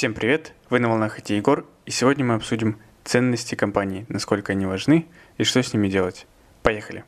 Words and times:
Всем 0.00 0.14
привет! 0.14 0.54
Вы 0.70 0.78
на 0.78 0.88
волнах 0.88 1.18
IT 1.18 1.36
Егор, 1.36 1.66
и 1.84 1.90
сегодня 1.90 2.24
мы 2.24 2.32
обсудим 2.32 2.78
ценности 3.04 3.54
компании, 3.54 4.06
насколько 4.08 4.52
они 4.52 4.64
важны 4.64 5.04
и 5.36 5.44
что 5.44 5.62
с 5.62 5.74
ними 5.74 5.90
делать. 5.90 6.26
Поехали! 6.62 7.04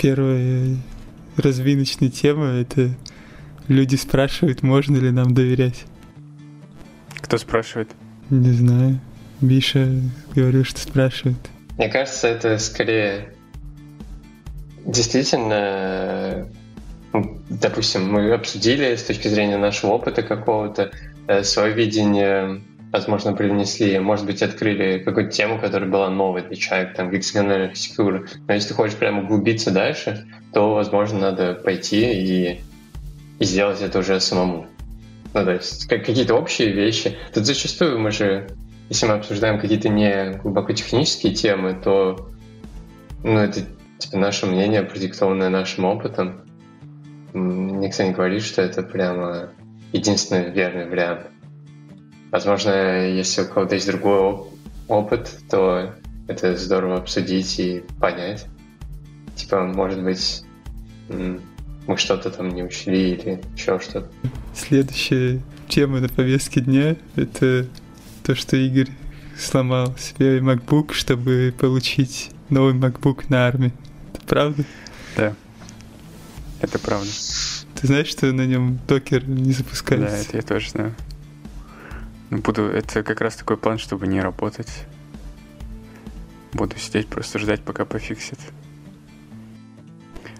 Первая 0.00 0.78
развиночная 1.36 2.08
тема— 2.08 2.46
это 2.62 2.88
люди 3.68 3.96
спрашивают, 3.96 4.62
можно 4.62 4.96
ли 4.96 5.10
нам 5.10 5.34
доверять. 5.34 5.84
Кто 7.20 7.36
спрашивает? 7.36 7.90
Не 8.30 8.52
знаю. 8.52 8.98
Миша 9.42 9.90
говорил, 10.34 10.64
что 10.64 10.80
спрашивает. 10.80 11.36
Мне 11.76 11.90
кажется, 11.90 12.28
это 12.28 12.56
скорее 12.56 13.28
действительно, 14.86 16.48
допустим, 17.50 18.10
мы 18.10 18.32
обсудили 18.32 18.96
с 18.96 19.02
точки 19.02 19.28
зрения 19.28 19.58
нашего 19.58 19.90
опыта 19.90 20.22
какого-то, 20.22 20.92
свое 21.42 21.72
видение, 21.72 22.62
возможно, 22.92 23.32
привнесли, 23.32 23.98
может 23.98 24.26
быть, 24.26 24.42
открыли 24.42 24.98
какую-то 24.98 25.32
тему, 25.32 25.58
которая 25.58 25.88
была 25.88 26.10
новой 26.10 26.42
для 26.42 26.56
человека, 26.56 26.94
там, 26.96 27.10
гексагональная 27.10 27.68
архитектура. 27.68 28.26
Но 28.46 28.54
если 28.54 28.68
ты 28.68 28.74
хочешь 28.74 28.96
прямо 28.96 29.22
углубиться 29.22 29.70
дальше, 29.70 30.26
то, 30.52 30.74
возможно, 30.74 31.18
надо 31.18 31.54
пойти 31.54 32.12
и, 32.12 32.60
и 33.38 33.44
сделать 33.44 33.80
это 33.80 34.00
уже 34.00 34.20
самому. 34.20 34.66
Ну, 35.34 35.44
то 35.44 35.52
есть 35.52 35.88
как, 35.88 36.04
какие-то 36.04 36.34
общие 36.34 36.72
вещи. 36.72 37.16
Тут 37.32 37.46
зачастую 37.46 37.98
мы 37.98 38.10
же, 38.10 38.48
если 38.90 39.06
мы 39.06 39.14
обсуждаем 39.14 39.58
какие-то 39.58 39.88
не 39.88 40.32
глубоко 40.42 40.72
технические 40.72 41.34
темы, 41.34 41.80
то 41.82 42.28
ну, 43.24 43.38
это 43.38 43.62
типа 43.98 44.18
наше 44.18 44.46
мнение, 44.46 44.82
продиктованное 44.82 45.48
нашим 45.48 45.86
опытом. 45.86 46.42
Никто 47.32 48.02
не 48.02 48.12
говорит, 48.12 48.42
что 48.42 48.60
это 48.60 48.82
прямо 48.82 49.50
единственный 49.92 50.50
верный 50.50 50.88
вариант. 50.88 51.26
Возможно, 52.30 53.06
если 53.06 53.42
у 53.42 53.48
кого-то 53.48 53.74
есть 53.74 53.86
другой 53.86 54.46
опыт, 54.88 55.38
то 55.50 55.94
это 56.28 56.56
здорово 56.56 56.96
обсудить 56.98 57.58
и 57.60 57.82
понять. 58.00 58.46
Типа, 59.36 59.64
может 59.64 60.02
быть, 60.02 60.42
мы 61.08 61.96
что-то 61.96 62.30
там 62.30 62.48
не 62.50 62.62
учли 62.62 63.12
или 63.12 63.42
еще 63.54 63.78
что-то. 63.80 64.10
Следующая 64.54 65.40
тема 65.68 66.00
на 66.00 66.08
повестке 66.08 66.60
дня— 66.60 66.96
это 67.16 67.66
то, 68.22 68.34
что 68.34 68.56
Игорь 68.56 68.90
сломал 69.38 69.96
себе 69.98 70.38
MacBook, 70.38 70.92
чтобы 70.92 71.52
получить 71.58 72.30
новый 72.50 72.74
MacBook 72.74 73.24
на 73.28 73.46
армии. 73.46 73.72
Это 74.14 74.26
правда? 74.26 74.64
Да. 75.16 75.34
Это 76.60 76.78
правда. 76.78 77.10
Ты 77.82 77.88
знаешь, 77.88 78.06
что 78.06 78.32
на 78.32 78.46
нем 78.46 78.78
докер 78.86 79.28
не 79.28 79.52
запускается? 79.52 80.08
Да, 80.08 80.16
это 80.16 80.36
я 80.36 80.42
тоже 80.42 80.70
знаю. 80.70 80.94
Ну, 82.30 82.38
буду, 82.38 82.62
это 82.62 83.02
как 83.02 83.20
раз 83.20 83.34
такой 83.34 83.56
план, 83.56 83.78
чтобы 83.78 84.06
не 84.06 84.20
работать. 84.20 84.86
Буду 86.52 86.78
сидеть, 86.78 87.08
просто 87.08 87.40
ждать, 87.40 87.60
пока 87.62 87.84
пофиксит. 87.84 88.38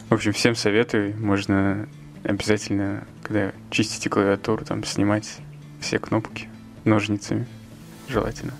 В 0.08 0.14
общем, 0.14 0.32
всем 0.32 0.54
советую. 0.54 1.18
Можно 1.18 1.88
обязательно, 2.22 3.08
когда 3.24 3.50
чистите 3.72 4.08
клавиатуру, 4.08 4.64
там 4.64 4.84
снимать 4.84 5.38
все 5.80 5.98
кнопки 5.98 6.48
ножницами. 6.84 7.48
Желательно. 8.08 8.52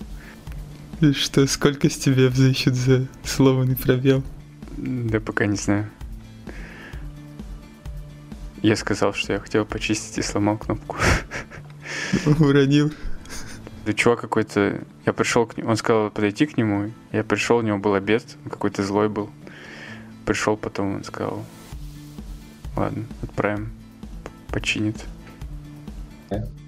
И 1.01 1.13
что, 1.13 1.47
сколько 1.47 1.89
с 1.89 1.97
тебя 1.97 2.27
взыщут 2.27 2.75
за 2.75 3.07
сломанный 3.23 3.77
пробел? 3.77 4.25
Да 4.77 5.21
пока 5.21 5.47
не 5.47 5.57
знаю. 5.57 5.89
Я 8.63 8.77
сказал, 8.77 9.13
что 9.13 9.33
я 9.33 9.41
хотел 9.41 9.65
почистить 9.65 10.19
и 10.19 10.23
сломал 10.23 10.57
кнопку. 10.57 10.97
Уронил. 12.41 12.93
Да 13.85 13.93
чувак 13.93 14.21
какой-то... 14.21 14.85
Я 15.05 15.13
пришел 15.13 15.47
к 15.47 15.57
нему, 15.57 15.71
он 15.71 15.77
сказал 15.77 16.11
подойти 16.11 16.47
к 16.47 16.57
нему. 16.57 16.93
Я 17.11 17.25
пришел, 17.25 17.57
у 17.57 17.63
него 17.63 17.79
был 17.79 17.95
обед, 17.95 18.25
он 18.45 18.51
какой-то 18.51 18.85
злой 18.85 19.09
был. 19.09 19.31
Пришел 20.25 20.57
потом, 20.57 20.97
он 20.97 21.05
сказал, 21.05 21.45
ладно, 22.77 23.05
отправим, 23.23 23.73
починит. 24.53 24.97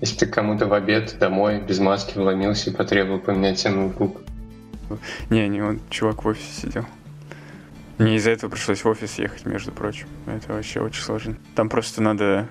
Если 0.00 0.16
ты 0.16 0.26
кому-то 0.26 0.66
в 0.66 0.74
обед 0.74 1.16
домой 1.20 1.60
без 1.60 1.78
маски 1.78 2.18
вломился 2.18 2.70
и 2.70 2.74
потребовал 2.74 3.20
поменять 3.20 3.60
себе 3.60 3.74
ноутбук. 3.74 4.20
Не, 5.30 5.48
не, 5.48 5.62
он 5.62 5.80
чувак 5.90 6.24
в 6.24 6.28
офисе 6.28 6.62
сидел. 6.62 6.86
Мне 7.98 8.16
из-за 8.16 8.30
этого 8.30 8.50
пришлось 8.50 8.82
в 8.82 8.88
офис 8.88 9.18
ехать, 9.18 9.46
между 9.46 9.70
прочим. 9.70 10.08
Это 10.26 10.52
вообще 10.52 10.80
очень 10.80 11.02
сложно. 11.02 11.36
Там 11.54 11.68
просто 11.68 12.02
надо... 12.02 12.48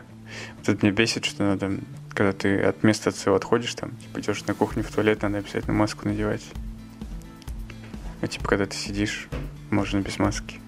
Вот 0.58 0.70
это 0.70 0.86
меня 0.86 0.96
бесит, 0.96 1.26
что 1.26 1.44
надо, 1.44 1.72
когда 2.10 2.32
ты 2.32 2.60
от 2.62 2.82
места 2.84 3.10
от 3.10 3.16
своего 3.16 3.36
отходишь, 3.36 3.76
там, 3.76 3.92
типа, 3.98 4.20
идешь 4.20 4.46
на 4.46 4.54
кухню 4.54 4.84
в 4.84 4.92
туалет, 4.92 5.22
надо 5.22 5.40
обязательно 5.40 5.74
маску 5.74 6.08
надевать. 6.08 6.44
А 8.22 8.28
типа, 8.28 8.48
когда 8.48 8.66
ты 8.66 8.76
сидишь, 8.76 9.28
можно 9.70 10.00
без 10.00 10.18
маски. 10.18 10.60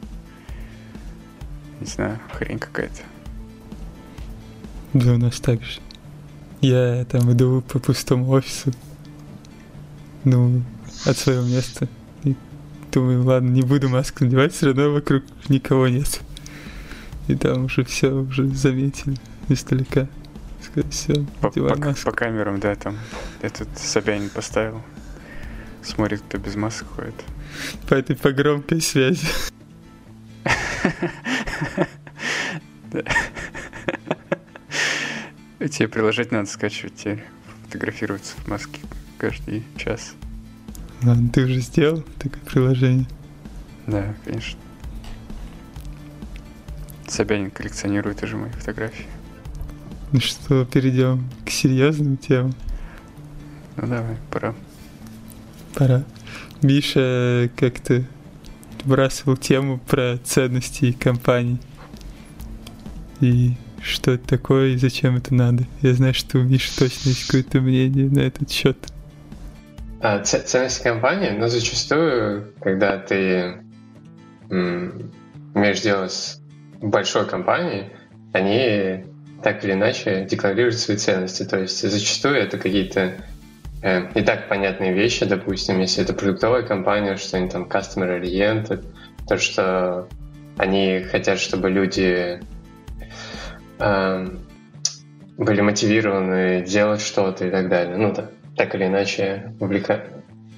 Не 1.79 1.87
знаю, 1.87 2.19
хрень 2.33 2.59
какая-то. 2.59 3.01
Да, 4.93 5.13
у 5.13 5.17
нас 5.17 5.39
так 5.39 5.63
же. 5.63 5.79
Я 6.61 7.05
там 7.05 7.31
иду 7.31 7.61
по 7.61 7.79
пустому 7.79 8.29
офису, 8.29 8.71
ну, 10.23 10.63
от 11.05 11.17
своего 11.17 11.43
места. 11.43 11.87
Думаю, 12.95 13.23
ладно, 13.25 13.49
не 13.49 13.61
буду 13.61 13.89
маску 13.89 14.23
надевать, 14.23 14.53
все 14.53 14.67
равно 14.67 14.93
вокруг 14.93 15.23
никого 15.49 15.89
нет. 15.89 16.21
И 17.27 17.35
там 17.35 17.65
уже 17.65 17.83
все 17.83 18.07
уже 18.13 18.47
заметили 18.47 19.17
издалека. 19.49 20.07
Сказать, 20.63 20.93
все, 20.93 21.25
по, 21.41 21.51
по, 21.51 21.75
по 21.75 22.11
камерам, 22.13 22.61
да, 22.61 22.73
там 22.75 22.97
этот 23.41 23.67
Собянин 23.77 24.29
поставил. 24.29 24.81
Смотрит, 25.83 26.21
кто 26.21 26.37
без 26.37 26.55
маски 26.55 26.85
ходит. 26.85 27.15
По 27.89 27.95
этой 27.95 28.15
по 28.15 28.31
громкой 28.31 28.79
связи. 28.79 29.27
Тебе 35.59 35.89
приложить 35.89 36.31
надо 36.31 36.47
скачивать, 36.49 36.95
тебе 36.95 37.21
фотографироваться 37.65 38.37
в 38.37 38.47
маске 38.47 38.79
каждый 39.17 39.65
час. 39.75 40.15
Ладно, 41.03 41.29
ты 41.29 41.43
уже 41.43 41.59
сделал 41.59 42.03
такое 42.19 42.41
приложение? 42.41 43.05
Да, 43.87 44.15
конечно. 44.23 44.59
Собянин 47.07 47.51
коллекционирует 47.51 48.23
уже 48.23 48.37
мои 48.37 48.49
фотографии. 48.51 49.05
Ну 50.11 50.19
что, 50.19 50.65
перейдем 50.65 51.29
к 51.45 51.49
серьезным 51.49 52.17
темам? 52.17 52.53
Ну 53.77 53.87
давай, 53.87 54.17
пора. 54.31 54.55
Пора. 55.73 56.03
Миша 56.61 57.49
как-то 57.55 58.03
вбрасывал 58.83 59.37
тему 59.37 59.79
про 59.79 60.17
ценности 60.23 60.93
компаний. 60.93 61.59
И 63.19 63.55
что 63.81 64.11
это 64.11 64.27
такое 64.27 64.69
и 64.69 64.77
зачем 64.77 65.17
это 65.17 65.33
надо. 65.33 65.67
Я 65.81 65.93
знаю, 65.93 66.13
что 66.13 66.39
у 66.39 66.43
Миши 66.43 66.75
точно 66.75 67.09
есть 67.09 67.25
какое-то 67.25 67.61
мнение 67.61 68.09
на 68.09 68.19
этот 68.19 68.49
счет. 68.49 68.77
А, 70.07 70.19
ценности 70.19 70.83
компании, 70.83 71.31
но 71.31 71.47
зачастую, 71.47 72.53
когда 72.61 72.99
ты 72.99 73.55
имеешь 74.51 75.81
дело 75.81 76.09
с 76.09 76.43
большой 76.79 77.25
компанией, 77.25 77.89
они 78.31 79.05
так 79.41 79.65
или 79.65 79.71
иначе 79.71 80.27
декларируют 80.29 80.75
свои 80.75 80.97
ценности. 80.97 81.41
То 81.41 81.59
есть 81.59 81.81
зачастую 81.81 82.35
это 82.35 82.59
какие-то 82.59 83.15
э, 83.81 84.11
и 84.13 84.21
так 84.21 84.47
понятные 84.47 84.93
вещи, 84.93 85.25
допустим, 85.25 85.79
если 85.79 86.03
это 86.03 86.13
продуктовая 86.13 86.61
компания, 86.61 87.15
что 87.15 87.37
они 87.37 87.49
там 87.49 87.63
customer 87.63 88.21
oriented, 88.21 88.85
то, 89.27 89.37
что 89.37 90.07
они 90.57 90.99
хотят, 90.99 91.39
чтобы 91.39 91.71
люди 91.71 92.39
э, 93.79 94.27
были 95.35 95.61
мотивированы 95.61 96.63
делать 96.63 97.01
что-то 97.01 97.47
и 97.47 97.49
так 97.49 97.69
далее. 97.69 97.97
Ну, 97.97 98.13
так, 98.13 98.29
так 98.55 98.75
или 98.75 98.85
иначе, 98.85 99.53
увлека... 99.59 100.05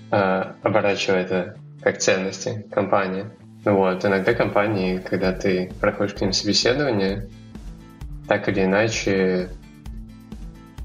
оборачивая 0.09 1.23
это 1.23 1.57
как 1.81 1.97
ценности 1.97 2.65
компании. 2.71 3.25
Вот, 3.65 4.05
иногда 4.05 4.33
компании, 4.33 4.99
когда 4.99 5.33
ты 5.33 5.71
проходишь 5.81 6.13
к 6.13 6.21
ним 6.21 6.31
собеседование, 6.31 7.27
так 8.27 8.47
или 8.47 8.63
иначе 8.63 9.49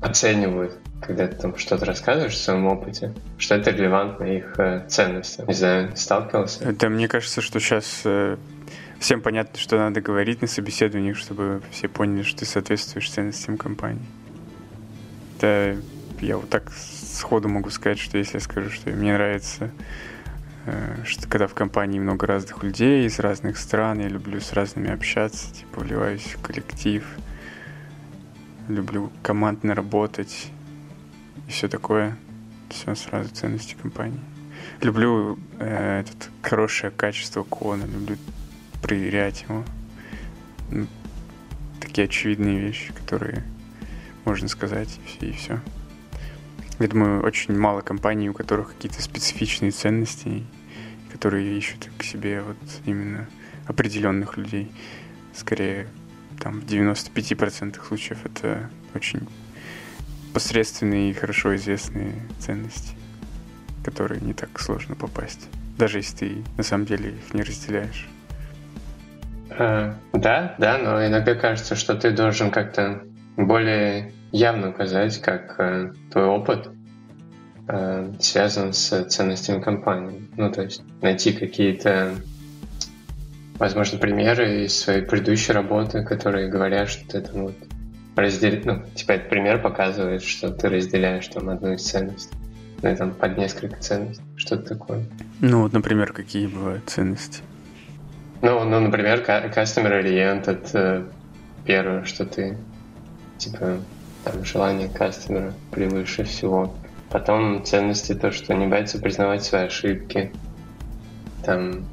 оценивают, 0.00 0.76
когда 1.00 1.28
ты 1.28 1.36
там 1.36 1.56
что-то 1.56 1.84
рассказываешь 1.84 2.34
в 2.34 2.42
своем 2.42 2.66
опыте, 2.66 3.14
что 3.38 3.54
это 3.54 3.70
релевантно 3.70 4.24
их 4.24 4.58
э, 4.58 4.84
ценностям. 4.88 5.46
Не 5.46 5.54
знаю, 5.54 5.96
сталкивался? 5.96 6.72
Да, 6.72 6.88
мне 6.88 7.06
кажется, 7.06 7.40
что 7.40 7.60
сейчас 7.60 8.02
э, 8.04 8.36
всем 8.98 9.20
понятно, 9.20 9.58
что 9.58 9.76
надо 9.78 10.00
говорить 10.00 10.42
на 10.42 10.48
собеседованиях, 10.48 11.16
чтобы 11.16 11.62
все 11.70 11.86
поняли, 11.88 12.22
что 12.22 12.40
ты 12.40 12.46
соответствуешь 12.46 13.10
ценностям 13.10 13.56
компании. 13.56 14.06
Да, 15.40 15.76
я 16.22 16.36
вот 16.36 16.48
так 16.48 16.70
сходу 16.72 17.48
могу 17.48 17.70
сказать, 17.70 17.98
что 17.98 18.16
если 18.16 18.34
я 18.34 18.40
скажу, 18.40 18.70
что 18.70 18.90
мне 18.90 19.12
нравится, 19.12 19.70
э, 20.66 20.96
что 21.04 21.28
когда 21.28 21.46
в 21.46 21.54
компании 21.54 21.98
много 21.98 22.26
разных 22.26 22.62
людей 22.62 23.06
из 23.06 23.18
разных 23.18 23.58
стран, 23.58 24.00
я 24.00 24.08
люблю 24.08 24.40
с 24.40 24.52
разными 24.52 24.90
общаться, 24.90 25.52
типа 25.52 25.80
вливаюсь 25.80 26.34
в 26.36 26.40
коллектив, 26.40 27.04
люблю 28.68 29.10
командно 29.22 29.74
работать 29.74 30.50
и 31.48 31.50
все 31.50 31.68
такое. 31.68 32.16
Все 32.70 32.94
сразу 32.94 33.28
ценности 33.28 33.74
компании. 33.74 34.20
Люблю 34.80 35.38
э, 35.58 36.00
этот 36.00 36.30
хорошее 36.40 36.90
качество 36.90 37.42
кона, 37.42 37.84
люблю 37.84 38.16
проверять 38.80 39.42
его. 39.42 39.64
Ну, 40.70 40.86
такие 41.80 42.06
очевидные 42.06 42.58
вещи, 42.58 42.92
которые 42.94 43.44
можно 44.24 44.48
сказать, 44.48 44.98
и 45.04 45.08
все, 45.08 45.26
и 45.26 45.32
все. 45.32 45.60
Я 46.82 46.88
думаю, 46.88 47.22
очень 47.22 47.56
мало 47.56 47.80
компаний, 47.80 48.28
у 48.28 48.32
которых 48.32 48.74
какие-то 48.74 49.00
специфичные 49.00 49.70
ценности, 49.70 50.42
которые 51.12 51.56
ищут 51.56 51.88
к 51.96 52.02
себе 52.02 52.40
вот 52.42 52.56
именно 52.86 53.28
определенных 53.68 54.36
людей. 54.36 54.68
Скорее, 55.32 55.86
там 56.40 56.60
в 56.60 56.64
95% 56.64 57.86
случаев 57.86 58.26
это 58.26 58.68
очень 58.96 59.28
посредственные 60.34 61.12
и 61.12 61.14
хорошо 61.14 61.54
известные 61.54 62.14
ценности, 62.40 62.96
которые 63.84 64.20
не 64.20 64.34
так 64.34 64.58
сложно 64.58 64.96
попасть, 64.96 65.48
даже 65.78 65.98
если 65.98 66.16
ты 66.16 66.44
на 66.56 66.64
самом 66.64 66.86
деле 66.86 67.10
их 67.10 67.32
не 67.32 67.44
разделяешь. 67.44 68.08
А, 69.50 69.94
да, 70.12 70.56
да, 70.58 70.78
но 70.78 71.06
иногда 71.06 71.36
кажется, 71.36 71.76
что 71.76 71.94
ты 71.94 72.10
должен 72.10 72.50
как-то 72.50 73.04
более 73.36 74.12
явно 74.32 74.70
указать, 74.70 75.20
как 75.20 75.54
э, 75.58 75.92
твой 76.10 76.24
опыт 76.24 76.70
э, 77.68 78.12
связан 78.18 78.72
с 78.72 79.04
ценностями 79.04 79.60
компании. 79.60 80.28
Ну, 80.36 80.50
то 80.50 80.62
есть 80.62 80.82
найти 81.02 81.32
какие-то, 81.32 82.14
возможно, 83.58 83.98
примеры 83.98 84.64
из 84.64 84.78
своей 84.78 85.02
предыдущей 85.02 85.52
работы, 85.52 86.02
которые 86.02 86.48
говорят, 86.48 86.88
что 86.88 87.06
ты 87.06 87.20
там 87.20 87.42
вот 87.44 87.54
разделить, 88.16 88.64
ну, 88.64 88.82
типа 88.94 89.12
этот 89.12 89.28
пример 89.28 89.60
показывает, 89.60 90.22
что 90.22 90.50
ты 90.50 90.68
разделяешь 90.68 91.28
там 91.28 91.50
одну 91.50 91.74
из 91.74 91.82
ценностей. 91.82 92.36
Ну, 92.82 92.90
и 92.90 92.96
там 92.96 93.12
под 93.12 93.38
несколько 93.38 93.76
ценностей. 93.80 94.24
Что-то 94.36 94.74
такое. 94.74 95.04
Ну, 95.40 95.62
вот, 95.62 95.72
например, 95.72 96.12
какие 96.12 96.46
бывают 96.46 96.82
ценности? 96.86 97.42
Ну, 98.40 98.64
ну 98.64 98.80
например, 98.80 99.20
customer 99.20 100.02
orient— 100.02 100.44
это 100.50 101.06
первое, 101.64 102.04
что 102.04 102.26
ты, 102.26 102.58
типа, 103.38 103.78
там, 104.24 104.44
желание 104.44 104.88
кастомера 104.88 105.52
превыше 105.70 106.24
всего. 106.24 106.74
Потом 107.10 107.64
ценности 107.64 108.14
то, 108.14 108.30
что 108.32 108.54
не 108.54 108.66
боятся 108.66 108.98
признавать 108.98 109.44
свои 109.44 109.66
ошибки. 109.66 110.32
Там 111.44 111.84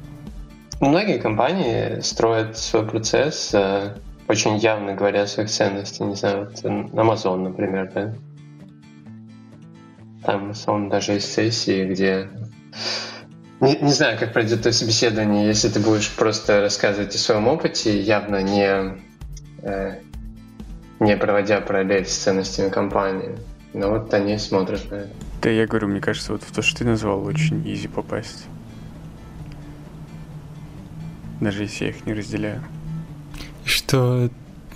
многие 0.80 1.18
компании 1.18 2.00
строят 2.00 2.56
свой 2.56 2.86
процесс 2.86 3.50
э, 3.52 3.96
очень 4.28 4.56
явно 4.56 4.94
говоря 4.94 5.22
о 5.22 5.26
своих 5.26 5.50
ценностях. 5.50 6.06
Не 6.06 6.14
знаю, 6.14 6.46
вот 6.46 6.64
Amazon, 6.64 7.36
например, 7.38 7.90
да? 7.94 8.14
Там 10.24 10.50
Amazon 10.50 10.88
даже 10.88 11.12
есть 11.12 11.32
сессии, 11.32 11.86
где 11.86 12.28
не, 13.60 13.76
не 13.76 13.92
знаю, 13.92 14.18
как 14.18 14.32
пройдет 14.32 14.60
это 14.60 14.72
собеседование, 14.72 15.46
если 15.46 15.68
ты 15.68 15.80
будешь 15.80 16.10
просто 16.10 16.62
рассказывать 16.62 17.14
о 17.14 17.18
своем 17.18 17.46
опыте, 17.46 18.00
явно 18.00 18.42
не, 18.42 18.98
э, 19.62 19.98
не 21.00 21.16
проводя 21.16 21.60
параллель 21.60 22.06
с 22.06 22.16
ценностями 22.16 22.68
компании. 22.68 23.36
Но 23.72 23.90
вот 23.90 24.12
они 24.14 24.38
смотрят 24.38 24.90
на 24.90 24.96
это. 24.96 25.10
Да, 25.42 25.50
я 25.50 25.66
говорю, 25.66 25.88
мне 25.88 26.00
кажется, 26.00 26.32
вот 26.32 26.42
в 26.42 26.52
то, 26.52 26.62
что 26.62 26.78
ты 26.78 26.84
назвал, 26.84 27.24
очень 27.24 27.62
изи 27.68 27.88
попасть. 27.88 28.46
Даже 31.40 31.62
если 31.62 31.84
я 31.84 31.90
их 31.90 32.06
не 32.06 32.12
разделяю. 32.12 32.62
Что 33.64 34.28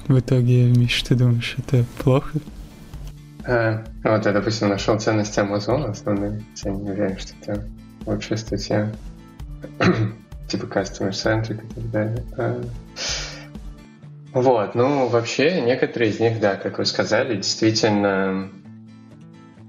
в 0.08 0.18
итоге, 0.18 0.66
Миш, 0.70 1.02
ты 1.02 1.14
думаешь, 1.14 1.56
это 1.58 1.84
плохо? 1.98 2.38
А, 3.46 3.84
вот 4.02 4.24
я, 4.24 4.32
допустим, 4.32 4.68
нашел 4.68 4.98
ценности 4.98 5.40
Амазона 5.40 5.90
основные. 5.90 6.42
Я 6.62 6.70
не 6.70 6.90
уверен, 6.90 7.18
что 7.18 7.32
это 7.42 7.68
лучшая 8.06 8.38
статья. 8.38 8.92
типа 10.48 10.64
customer 10.64 11.10
centric 11.10 11.62
и 11.62 11.74
так 11.74 11.90
далее. 11.90 12.24
А, 12.36 12.62
вот, 14.34 14.74
ну, 14.74 15.06
вообще, 15.06 15.60
некоторые 15.60 16.10
из 16.10 16.18
них, 16.18 16.40
да, 16.40 16.56
как 16.56 16.78
вы 16.78 16.84
сказали, 16.84 17.36
действительно, 17.36 18.50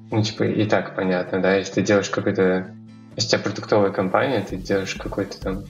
ну, 0.10 0.24
типа, 0.24 0.44
и 0.44 0.66
так 0.66 0.96
понятно, 0.96 1.40
да, 1.40 1.56
если 1.56 1.76
ты 1.76 1.82
делаешь 1.84 2.10
какой-то, 2.10 2.74
если 3.16 3.28
у 3.28 3.30
тебя 3.30 3.44
продуктовая 3.44 3.92
компания, 3.92 4.42
ты 4.42 4.58
делаешь 4.58 4.96
какой-то 4.96 5.40
там 5.40 5.64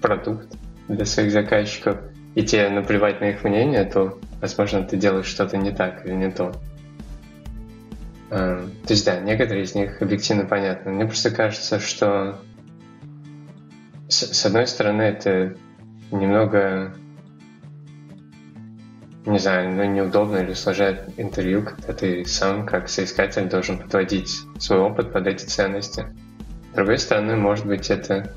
продукт 0.00 0.46
для 0.86 1.04
своих 1.04 1.32
заказчиков, 1.32 1.98
и 2.36 2.44
тебе 2.44 2.68
наплевать 2.68 3.20
на 3.20 3.30
их 3.30 3.42
мнение, 3.42 3.84
то, 3.84 4.20
возможно, 4.40 4.84
ты 4.84 4.96
делаешь 4.96 5.26
что-то 5.26 5.56
не 5.56 5.72
так 5.72 6.06
или 6.06 6.14
не 6.14 6.30
то. 6.30 6.54
А, 8.30 8.64
то 8.86 8.92
есть, 8.92 9.04
да, 9.04 9.18
некоторые 9.18 9.64
из 9.64 9.74
них 9.74 10.00
объективно 10.00 10.44
понятны. 10.44 10.92
Мне 10.92 11.06
просто 11.06 11.32
кажется, 11.32 11.80
что 11.80 12.38
с, 14.08 14.32
с 14.32 14.46
одной 14.46 14.68
стороны, 14.68 15.02
это 15.02 15.56
немного 16.12 16.94
не 19.28 19.38
знаю, 19.38 19.70
ну, 19.70 19.84
неудобно 19.84 20.38
или 20.38 20.52
усложняет 20.52 21.08
интервью, 21.16 21.62
когда 21.62 21.92
ты 21.92 22.24
сам, 22.24 22.66
как 22.66 22.88
соискатель, 22.88 23.48
должен 23.48 23.78
подводить 23.78 24.40
свой 24.58 24.80
опыт 24.80 25.12
под 25.12 25.26
эти 25.26 25.44
ценности. 25.44 26.06
С 26.72 26.76
другой 26.76 26.98
стороны, 26.98 27.36
может 27.36 27.66
быть, 27.66 27.90
это... 27.90 28.32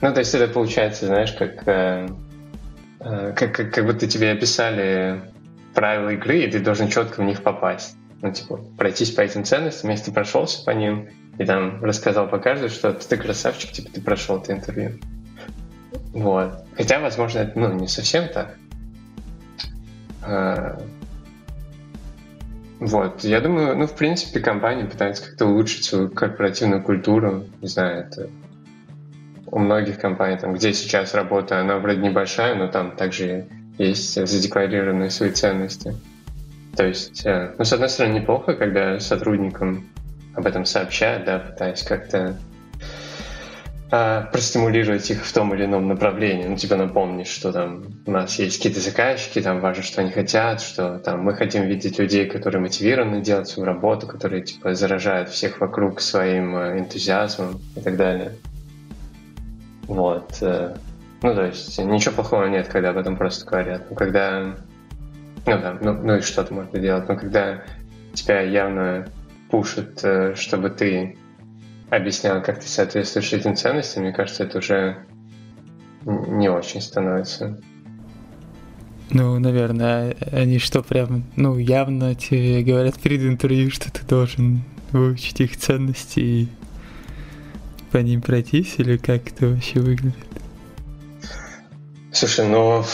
Ну, 0.00 0.12
то 0.12 0.20
есть 0.20 0.34
это 0.34 0.52
получается, 0.52 1.06
знаешь, 1.06 1.32
как 1.32 1.66
э, 1.66 2.08
Э, 3.00 3.32
как, 3.34 3.54
как, 3.54 3.72
как 3.72 3.86
будто 3.86 4.06
тебе 4.06 4.32
описали 4.32 5.22
правила 5.74 6.10
игры, 6.10 6.40
и 6.40 6.50
ты 6.50 6.60
должен 6.60 6.88
четко 6.88 7.20
в 7.20 7.24
них 7.24 7.42
попасть. 7.42 7.96
Ну, 8.20 8.32
типа, 8.32 8.56
пройтись 8.76 9.12
по 9.12 9.20
этим 9.20 9.44
ценностям, 9.44 9.90
если 9.90 10.06
ты 10.06 10.12
прошелся 10.12 10.64
по 10.64 10.70
ним, 10.70 11.08
и 11.38 11.44
там 11.44 11.82
рассказал 11.84 12.28
по 12.28 12.38
каждой, 12.38 12.68
что 12.68 12.92
ты 12.92 13.16
красавчик, 13.16 13.70
типа, 13.70 13.90
ты 13.92 14.00
прошел 14.00 14.38
это 14.38 14.52
интервью. 14.52 14.98
Вот. 16.12 16.64
Хотя, 16.76 16.98
возможно, 16.98 17.40
это, 17.40 17.58
ну, 17.58 17.72
не 17.74 17.86
совсем 17.86 18.28
так. 18.28 18.56
А... 20.22 20.80
Вот. 22.80 23.24
Я 23.24 23.40
думаю, 23.40 23.76
ну, 23.76 23.86
в 23.86 23.94
принципе, 23.94 24.40
компания 24.40 24.84
пытается 24.84 25.24
как-то 25.26 25.46
улучшить 25.46 25.84
свою 25.84 26.10
корпоративную 26.10 26.82
культуру. 26.82 27.44
Не 27.60 27.68
знаю, 27.68 28.06
это 28.06 28.28
у 29.50 29.58
многих 29.58 29.98
компаний, 29.98 30.38
там, 30.38 30.54
где 30.54 30.72
сейчас 30.72 31.14
работа, 31.14 31.60
она 31.60 31.78
вроде 31.78 32.00
небольшая, 32.00 32.54
но 32.54 32.68
там 32.68 32.96
также 32.96 33.46
есть 33.78 34.14
задекларированные 34.26 35.10
свои 35.10 35.30
ценности. 35.30 35.94
То 36.76 36.86
есть, 36.86 37.24
э, 37.26 37.54
ну, 37.58 37.64
с 37.64 37.72
одной 37.72 37.88
стороны, 37.88 38.20
неплохо, 38.20 38.54
когда 38.54 39.00
сотрудникам 39.00 39.88
об 40.34 40.46
этом 40.46 40.64
сообщают, 40.64 41.24
да, 41.24 41.38
пытаясь 41.38 41.82
как-то 41.82 42.36
а, 43.90 44.22
простимулировать 44.32 45.10
их 45.10 45.24
в 45.24 45.32
том 45.32 45.54
или 45.54 45.64
ином 45.64 45.88
направлении. 45.88 46.46
Ну, 46.46 46.56
тебе 46.56 46.76
напомнить, 46.76 47.26
что 47.26 47.52
там 47.52 47.86
у 48.04 48.10
нас 48.10 48.38
есть 48.38 48.58
какие-то 48.58 48.80
заказчики, 48.80 49.40
там 49.40 49.60
важно, 49.60 49.82
что 49.82 50.02
они 50.02 50.10
хотят, 50.10 50.60
что 50.60 50.98
там 50.98 51.22
мы 51.22 51.34
хотим 51.34 51.64
видеть 51.64 51.98
людей, 51.98 52.26
которые 52.26 52.60
мотивированы 52.60 53.22
делать 53.22 53.48
свою 53.48 53.66
работу, 53.66 54.06
которые, 54.06 54.42
типа, 54.42 54.74
заражают 54.74 55.30
всех 55.30 55.60
вокруг 55.60 56.02
своим 56.02 56.54
э, 56.54 56.80
энтузиазмом 56.80 57.62
и 57.76 57.80
так 57.80 57.96
далее. 57.96 58.34
Вот. 59.86 60.36
Э, 60.42 60.76
ну, 61.22 61.34
то 61.34 61.46
есть 61.46 61.78
ничего 61.78 62.16
плохого 62.16 62.44
нет, 62.44 62.68
когда 62.68 62.90
об 62.90 62.98
этом 62.98 63.16
просто 63.16 63.46
говорят. 63.46 63.88
Но 63.88 63.96
когда... 63.96 64.54
Ну 65.46 65.58
да, 65.58 65.78
ну, 65.80 65.94
ну 65.94 66.16
и 66.16 66.20
что-то 66.20 66.52
можно 66.52 66.78
делать. 66.78 67.08
Но 67.08 67.16
когда 67.16 67.62
тебя 68.12 68.42
явно 68.42 69.08
пушат, 69.50 70.00
э, 70.04 70.34
чтобы 70.34 70.68
ты 70.68 71.16
объяснял, 71.90 72.42
как 72.42 72.60
ты 72.60 72.68
соответствуешь 72.68 73.32
этим 73.32 73.56
ценностям, 73.56 74.02
мне 74.02 74.12
кажется, 74.12 74.44
это 74.44 74.58
уже 74.58 74.98
не 76.04 76.48
очень 76.48 76.80
становится. 76.80 77.58
Ну, 79.10 79.38
наверное, 79.38 80.16
они 80.32 80.58
что, 80.58 80.82
прям, 80.82 81.24
ну, 81.36 81.56
явно 81.56 82.14
тебе 82.14 82.62
говорят 82.62 83.00
перед 83.00 83.22
интервью, 83.22 83.70
что 83.70 83.90
ты 83.90 84.04
должен 84.06 84.62
выучить 84.92 85.40
их 85.40 85.56
ценности 85.56 86.20
и 86.20 86.48
по 87.90 87.98
ним 87.98 88.20
пройтись, 88.20 88.74
или 88.78 88.98
как 88.98 89.28
это 89.28 89.48
вообще 89.48 89.80
выглядит? 89.80 90.14
Слушай, 92.12 92.46
ну, 92.48 92.84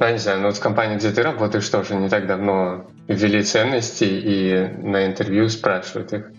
я 0.00 0.12
не 0.12 0.18
знаю, 0.18 0.40
ну 0.40 0.46
вот 0.48 0.56
в 0.56 0.60
компании, 0.60 0.96
где 0.96 1.10
ты 1.10 1.22
работаешь, 1.22 1.68
тоже 1.68 1.94
не 1.94 2.10
так 2.10 2.26
давно 2.26 2.90
ввели 3.08 3.42
ценности 3.42 4.04
и 4.04 4.68
на 4.82 5.06
интервью 5.06 5.48
спрашивают 5.48 6.12
их. 6.12 6.30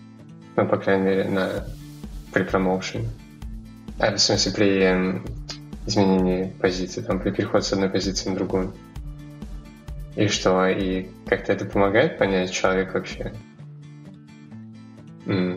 Ну, 0.58 0.66
по 0.66 0.76
крайней 0.76 1.04
мере, 1.04 1.24
на, 1.28 1.64
при 2.32 2.42
промоушене. 2.42 3.08
А, 4.00 4.16
в 4.16 4.18
смысле, 4.18 4.52
при 4.52 4.82
э, 4.82 5.20
изменении 5.86 6.52
позиции, 6.60 7.00
там, 7.00 7.20
при 7.20 7.30
переходе 7.30 7.64
с 7.64 7.72
одной 7.72 7.88
позиции 7.88 8.28
на 8.28 8.34
другую. 8.34 8.74
И 10.16 10.26
что? 10.26 10.66
И 10.66 11.10
как-то 11.26 11.52
это 11.52 11.64
помогает 11.64 12.18
понять 12.18 12.50
человек 12.50 12.94
вообще? 12.94 13.32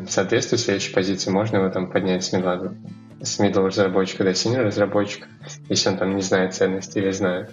соответствует 0.08 0.60
следующей 0.60 0.94
позиции, 0.94 1.32
можно 1.32 1.58
его 1.58 1.70
там 1.70 1.90
поднять 1.90 2.26
с 2.26 2.34
middle, 2.34 2.76
с 3.22 3.40
middle 3.40 3.68
разработчика 3.68 4.26
до 4.26 4.32
senior 4.32 4.64
разработчика, 4.64 5.28
если 5.70 5.90
он 5.90 5.98
там 5.98 6.16
не 6.16 6.22
знает 6.22 6.54
ценности 6.54 6.98
или 6.98 7.10
знает. 7.12 7.50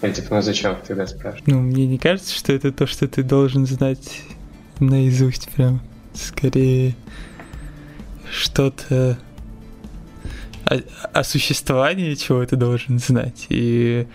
Или 0.00 0.12
типа, 0.12 0.36
ну 0.36 0.40
зачем 0.40 0.76
тогда 0.84 1.06
спрашивать? 1.06 1.46
Ну, 1.46 1.60
мне 1.60 1.86
не 1.86 1.98
кажется, 1.98 2.34
что 2.34 2.54
это 2.54 2.72
то, 2.72 2.86
что 2.86 3.06
ты 3.06 3.22
должен 3.22 3.66
знать 3.66 4.22
наизусть 4.80 5.50
прям. 5.50 5.82
Скорее 6.18 6.96
что-то 8.30 9.18
о, 10.64 10.80
о 11.12 11.24
существовании 11.24 12.14
чего 12.14 12.44
ты 12.44 12.56
должен 12.56 12.98
знать. 12.98 13.46
И 13.48 14.06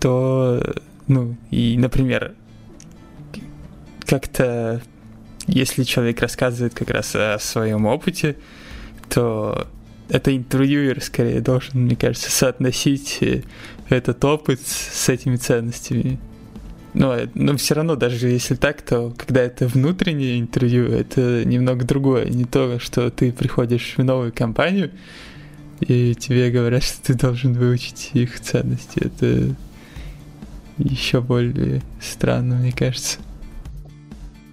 то, 0.00 0.62
ну, 1.06 1.36
и, 1.50 1.76
например, 1.78 2.34
как-то, 4.00 4.82
если 5.46 5.84
человек 5.84 6.20
рассказывает 6.20 6.74
как 6.74 6.90
раз 6.90 7.14
о 7.14 7.38
своем 7.38 7.86
опыте, 7.86 8.36
то 9.08 9.68
это 10.08 10.34
интервьюер 10.36 11.02
скорее 11.02 11.40
должен, 11.40 11.82
мне 11.82 11.96
кажется, 11.96 12.30
соотносить 12.30 13.20
этот 13.88 14.24
опыт 14.24 14.60
с 14.66 15.08
этими 15.08 15.36
ценностями. 15.36 16.18
Но, 16.94 17.16
но 17.34 17.56
все 17.56 17.74
равно, 17.74 17.96
даже 17.96 18.28
если 18.28 18.54
так, 18.54 18.82
то 18.82 19.14
когда 19.16 19.40
это 19.40 19.66
внутреннее 19.66 20.38
интервью, 20.38 20.86
это 20.86 21.44
немного 21.44 21.84
другое. 21.84 22.26
Не 22.26 22.44
то, 22.44 22.78
что 22.78 23.10
ты 23.10 23.32
приходишь 23.32 23.94
в 23.96 24.04
новую 24.04 24.32
компанию, 24.32 24.90
и 25.80 26.14
тебе 26.14 26.50
говорят, 26.50 26.82
что 26.82 27.02
ты 27.02 27.14
должен 27.14 27.54
выучить 27.54 28.10
их 28.12 28.38
ценности. 28.40 29.00
Это 29.04 29.54
еще 30.78 31.20
более 31.20 31.82
странно, 32.00 32.56
мне 32.56 32.72
кажется. 32.72 33.18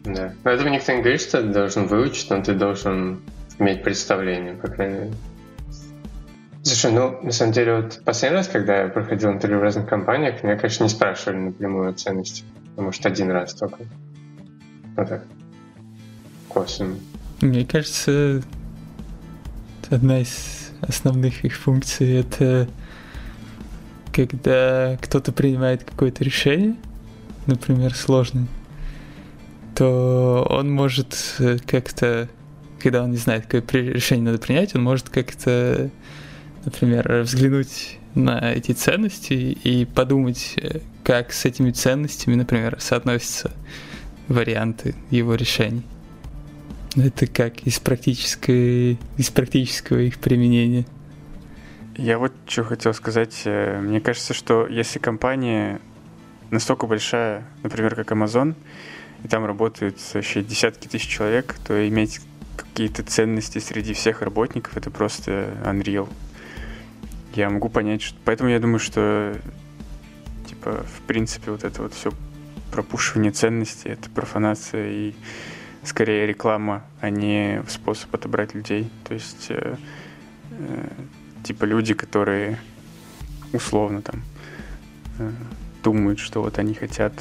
Да. 0.05 0.34
Но 0.43 0.51
этого 0.51 0.69
никто 0.69 0.91
не 0.93 1.01
говорит, 1.01 1.22
что 1.22 1.41
ты 1.41 1.50
должен 1.50 1.88
выучить, 1.88 2.29
но 2.29 2.41
ты 2.41 2.53
должен 2.53 3.19
иметь 3.60 3.84
представление, 3.84 4.53
по 4.53 4.67
крайней 4.67 5.00
мере. 5.00 5.13
Слушай, 6.70 6.92
ну, 6.92 7.20
на 7.24 7.32
самом 7.32 7.52
деле, 7.52 7.78
вот 7.78 8.00
последний 8.06 8.38
раз, 8.38 8.48
когда 8.48 8.84
я 8.84 8.90
проходил 8.90 9.32
интервью 9.32 9.58
в 9.58 9.64
разных 9.64 9.90
компаниях, 9.90 10.44
меня, 10.44 10.56
конечно, 10.56 10.84
не 10.84 10.90
спрашивали 10.92 11.38
напрямую 11.38 11.90
о 11.90 11.94
ценности, 11.94 12.44
потому 12.76 12.92
что 12.92 13.08
один 13.10 13.32
раз 13.32 13.56
только. 13.56 13.80
Вот 14.96 15.10
так. 15.10 15.24
Косвенно. 16.48 16.96
Мне 17.42 17.66
кажется, 17.66 18.44
одна 19.90 20.20
из 20.20 20.70
основных 20.82 21.44
их 21.44 21.56
функций— 21.56 22.14
это 22.20 22.68
когда 24.14 24.96
кто-то 25.02 25.32
принимает 25.32 25.84
какое-то 25.84 26.24
решение, 26.24 26.76
например, 27.48 27.96
сложное, 27.96 28.46
то 29.74 30.46
он 30.48 30.72
может 30.72 31.18
как-то, 31.66 32.30
когда 32.80 33.02
он 33.02 33.10
не 33.10 33.18
знает, 33.18 33.48
какое 33.48 33.92
решение 33.92 34.26
надо 34.26 34.38
принять, 34.38 34.76
он 34.76 34.84
может 34.84 35.10
как-то 35.10 35.90
например, 36.66 37.22
взглянуть 37.22 37.98
на 38.16 38.51
эти 38.54 38.72
ценности 38.72 39.34
и 39.34 39.86
подумать, 39.86 40.56
как 41.04 41.32
с 41.32 41.46
этими 41.46 41.72
ценностями, 41.72 42.36
например, 42.36 42.78
соотносятся 42.80 43.51
варианты 44.28 44.96
его 45.10 45.36
решений. 45.36 45.84
Это 46.96 47.28
как 47.28 47.62
из, 47.68 47.80
практической, 47.80 48.98
из 49.18 49.30
практического 49.30 50.00
их 50.00 50.18
применения. 50.20 50.86
Я 51.98 52.18
вот 52.18 52.34
что 52.48 52.63
хотел 52.63 52.94
сказать. 52.94 53.42
Э, 53.46 53.80
мне 53.80 54.00
кажется, 54.00 54.34
что 54.34 54.68
если 54.68 55.00
компания 55.00 55.80
настолько 56.50 56.88
большая, 56.88 57.46
например, 57.62 57.96
как 57.96 58.12
Amazon, 58.12 58.56
и 59.24 59.28
там 59.28 59.46
работают 59.46 59.98
вообще 60.13 60.42
десятки 60.42 60.88
тысяч 60.88 61.08
человек, 61.08 61.56
то 61.68 61.88
иметь 61.88 62.22
какие-то 62.56 63.04
ценности 63.04 63.60
среди 63.60 63.94
всех 63.94 64.22
работников 64.22 64.78
это 64.78 64.89
просто 64.89 65.54
unreal 65.66 66.10
я 67.36 67.50
могу 67.50 67.69
понять, 67.69 68.01
что... 68.01 68.17
Поэтому 68.25 68.50
я 68.50 68.59
думаю, 68.59 68.79
что, 68.79 69.36
типа, 70.48 70.83
в 70.83 71.01
принципе, 71.07 71.51
вот 71.51 71.63
это 71.63 71.81
вот 71.81 71.93
все 71.93 72.12
пропушивание 72.71 73.31
ценностей, 73.31 73.89
это 73.89 74.09
профанация 74.09 74.91
и 74.91 75.13
скорее 75.83 76.27
реклама, 76.27 76.83
а 77.01 77.09
не 77.09 77.63
способ 77.67 78.13
отобрать 78.13 78.53
людей. 78.53 78.89
То 79.07 79.13
есть, 79.13 79.48
э, 79.50 79.75
э, 80.51 80.89
типа, 81.43 81.65
люди, 81.65 81.93
которые 81.93 82.59
условно 83.53 84.01
там 84.01 84.21
э, 85.17 85.31
думают, 85.83 86.19
что 86.19 86.41
вот 86.41 86.59
они 86.59 86.74
хотят 86.74 87.13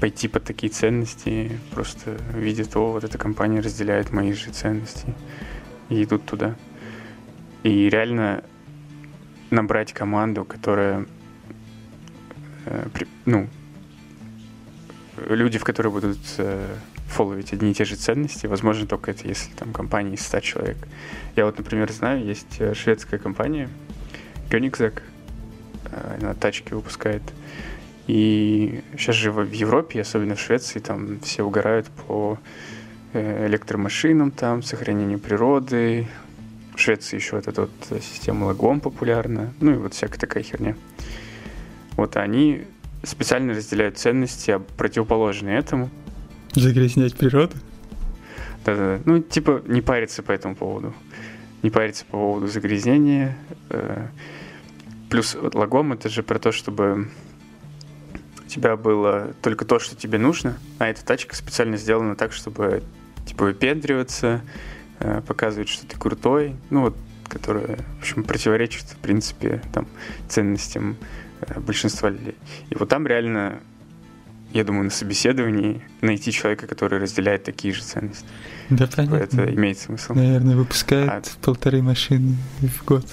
пойти 0.00 0.28
под 0.28 0.44
такие 0.44 0.70
ценности, 0.70 1.58
просто 1.72 2.18
видят, 2.34 2.76
о, 2.76 2.92
вот 2.92 3.04
эта 3.04 3.18
компания 3.18 3.60
разделяет 3.60 4.12
мои 4.12 4.32
же 4.32 4.50
ценности, 4.50 5.14
и 5.88 6.02
идут 6.02 6.26
туда. 6.26 6.54
И 7.66 7.90
реально 7.90 8.44
набрать 9.50 9.92
команду, 9.92 10.44
которая, 10.44 11.04
э, 12.64 12.86
ну, 13.24 13.48
люди, 15.28 15.58
в 15.58 15.64
которые 15.64 15.90
будут 15.90 16.18
э, 16.38 16.76
фолловить 17.08 17.52
одни 17.52 17.72
и 17.72 17.74
те 17.74 17.84
же 17.84 17.96
ценности, 17.96 18.46
возможно, 18.46 18.86
только 18.86 19.10
это 19.10 19.26
если 19.26 19.52
там 19.54 19.72
компания 19.72 20.14
из 20.14 20.24
100 20.24 20.40
человек. 20.42 20.76
Я 21.34 21.44
вот, 21.44 21.58
например, 21.58 21.90
знаю, 21.90 22.24
есть 22.24 22.60
э, 22.60 22.72
шведская 22.74 23.18
компания 23.18 23.68
Koenigsegg, 24.48 25.02
она 26.20 26.34
тачки 26.34 26.72
выпускает. 26.72 27.22
И 28.06 28.80
сейчас 28.96 29.16
же 29.16 29.32
в 29.32 29.50
Европе, 29.50 30.02
особенно 30.02 30.36
в 30.36 30.40
Швеции, 30.40 30.78
там 30.78 31.18
все 31.18 31.42
угорают 31.42 31.88
по 31.88 32.38
электромашинам, 33.12 34.30
там, 34.30 34.62
сохранению 34.62 35.18
природы, 35.18 36.06
в 36.76 36.80
Швеции 36.80 37.16
еще 37.16 37.36
вот 37.36 37.48
эта 37.48 37.62
вот 37.62 38.02
система 38.02 38.46
лагом 38.46 38.80
популярна, 38.80 39.52
ну 39.60 39.72
и 39.72 39.76
вот 39.76 39.94
всякая 39.94 40.18
такая 40.18 40.42
херня. 40.42 40.76
Вот 41.96 42.16
они 42.16 42.64
специально 43.02 43.54
разделяют 43.54 43.98
ценности, 43.98 44.50
а 44.50 44.58
противоположные 44.58 45.58
этому. 45.58 45.90
Загрязнять 46.54 47.16
природу? 47.16 47.54
Да-да-да. 48.64 49.00
Ну, 49.04 49.20
типа, 49.20 49.62
не 49.66 49.80
париться 49.80 50.22
по 50.22 50.32
этому 50.32 50.54
поводу. 50.54 50.94
Не 51.62 51.70
париться 51.70 52.04
по 52.04 52.18
поводу 52.18 52.46
загрязнения. 52.48 53.36
Э, 53.70 54.08
плюс 55.08 55.36
лагом 55.54 55.92
это 55.92 56.08
же 56.08 56.22
про 56.22 56.38
то, 56.38 56.52
чтобы 56.52 57.08
у 58.44 58.48
тебя 58.48 58.76
было 58.76 59.34
только 59.42 59.64
то, 59.64 59.78
что 59.78 59.96
тебе 59.96 60.18
нужно, 60.18 60.58
а 60.78 60.88
эта 60.88 61.04
тачка 61.04 61.34
специально 61.34 61.76
сделана 61.76 62.16
так, 62.16 62.32
чтобы 62.32 62.82
типа 63.26 63.44
выпендриваться, 63.44 64.42
Э, 64.98 65.20
показывает, 65.26 65.68
что 65.68 65.86
ты 65.86 65.96
крутой, 65.98 66.56
ну 66.70 66.82
вот, 66.82 66.96
которая, 67.28 67.78
в 67.98 68.00
общем, 68.00 68.24
противоречит, 68.24 68.84
в 68.84 68.96
принципе, 68.96 69.60
там, 69.72 69.86
ценностям 70.28 70.96
э, 71.40 71.60
большинства 71.60 72.08
людей. 72.08 72.34
И 72.70 72.76
вот 72.76 72.88
там 72.88 73.06
реально, 73.06 73.60
я 74.52 74.64
думаю, 74.64 74.84
на 74.84 74.90
собеседовании 74.90 75.82
найти 76.00 76.32
человека, 76.32 76.66
который 76.66 76.98
разделяет 76.98 77.44
такие 77.44 77.74
же 77.74 77.82
ценности. 77.82 78.24
Да, 78.70 78.86
понятно. 78.86 79.16
Это 79.16 79.54
имеет 79.54 79.78
смысл. 79.78 80.14
Наверное, 80.14 80.56
выпускают 80.56 81.10
а... 81.10 81.44
полторы 81.44 81.82
машины 81.82 82.36
в 82.62 82.84
год. 82.84 83.06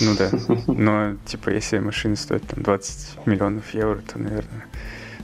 Ну 0.00 0.16
да. 0.16 0.30
Но, 0.66 1.16
типа, 1.26 1.50
если 1.50 1.78
машина 1.78 2.16
стоит 2.16 2.42
там 2.42 2.64
20 2.64 3.26
миллионов 3.26 3.72
евро, 3.72 4.00
то, 4.00 4.18
наверное, 4.18 4.66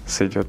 сойдет. 0.07 0.47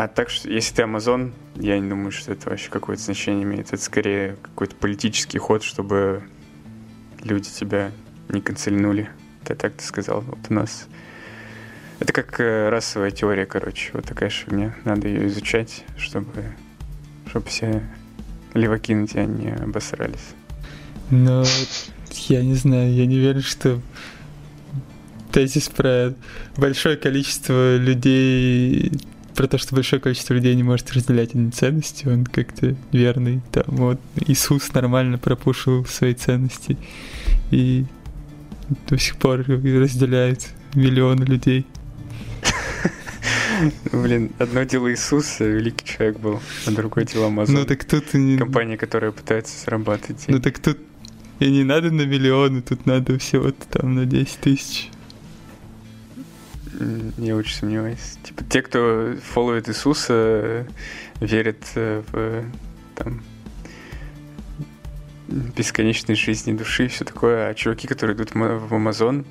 А 0.00 0.08
так 0.08 0.30
что, 0.30 0.48
если 0.48 0.76
ты 0.76 0.82
Amazon, 0.84 1.30
я 1.56 1.78
не 1.78 1.86
думаю, 1.86 2.10
что 2.10 2.32
это 2.32 2.48
вообще 2.48 2.70
какое-то 2.70 3.02
значение 3.02 3.42
имеет. 3.42 3.66
Это 3.70 3.76
скорее 3.76 4.38
какой-то 4.40 4.74
политический 4.74 5.36
ход, 5.36 5.62
чтобы 5.62 6.22
люди 7.22 7.50
тебя 7.50 7.92
не 8.30 8.40
канцельнули. 8.40 9.10
Ты 9.44 9.54
так 9.54 9.74
ты 9.74 9.84
сказал. 9.84 10.22
Вот 10.22 10.38
у 10.48 10.54
нас... 10.54 10.86
Это 11.98 12.14
как 12.14 12.40
э, 12.40 12.70
расовая 12.70 13.10
теория, 13.10 13.44
короче. 13.44 13.90
Вот 13.92 14.06
такая 14.06 14.30
фигня. 14.30 14.74
Надо 14.86 15.06
ее 15.06 15.26
изучать, 15.26 15.84
чтобы, 15.98 16.46
чтобы 17.26 17.46
все 17.48 17.82
леваки 18.54 18.94
на 18.94 19.06
тебя 19.06 19.26
не 19.26 19.50
обосрались. 19.50 20.30
Но 21.10 21.44
я 22.10 22.42
не 22.42 22.54
знаю, 22.54 22.90
я 22.90 23.04
не 23.04 23.18
верю, 23.18 23.42
что 23.42 23.82
тезис 25.30 25.68
про 25.68 26.14
большое 26.56 26.96
количество 26.96 27.76
людей 27.76 28.92
про 29.40 29.48
то, 29.48 29.56
что 29.56 29.74
большое 29.74 30.02
количество 30.02 30.34
людей 30.34 30.54
не 30.54 30.62
может 30.62 30.92
разделять 30.92 31.30
одни 31.30 31.50
ценности, 31.50 32.06
он 32.06 32.26
как-то 32.26 32.76
верный. 32.92 33.40
Там 33.52 33.64
вот 33.68 33.98
Иисус 34.26 34.70
нормально 34.74 35.16
пропушил 35.16 35.86
свои 35.86 36.12
ценности 36.12 36.76
и 37.50 37.86
до 38.86 38.98
сих 38.98 39.16
пор 39.16 39.38
разделяет 39.48 40.50
миллионы 40.74 41.24
людей. 41.24 41.64
Блин, 43.92 44.30
одно 44.38 44.64
дело 44.64 44.92
Иисус, 44.92 45.40
великий 45.40 45.86
человек 45.86 46.18
был, 46.18 46.42
а 46.66 46.70
другое 46.72 47.06
дело 47.06 47.28
Амазон. 47.28 47.54
Ну 47.54 47.64
так 47.64 47.86
тут... 47.86 48.12
Не... 48.12 48.36
Компания, 48.36 48.76
которая 48.76 49.10
пытается 49.10 49.58
зарабатывать. 49.64 50.22
Ну 50.28 50.38
так 50.38 50.58
тут 50.58 50.76
и 51.38 51.50
не 51.50 51.64
надо 51.64 51.90
на 51.90 52.02
миллионы, 52.02 52.60
тут 52.60 52.84
надо 52.84 53.18
всего-то 53.18 53.66
там 53.70 53.94
на 53.94 54.04
10 54.04 54.36
тысяч. 54.36 54.90
Я 57.18 57.36
очень 57.36 57.54
сомневаюсь. 57.54 58.18
Типа 58.22 58.44
те, 58.44 58.62
кто 58.62 59.14
фолловит 59.22 59.68
Иисуса, 59.68 60.66
верят 61.20 61.58
э, 61.74 62.02
в 62.12 62.44
там 62.96 63.22
бесконечной 65.28 66.14
жизни 66.14 66.52
души 66.52 66.86
и 66.86 66.88
все 66.88 67.04
такое, 67.04 67.48
а 67.48 67.54
чуваки, 67.54 67.86
которые 67.86 68.16
идут 68.16 68.34
в 68.34 68.74
Амазон, 68.74 69.24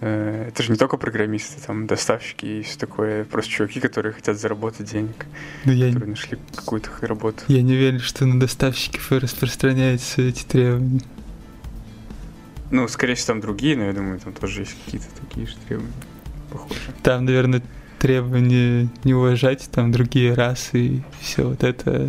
Э, 0.00 0.48
это 0.48 0.62
же 0.62 0.72
не 0.72 0.78
только 0.78 0.96
программисты, 0.96 1.60
там 1.64 1.86
доставщики 1.86 2.44
и 2.46 2.62
все 2.62 2.78
такое, 2.78 3.24
просто 3.24 3.50
чуваки, 3.50 3.80
которые 3.80 4.12
хотят 4.12 4.38
заработать 4.38 4.90
денег, 4.90 5.26
я, 5.64 5.88
которые 5.88 6.10
нашли 6.10 6.38
какую-то 6.54 6.90
работу. 7.00 7.42
я 7.48 7.62
не 7.62 7.72
уверен, 7.72 8.00
что 8.00 8.26
на 8.26 8.38
доставщиков 8.38 9.10
и 9.12 9.18
распространяются 9.18 10.22
эти 10.22 10.44
требования. 10.44 11.00
Ну, 12.70 12.88
скорее 12.88 13.14
всего, 13.14 13.34
там 13.34 13.40
другие, 13.40 13.76
но 13.76 13.84
я 13.84 13.92
думаю, 13.92 14.18
там 14.18 14.32
тоже 14.32 14.62
есть 14.62 14.76
какие-то 14.84 15.06
такие 15.20 15.46
же 15.46 15.54
требования, 15.66 15.92
похоже. 16.56 16.80
Там, 17.02 17.24
наверное, 17.24 17.62
требования 17.98 18.88
не 19.04 19.14
уважать 19.14 19.68
там 19.72 19.92
другие 19.92 20.34
расы 20.34 20.78
и 20.78 21.02
все 21.20 21.44
вот 21.44 21.62
это. 21.64 22.08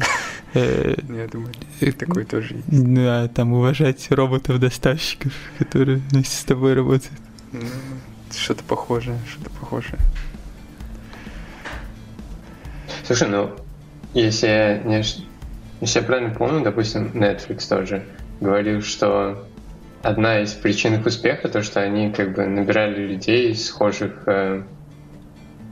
Э, 0.54 0.96
Я 1.10 1.28
думаю, 1.28 1.54
э, 1.82 1.92
такое 1.92 2.26
тоже 2.26 2.56
есть. 2.56 2.66
Да, 2.96 3.28
там 3.28 3.54
уважать 3.54 4.08
роботов-доставщиков, 4.12 5.34
которые 5.60 5.98
вместе 6.10 6.36
с 6.36 6.44
тобой 6.44 6.74
работают. 6.74 7.20
Ну, 7.52 7.62
Что-то 8.32 8.64
похожее, 8.64 9.20
что-то 9.30 9.50
похожее. 9.60 10.00
Слушай, 13.06 13.30
ну, 13.30 13.52
если 14.14 14.48
я, 14.48 14.78
не 14.80 14.98
если 14.98 16.00
я 16.00 16.02
правильно 16.02 16.34
помню, 16.34 16.64
допустим, 16.64 17.08
Netflix 17.14 17.68
тоже 17.70 18.04
говорил, 18.42 18.82
что 18.82 19.47
одна 20.08 20.42
из 20.42 20.54
причин 20.54 20.96
их 20.96 21.06
успеха 21.06 21.50
то, 21.50 21.62
что 21.62 21.82
они 21.82 22.12
как 22.12 22.34
бы 22.34 22.46
набирали 22.46 23.08
людей, 23.08 23.54
схожих 23.56 24.24
э, 24.26 24.64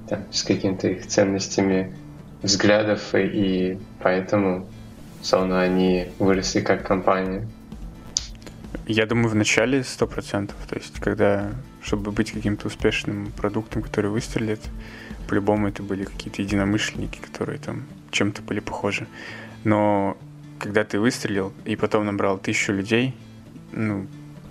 там, 0.10 0.20
с 0.32 0.44
какими-то 0.44 0.90
их 0.90 1.08
ценностями 1.08 1.96
взглядов, 2.42 3.16
и, 3.16 3.20
и 3.22 3.80
поэтому, 4.02 4.68
словно, 5.22 5.62
они 5.62 6.08
выросли 6.20 6.60
как 6.60 6.86
компания. 6.86 7.48
Я 8.88 9.06
думаю, 9.06 9.30
в 9.30 9.36
начале 9.36 9.84
сто 9.84 10.06
процентов. 10.06 10.58
То 10.68 10.76
есть, 10.76 11.00
когда, 11.00 11.52
чтобы 11.82 12.12
быть 12.12 12.32
каким-то 12.32 12.68
успешным 12.68 13.32
продуктом, 13.38 13.82
который 13.82 14.12
выстрелит, 14.12 14.60
по-любому 15.30 15.70
это 15.70 15.82
были 15.82 16.04
какие-то 16.04 16.42
единомышленники, 16.42 17.20
которые 17.20 17.58
там 17.58 17.86
чем-то 18.12 18.42
были 18.42 18.60
похожи. 18.60 19.08
Но 19.64 20.18
когда 20.60 20.84
ты 20.84 21.00
выстрелил 21.00 21.54
и 21.64 21.78
потом 21.78 22.06
набрал 22.06 22.38
тысячу 22.38 22.74
людей, 22.74 23.16
ну, 23.72 24.08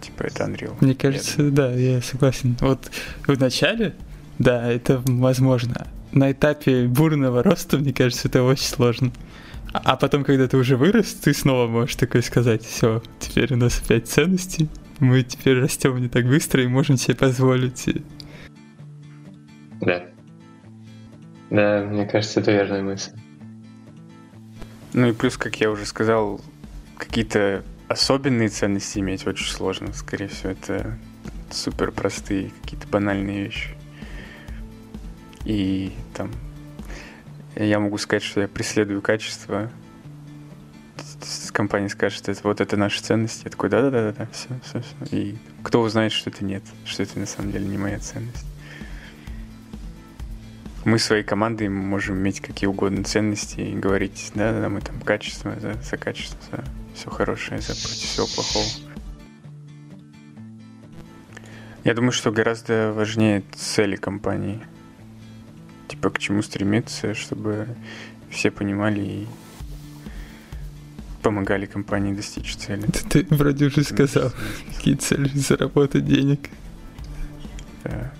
типа 0.06 0.25
это 0.25 0.44
Unreal. 0.44 0.75
Мне 0.80 0.92
Я 0.92 0.96
кажется, 0.96 1.37
думаю. 1.38 1.52
да, 1.52 1.73
я 1.73 2.02
согласен. 2.02 2.56
Вот 2.61 2.90
в 3.26 3.38
начале, 3.40 3.94
да, 4.38 4.70
это 4.70 5.02
возможно. 5.04 5.87
На 6.12 6.30
этапе 6.32 6.87
бурного 6.87 7.42
роста, 7.42 7.78
мне 7.78 7.92
кажется, 7.92 8.28
это 8.28 8.42
очень 8.42 8.66
сложно. 8.66 9.12
А 9.73 9.80
а 9.84 9.96
потом, 9.96 10.23
когда 10.25 10.46
ты 10.46 10.56
уже 10.56 10.76
вырос, 10.76 11.14
ты 11.14 11.34
снова 11.34 11.66
можешь 11.66 11.96
такой 11.96 12.23
сказать, 12.23 12.62
все, 12.64 13.02
теперь 13.18 13.54
у 13.54 13.56
нас 13.56 13.80
опять 13.84 14.06
ценности, 14.06 14.68
мы 15.00 15.23
теперь 15.25 15.58
растем 15.61 16.00
не 16.00 16.08
так 16.08 16.26
быстро 16.26 16.62
и 16.62 16.68
можем 16.68 16.96
себе 16.96 17.16
позволить. 17.16 17.88
Да. 19.80 20.04
Да, 21.50 21.84
мне 21.90 22.06
кажется, 22.06 22.40
это 22.40 22.52
верная 22.52 22.82
мысль. 22.82 23.11
Ну 24.92 25.08
и 25.08 25.12
плюс, 25.12 25.37
как 25.37 25.56
я 25.56 25.70
уже 25.70 25.84
сказал, 25.87 26.40
какие-то 26.96 27.64
особенные 27.88 28.48
ценности 28.48 28.98
иметь 28.98 29.26
очень 29.26 29.46
сложно. 29.46 29.92
Скорее 29.92 30.28
всего, 30.28 30.50
это 30.50 30.98
супер 31.50 31.92
простые, 31.92 32.50
какие-то 32.62 32.86
банальные 32.88 33.44
вещи. 33.44 33.70
И 35.44 35.92
там 36.14 36.30
я 37.56 37.78
могу 37.78 37.98
сказать, 37.98 38.22
что 38.22 38.40
я 38.40 38.48
преследую 38.48 39.02
качество. 39.02 39.70
Компания 41.52 41.88
скажет, 41.88 42.18
что 42.18 42.32
это 42.32 42.40
вот 42.42 42.60
это 42.60 42.76
наши 42.76 43.00
ценности. 43.00 43.42
Я 43.44 43.50
такой, 43.50 43.68
да-да-да-да, 43.68 44.26
все, 44.32 44.48
все, 44.64 44.80
все. 44.80 45.16
И 45.16 45.36
кто 45.62 45.82
узнает, 45.82 46.10
что 46.10 46.30
это 46.30 46.44
нет, 46.44 46.64
что 46.84 47.04
это 47.04 47.18
на 47.18 47.26
самом 47.26 47.52
деле 47.52 47.66
не 47.66 47.78
моя 47.78 48.00
ценность. 48.00 48.46
Мы 50.84 50.98
своей 50.98 51.22
командой 51.22 51.68
можем 51.68 52.16
иметь 52.16 52.40
какие 52.40 52.66
угодно 52.66 53.04
ценности 53.04 53.60
и 53.60 53.74
говорить, 53.74 54.32
да-да-да, 54.34 54.68
мы 54.68 54.80
там 54.80 55.00
качество, 55.00 55.54
за, 55.60 55.74
за 55.74 55.96
качество, 55.96 56.38
за 56.50 56.64
все 56.94 57.11
хорошее, 57.11 57.61
за 57.61 57.74
против 57.74 58.09
всего 58.09 58.26
плохого. 58.26 58.66
Я 61.85 61.92
думаю, 61.92 62.12
что 62.12 62.33
гораздо 62.33 62.92
важнее 62.92 63.42
цели 63.54 63.96
компании. 63.96 64.62
Типа 65.88 66.11
к 66.11 66.18
чему 66.18 66.42
стремиться, 66.42 67.14
чтобы 67.14 67.68
все 68.30 68.50
понимали 68.50 69.00
и 69.00 69.26
помогали 71.22 71.66
компании 71.66 72.12
достичь 72.14 72.57
цели. 72.57 72.87
ты, 72.87 73.24
ты 73.24 73.35
вроде 73.35 73.66
уже 73.66 73.83
сказал, 73.83 74.33
какие 74.74 74.94
цели 74.94 75.28
заработать 75.28 76.07
денег. 76.07 76.48
Да. 77.83 78.12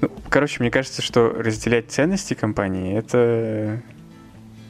Ну, 0.00 0.10
короче, 0.30 0.60
мне 0.60 0.70
кажется, 0.70 1.02
что 1.02 1.30
разделять 1.30 1.90
ценности 1.90 2.34
компании 2.34 2.96
это 2.96 3.82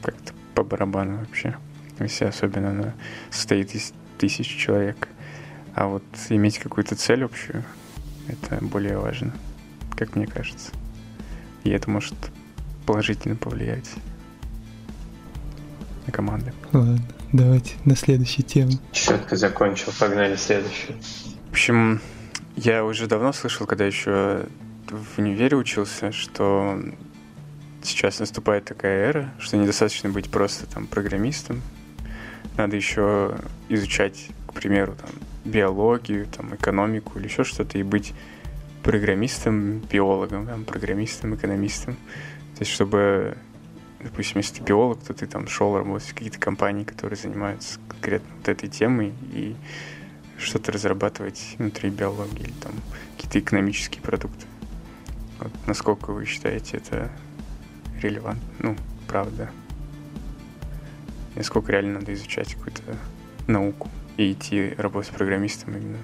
как-то 0.01 0.33
по 0.55 0.63
барабану 0.63 1.19
вообще. 1.19 1.55
Если 2.03 2.25
особенно 2.25 2.69
она 2.69 2.93
состоит 3.31 3.75
из 3.75 3.93
тысяч 4.17 4.47
человек. 4.47 5.07
А 5.75 5.87
вот 5.87 6.03
иметь 6.29 6.59
какую-то 6.59 6.95
цель 6.95 7.23
общую, 7.23 7.63
это 8.27 8.63
более 8.63 8.97
важно, 8.97 9.33
как 9.95 10.15
мне 10.15 10.27
кажется. 10.27 10.71
И 11.63 11.69
это 11.69 11.89
может 11.89 12.15
положительно 12.85 13.35
повлиять 13.35 13.89
на 16.05 16.11
команды. 16.11 16.53
Ладно, 16.73 16.99
давайте 17.31 17.75
на 17.85 17.95
следующую 17.95 18.45
тему. 18.45 18.71
Четко 18.91 19.35
закончил. 19.35 19.91
Погнали 19.99 20.35
следующую. 20.35 20.97
В 21.49 21.51
общем, 21.51 22.01
я 22.55 22.83
уже 22.83 23.07
давно 23.07 23.33
слышал, 23.33 23.65
когда 23.65 23.85
еще 23.85 24.45
в 24.89 25.19
универе 25.19 25.57
учился, 25.57 26.11
что 26.11 26.79
сейчас 27.81 28.19
наступает 28.19 28.65
такая 28.65 29.09
эра, 29.09 29.33
что 29.39 29.57
недостаточно 29.57 30.09
быть 30.09 30.29
просто 30.29 30.67
там 30.67 30.87
программистом, 30.87 31.61
надо 32.57 32.75
еще 32.75 33.37
изучать, 33.69 34.29
к 34.47 34.53
примеру, 34.53 34.95
там, 34.95 35.09
биологию, 35.45 36.25
там, 36.27 36.55
экономику 36.55 37.19
или 37.19 37.25
еще 37.25 37.43
что-то, 37.43 37.77
и 37.77 37.83
быть 37.83 38.13
программистом, 38.83 39.79
биологом, 39.79 40.47
там, 40.47 40.65
программистом, 40.65 41.35
экономистом. 41.35 41.95
То 42.55 42.61
есть, 42.61 42.71
чтобы, 42.71 43.37
допустим, 44.01 44.37
если 44.37 44.55
ты 44.55 44.63
биолог, 44.63 45.01
то 45.03 45.13
ты 45.13 45.25
там 45.25 45.47
шел 45.47 45.77
работать 45.77 46.09
в 46.09 46.13
какие-то 46.13 46.39
компании, 46.39 46.83
которые 46.83 47.17
занимаются 47.17 47.79
конкретно 47.87 48.35
вот 48.37 48.47
этой 48.47 48.69
темой, 48.69 49.13
и 49.31 49.55
что-то 50.37 50.71
разрабатывать 50.71 51.55
внутри 51.57 51.89
биологии 51.89 52.43
или 52.43 52.53
там 52.61 52.73
какие-то 53.15 53.39
экономические 53.39 54.01
продукты. 54.01 54.45
Вот 55.39 55.51
насколько 55.67 56.11
вы 56.11 56.25
считаете 56.25 56.77
это 56.77 57.09
релевантно? 58.01 58.43
Ну, 58.59 58.75
правда. 59.07 59.49
Насколько 61.35 61.71
реально 61.71 61.99
надо 61.99 62.13
изучать 62.13 62.53
какую-то 62.53 62.81
науку 63.47 63.89
и 64.17 64.31
идти 64.31 64.73
работать 64.77 65.11
программистом 65.11 65.75
именно 65.75 65.97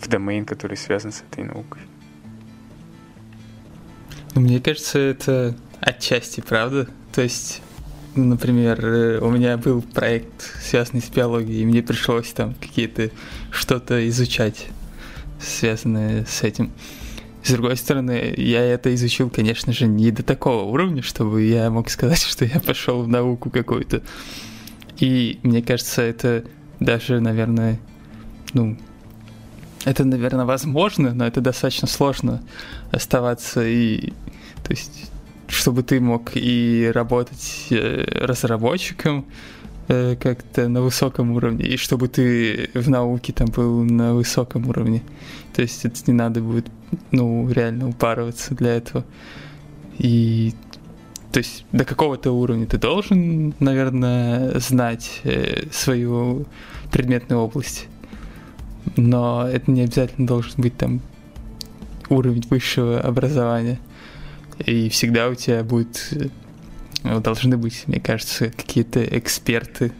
в 0.00 0.08
домен, 0.08 0.44
который 0.44 0.76
связан 0.76 1.12
с 1.12 1.22
этой 1.30 1.44
наукой. 1.44 1.82
Ну, 4.34 4.40
мне 4.40 4.60
кажется, 4.60 4.98
это 4.98 5.54
отчасти 5.80 6.40
правда. 6.40 6.88
То 7.12 7.22
есть, 7.22 7.60
ну, 8.14 8.24
например, 8.24 8.84
э, 8.84 9.18
у 9.20 9.30
меня 9.30 9.56
был 9.58 9.82
проект, 9.82 10.54
связанный 10.62 11.02
с 11.02 11.10
биологией, 11.10 11.62
и 11.62 11.66
мне 11.66 11.82
пришлось 11.82 12.32
там 12.32 12.54
какие-то 12.54 13.10
что-то 13.50 14.08
изучать, 14.08 14.68
связанное 15.40 16.24
с 16.24 16.42
этим. 16.42 16.72
С 17.42 17.50
другой 17.50 17.76
стороны, 17.76 18.32
я 18.36 18.62
это 18.62 18.94
изучил, 18.94 19.28
конечно 19.28 19.72
же, 19.72 19.86
не 19.86 20.12
до 20.12 20.22
такого 20.22 20.62
уровня, 20.62 21.02
чтобы 21.02 21.42
я 21.42 21.68
мог 21.70 21.90
сказать, 21.90 22.22
что 22.22 22.44
я 22.44 22.60
пошел 22.60 23.02
в 23.02 23.08
науку 23.08 23.50
какую-то. 23.50 24.02
И 25.02 25.40
мне 25.42 25.62
кажется, 25.62 26.00
это 26.00 26.44
даже, 26.78 27.18
наверное, 27.18 27.80
ну, 28.54 28.78
это, 29.84 30.04
наверное, 30.04 30.44
возможно, 30.44 31.12
но 31.12 31.26
это 31.26 31.40
достаточно 31.40 31.88
сложно 31.88 32.40
оставаться 32.92 33.66
и, 33.66 34.10
то 34.62 34.70
есть, 34.70 35.10
чтобы 35.48 35.82
ты 35.82 35.98
мог 35.98 36.30
и 36.36 36.88
работать 36.94 37.66
э, 37.70 38.04
разработчиком 38.24 39.26
э, 39.88 40.14
как-то 40.14 40.68
на 40.68 40.82
высоком 40.82 41.32
уровне, 41.32 41.64
и 41.64 41.76
чтобы 41.76 42.06
ты 42.06 42.70
в 42.72 42.88
науке 42.88 43.32
там 43.32 43.48
был 43.48 43.82
на 43.82 44.14
высоком 44.14 44.68
уровне. 44.68 45.02
То 45.52 45.62
есть 45.62 45.84
это 45.84 45.98
не 46.06 46.12
надо 46.12 46.40
будет, 46.40 46.68
ну, 47.10 47.50
реально 47.50 47.88
упарываться 47.88 48.54
для 48.54 48.76
этого. 48.76 49.04
И 49.98 50.54
то 51.32 51.38
есть 51.38 51.64
до 51.72 51.86
какого-то 51.86 52.30
уровня 52.32 52.66
ты 52.66 52.76
должен, 52.76 53.54
наверное, 53.58 54.58
знать 54.60 55.20
э, 55.24 55.64
свою 55.72 56.44
предметную 56.90 57.40
область. 57.40 57.86
Но 58.96 59.48
это 59.48 59.70
не 59.70 59.82
обязательно 59.82 60.26
должен 60.26 60.52
быть 60.58 60.76
там 60.76 61.00
уровень 62.10 62.44
высшего 62.50 63.00
образования. 63.00 63.78
И 64.58 64.90
всегда 64.90 65.28
у 65.28 65.34
тебя 65.34 65.64
будет, 65.64 66.12
э, 67.02 67.18
должны 67.20 67.56
быть, 67.56 67.84
мне 67.86 67.98
кажется, 67.98 68.50
какие-то 68.50 69.02
эксперты, 69.02 69.92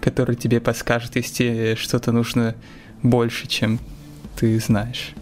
которые 0.00 0.36
тебе 0.36 0.60
подскажут, 0.60 1.14
если 1.14 1.74
что-то 1.78 2.10
нужно 2.10 2.54
больше, 3.02 3.46
чем 3.48 3.80
ты 4.34 4.58
знаешь. 4.58 5.12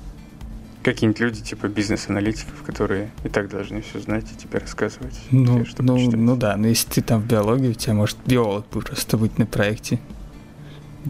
Какие-нибудь 0.82 1.20
люди, 1.20 1.42
типа 1.42 1.68
бизнес-аналитиков, 1.68 2.62
которые 2.62 3.10
и 3.24 3.28
так 3.28 3.48
должны 3.48 3.82
все 3.82 4.00
знать 4.00 4.26
и 4.32 4.36
тебе 4.36 4.58
рассказывать. 4.58 5.18
Ну, 5.30 5.64
тебе, 5.64 5.74
ну, 5.78 5.94
почитать. 5.94 6.20
ну 6.20 6.36
да, 6.36 6.56
но 6.56 6.68
если 6.68 6.88
ты 6.88 7.02
там 7.02 7.22
в 7.22 7.26
биологии, 7.26 7.68
у 7.68 7.74
тебя 7.74 7.94
может 7.94 8.16
биолог 8.26 8.66
просто 8.66 9.16
быть 9.16 9.38
на 9.38 9.46
проекте. 9.46 10.00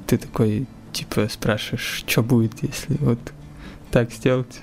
Ты 0.07 0.19
такой, 0.19 0.67
типа, 0.93 1.29
спрашиваешь, 1.29 2.05
что 2.07 2.23
будет, 2.23 2.63
если 2.63 2.97
вот 3.01 3.19
так 3.91 4.13
сделать. 4.13 4.61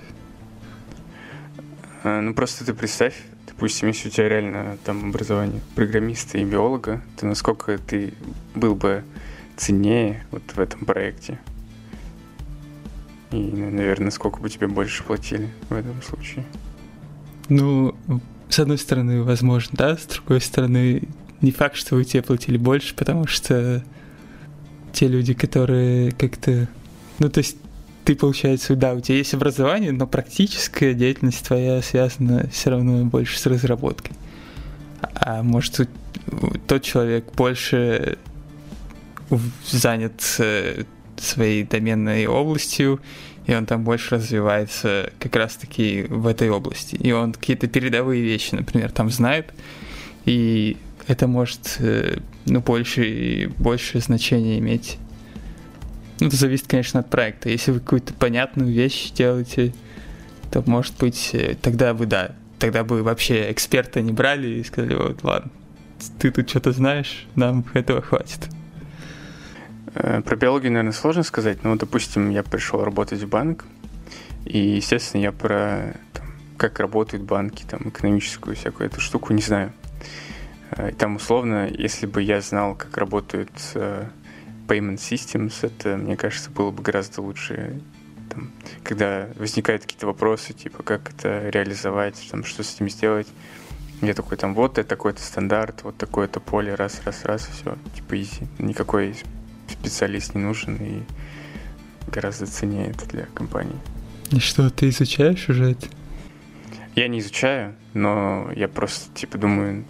А, 2.03 2.21
ну 2.21 2.33
просто 2.33 2.65
ты 2.65 2.73
представь, 2.73 3.15
допустим, 3.47 3.87
если 3.87 4.09
у 4.09 4.11
тебя 4.11 4.29
реально 4.29 4.77
там 4.83 5.09
образование 5.09 5.61
программиста 5.75 6.37
и 6.37 6.45
биолога, 6.45 7.01
то 7.17 7.25
насколько 7.25 7.77
ты 7.77 8.13
был 8.53 8.75
бы 8.75 9.03
ценнее 9.57 10.25
вот 10.31 10.43
в 10.53 10.59
этом 10.59 10.85
проекте. 10.85 11.39
И, 13.35 13.51
наверное, 13.51 14.11
сколько 14.11 14.39
бы 14.39 14.49
тебе 14.49 14.67
больше 14.67 15.03
платили 15.03 15.49
в 15.69 15.73
этом 15.73 16.01
случае. 16.01 16.45
Ну, 17.49 17.95
с 18.49 18.59
одной 18.59 18.77
стороны, 18.77 19.23
возможно, 19.23 19.71
да, 19.73 19.97
с 19.97 20.05
другой 20.05 20.41
стороны, 20.41 21.03
не 21.41 21.51
факт, 21.51 21.75
что 21.75 21.95
вы 21.95 22.05
тебе 22.05 22.23
платили 22.23 22.57
больше, 22.57 22.95
потому 22.95 23.27
что 23.27 23.83
те 24.93 25.07
люди, 25.07 25.33
которые 25.33 26.11
как-то... 26.11 26.69
Ну, 27.19 27.29
то 27.29 27.39
есть 27.39 27.57
ты, 28.05 28.15
получается, 28.15 28.75
да, 28.75 28.93
у 28.93 29.01
тебя 29.01 29.17
есть 29.17 29.33
образование, 29.33 29.91
но 29.91 30.07
практическая 30.07 30.93
деятельность 30.93 31.45
твоя 31.45 31.81
связана 31.81 32.47
все 32.51 32.69
равно 32.69 33.03
больше 33.03 33.37
с 33.37 33.45
разработкой. 33.45 34.15
А 35.01 35.43
может, 35.43 35.89
тот 36.67 36.83
человек 36.83 37.33
больше 37.33 38.17
занят 39.69 40.23
э, 40.39 40.83
своей 41.17 41.63
доменной 41.63 42.25
областью, 42.27 42.99
и 43.45 43.53
он 43.53 43.65
там 43.65 43.83
больше 43.83 44.15
развивается 44.15 45.11
как 45.19 45.35
раз-таки 45.35 46.05
в 46.09 46.27
этой 46.27 46.49
области. 46.49 46.95
И 46.95 47.11
он 47.11 47.33
какие-то 47.33 47.67
передовые 47.67 48.23
вещи, 48.23 48.55
например, 48.55 48.91
там 48.91 49.09
знает, 49.09 49.53
и 50.25 50.77
это 51.07 51.27
может 51.27 51.77
э, 51.79 52.17
ну, 52.45 52.61
больше, 52.61 53.51
больше 53.57 53.99
значения 53.99 54.57
иметь. 54.59 54.97
Ну, 56.19 56.27
это 56.27 56.35
зависит, 56.35 56.67
конечно, 56.67 57.01
от 57.01 57.09
проекта. 57.09 57.49
Если 57.49 57.71
вы 57.71 57.79
какую-то 57.79 58.13
понятную 58.13 58.71
вещь 58.71 59.11
делаете, 59.11 59.73
то, 60.51 60.63
может 60.65 60.97
быть, 60.97 61.31
э, 61.33 61.55
тогда 61.61 61.93
бы, 61.93 62.05
да, 62.05 62.31
тогда 62.57 62.83
бы 62.83 63.03
вообще 63.03 63.51
эксперта 63.51 64.01
не 64.01 64.11
брали 64.11 64.47
и 64.47 64.63
сказали, 64.63 64.95
вот, 64.95 65.23
ладно, 65.23 65.51
ты 66.19 66.31
тут 66.31 66.49
что-то 66.49 66.71
знаешь, 66.71 67.27
нам 67.35 67.65
этого 67.73 68.01
хватит. 68.01 68.49
Э, 69.95 70.21
про 70.21 70.35
биологию, 70.35 70.73
наверное, 70.73 70.91
сложно 70.91 71.23
сказать, 71.23 71.63
но, 71.63 71.75
допустим, 71.75 72.29
я 72.29 72.43
пришел 72.43 72.83
работать 72.83 73.21
в 73.21 73.29
банк, 73.29 73.65
и, 74.43 74.59
естественно, 74.59 75.21
я 75.21 75.31
про 75.31 75.95
там, 76.13 76.27
как 76.57 76.79
работают 76.79 77.23
банки, 77.23 77.65
там, 77.67 77.89
экономическую 77.89 78.55
всякую 78.55 78.89
эту 78.89 78.99
штуку 78.99 79.33
не 79.33 79.41
знаю. 79.41 79.71
Э, 80.71 80.89
и 80.91 80.93
там, 80.93 81.15
условно, 81.15 81.67
если 81.67 82.07
бы 82.07 82.21
я 82.21 82.41
знал, 82.41 82.75
как 82.75 82.97
работают 82.97 83.51
э, 83.73 84.05
payment 84.67 84.97
systems, 84.97 85.53
это, 85.61 85.95
мне 85.95 86.17
кажется, 86.17 86.51
было 86.51 86.71
бы 86.71 86.83
гораздо 86.83 87.21
лучше. 87.21 87.81
Там, 88.29 88.51
когда 88.83 89.29
возникают 89.37 89.83
какие-то 89.83 90.07
вопросы, 90.07 90.51
типа, 90.51 90.83
как 90.83 91.11
это 91.11 91.47
реализовать, 91.49 92.27
там, 92.29 92.43
что 92.43 92.63
с 92.63 92.75
этим 92.75 92.89
сделать, 92.89 93.27
я 94.01 94.13
такой, 94.13 94.37
там, 94.37 94.53
вот 94.55 94.77
это 94.77 94.89
такой-то 94.89 95.21
стандарт, 95.21 95.83
вот 95.83 95.95
такое-то 95.95 96.41
поле, 96.41 96.75
раз, 96.75 97.01
раз, 97.05 97.23
раз, 97.23 97.47
все, 97.47 97.77
типа, 97.95 98.21
изи. 98.21 98.45
Никакой 98.59 99.15
специалист 99.67 100.35
не 100.35 100.41
нужен 100.41 100.75
и 100.77 101.03
гораздо 102.11 102.45
ценнее 102.45 102.87
это 102.87 103.07
для 103.07 103.25
компании. 103.27 103.79
И 104.31 104.39
что, 104.39 104.69
ты 104.69 104.89
изучаешь 104.89 105.49
уже 105.49 105.71
это? 105.71 105.87
Я 106.95 107.07
не 107.07 107.19
изучаю, 107.19 107.75
но 107.93 108.49
я 108.55 108.67
просто, 108.67 109.13
типа, 109.13 109.37
думаю, 109.37 109.85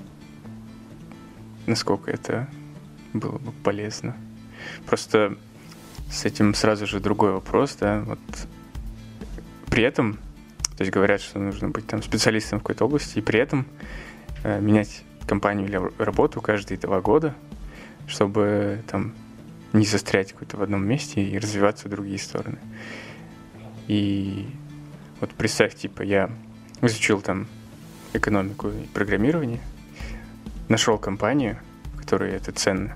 насколько 1.67 2.11
это 2.11 2.47
было 3.13 3.37
бы 3.37 3.51
полезно. 3.51 4.15
Просто 4.85 5.37
с 6.11 6.25
этим 6.25 6.53
сразу 6.53 6.87
же 6.87 6.99
другой 6.99 7.31
вопрос, 7.31 7.77
да, 7.79 8.01
вот 8.01 8.19
при 9.69 9.83
этом, 9.83 10.13
то 10.77 10.81
есть 10.81 10.91
говорят, 10.91 11.21
что 11.21 11.39
нужно 11.39 11.69
быть 11.69 11.87
там 11.87 12.01
специалистом 12.01 12.59
в 12.59 12.63
какой-то 12.63 12.85
области, 12.85 13.19
и 13.19 13.21
при 13.21 13.39
этом 13.39 13.65
э, 14.43 14.59
менять 14.59 15.03
компанию 15.27 15.67
или 15.67 15.81
работу 16.01 16.41
каждые 16.41 16.77
два 16.77 17.01
года, 17.01 17.35
чтобы 18.07 18.81
там 18.87 19.13
не 19.75 19.85
застрять 19.85 20.31
какой-то 20.31 20.57
в 20.57 20.61
одном 20.63 20.85
месте 20.85 21.23
и 21.23 21.37
развиваться 21.37 21.87
в 21.87 21.91
другие 21.91 22.19
стороны. 22.19 22.57
И 23.87 24.47
вот 25.19 25.31
представь, 25.31 25.75
типа, 25.75 26.01
я 26.01 26.29
изучил 26.81 27.21
там 27.21 27.47
экономику 28.13 28.69
и 28.69 28.85
программирование, 28.93 29.59
нашел 30.69 30.97
компанию, 30.97 31.59
которой 31.97 32.31
это 32.31 32.51
ценно, 32.51 32.95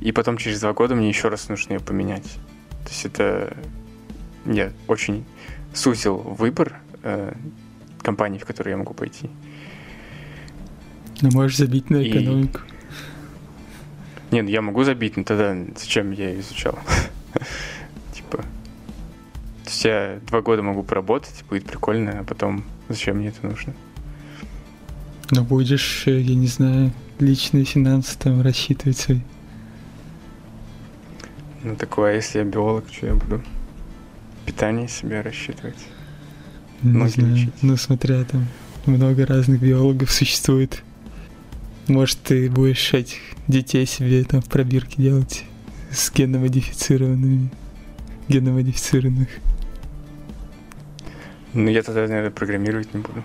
и 0.00 0.12
потом 0.12 0.36
через 0.36 0.60
два 0.60 0.72
года 0.72 0.94
мне 0.94 1.08
еще 1.08 1.28
раз 1.28 1.48
нужно 1.48 1.74
ее 1.74 1.80
поменять. 1.80 2.26
То 2.84 2.88
есть 2.88 3.04
это 3.04 3.56
я 4.46 4.72
очень 4.88 5.24
сузил 5.74 6.16
выбор 6.16 6.80
э, 7.02 7.34
компаний, 8.02 8.38
в 8.38 8.46
которые 8.46 8.72
я 8.72 8.76
могу 8.78 8.94
пойти. 8.94 9.28
Ну, 11.20 11.30
можешь 11.32 11.58
забить 11.58 11.90
на 11.90 12.02
экономику. 12.02 12.60
И... 14.30 14.34
Не, 14.34 14.42
ну 14.42 14.48
я 14.48 14.62
могу 14.62 14.84
забить, 14.84 15.16
но 15.16 15.24
тогда 15.24 15.56
зачем 15.76 16.10
я 16.12 16.38
изучал? 16.40 16.78
Типа, 18.12 18.38
то 18.38 19.66
есть 19.66 19.84
я 19.84 20.20
два 20.26 20.40
года 20.42 20.62
могу 20.62 20.82
поработать, 20.82 21.44
будет 21.48 21.64
прикольно, 21.64 22.20
а 22.20 22.24
потом 22.24 22.64
зачем 22.88 23.18
мне 23.18 23.28
это 23.28 23.46
нужно? 23.46 23.74
Но 25.30 25.44
будешь, 25.44 26.06
э, 26.06 26.20
я 26.20 26.34
не 26.34 26.48
знаю, 26.48 26.92
личные 27.20 27.64
финансы 27.64 28.18
там 28.18 28.42
рассчитывать 28.42 28.98
свои. 28.98 29.20
Ну 31.62 31.76
такое, 31.76 32.12
а 32.12 32.14
если 32.14 32.38
я 32.38 32.44
биолог, 32.44 32.86
что 32.90 33.06
я 33.06 33.14
буду 33.14 33.42
питание 34.46 34.88
себе 34.88 35.20
рассчитывать? 35.20 35.78
Не 36.82 36.92
Ноги 36.92 37.10
знаю. 37.10 37.34
Лечить. 37.34 37.62
Ну 37.62 37.76
смотря 37.76 38.24
там 38.24 38.46
много 38.86 39.26
разных 39.26 39.60
биологов 39.60 40.10
существует. 40.10 40.82
Может, 41.90 42.20
ты 42.20 42.48
будешь 42.48 42.94
этих 42.94 43.18
детей 43.48 43.84
себе 43.84 44.22
там 44.22 44.40
в 44.40 44.48
пробирке 44.48 45.02
делать 45.02 45.42
с 45.90 46.12
геномодифицированными, 46.12 47.50
геномодифицированных. 48.28 49.28
Ну, 51.52 51.68
я 51.68 51.82
тогда, 51.82 52.02
наверное, 52.02 52.30
программировать 52.30 52.94
не 52.94 53.00
буду. 53.00 53.24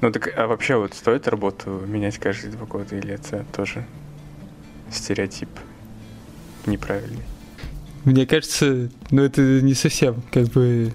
Ну, 0.00 0.10
так, 0.10 0.32
а 0.34 0.46
вообще 0.46 0.76
вот 0.76 0.94
стоит 0.94 1.28
работу 1.28 1.84
менять 1.86 2.16
каждые 2.16 2.52
два 2.52 2.64
года, 2.64 2.96
или 2.96 3.12
это 3.12 3.44
тоже 3.52 3.84
стереотип 4.90 5.50
неправильный? 6.64 7.24
Мне 8.04 8.24
кажется, 8.24 8.88
ну, 9.10 9.22
это 9.22 9.42
не 9.42 9.74
совсем 9.74 10.22
как 10.32 10.46
бы 10.46 10.94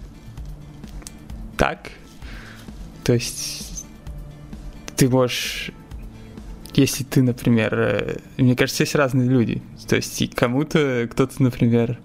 так. 1.55 1.91
То 3.03 3.13
есть 3.13 3.86
ты 4.95 5.07
можешь 5.07 5.71
если 6.75 7.03
ты, 7.03 7.21
например, 7.21 7.73
э, 7.73 8.17
мне 8.38 8.55
кажется, 8.55 8.83
есть 8.83 8.95
разные 8.95 9.29
люди. 9.29 9.62
То 9.88 9.95
есть 9.95 10.36
кому-то, 10.36 11.07
кто-то, 11.12 11.41
например, 11.41 11.99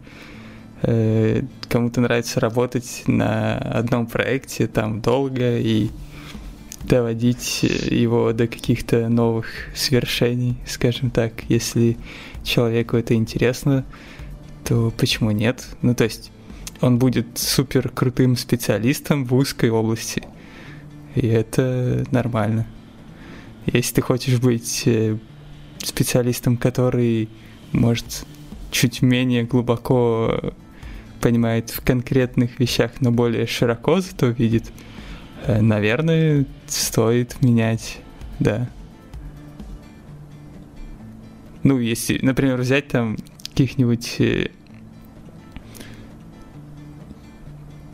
э, 0.82 1.42
кому-то 1.68 2.00
нравится 2.00 2.40
работать 2.40 3.04
на 3.06 3.58
одном 3.58 4.06
проекте 4.06 4.66
там 4.66 5.00
долго 5.00 5.58
и 5.58 5.90
доводить 6.84 7.62
его 7.62 8.32
до 8.32 8.46
каких-то 8.46 9.08
новых 9.08 9.46
свершений, 9.74 10.56
скажем 10.66 11.10
так. 11.10 11.32
Если 11.48 11.96
человеку 12.44 12.96
это 12.96 13.14
интересно, 13.14 13.84
то 14.64 14.92
почему 14.96 15.30
нет? 15.30 15.66
Ну, 15.82 15.94
то 15.94 16.04
есть 16.04 16.30
он 16.80 16.98
будет 16.98 17.38
супер 17.38 17.88
крутым 17.88 18.36
специалистом 18.36 19.24
в 19.24 19.34
узкой 19.34 19.70
области. 19.70 20.22
И 21.14 21.26
это 21.26 22.04
нормально. 22.10 22.66
Если 23.72 23.96
ты 23.96 24.00
хочешь 24.00 24.40
быть 24.40 24.84
э, 24.86 25.18
специалистом, 25.82 26.56
который 26.56 27.28
может 27.72 28.24
чуть 28.70 29.02
менее 29.02 29.44
глубоко 29.44 30.54
понимает 31.20 31.70
в 31.70 31.82
конкретных 31.82 32.58
вещах, 32.58 32.92
но 33.00 33.10
более 33.10 33.46
широко 33.46 34.00
зато 34.00 34.28
видит, 34.28 34.72
э, 35.46 35.60
наверное, 35.60 36.46
стоит 36.66 37.42
менять, 37.42 37.98
да. 38.40 38.70
Ну, 41.62 41.78
если, 41.78 42.18
например, 42.24 42.56
взять 42.56 42.88
там 42.88 43.18
каких-нибудь, 43.50 44.16
э, 44.20 44.48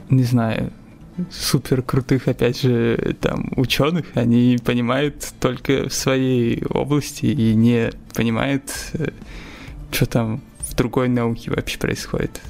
не 0.09 0.23
знаю, 0.23 0.73
супер 1.31 1.83
крутых, 1.83 2.29
опять 2.29 2.61
же, 2.61 3.17
там, 3.21 3.53
ученых, 3.57 4.07
они 4.15 4.59
понимают 4.65 5.33
только 5.41 5.89
в 5.89 5.95
своей 5.95 6.65
области 6.65 7.27
и 7.27 7.55
не 7.55 7.91
понимают, 8.15 8.71
э, 8.95 9.11
что 9.93 10.07
там 10.07 10.41
в 10.61 10.75
другой 10.75 11.09
науке 11.09 11.51
вообще 11.51 11.79
происходит. 11.79 12.41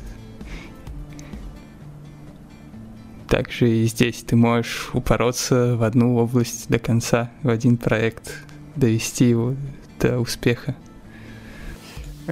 также 3.34 3.68
и 3.68 3.86
здесь 3.86 4.22
ты 4.22 4.36
можешь 4.36 4.90
упороться 4.92 5.74
в 5.74 5.82
одну 5.82 6.18
область 6.18 6.68
до 6.68 6.78
конца, 6.78 7.32
в 7.42 7.48
один 7.48 7.78
проект, 7.78 8.32
довести 8.76 9.28
его 9.28 9.56
до 9.98 10.20
успеха. 10.20 10.76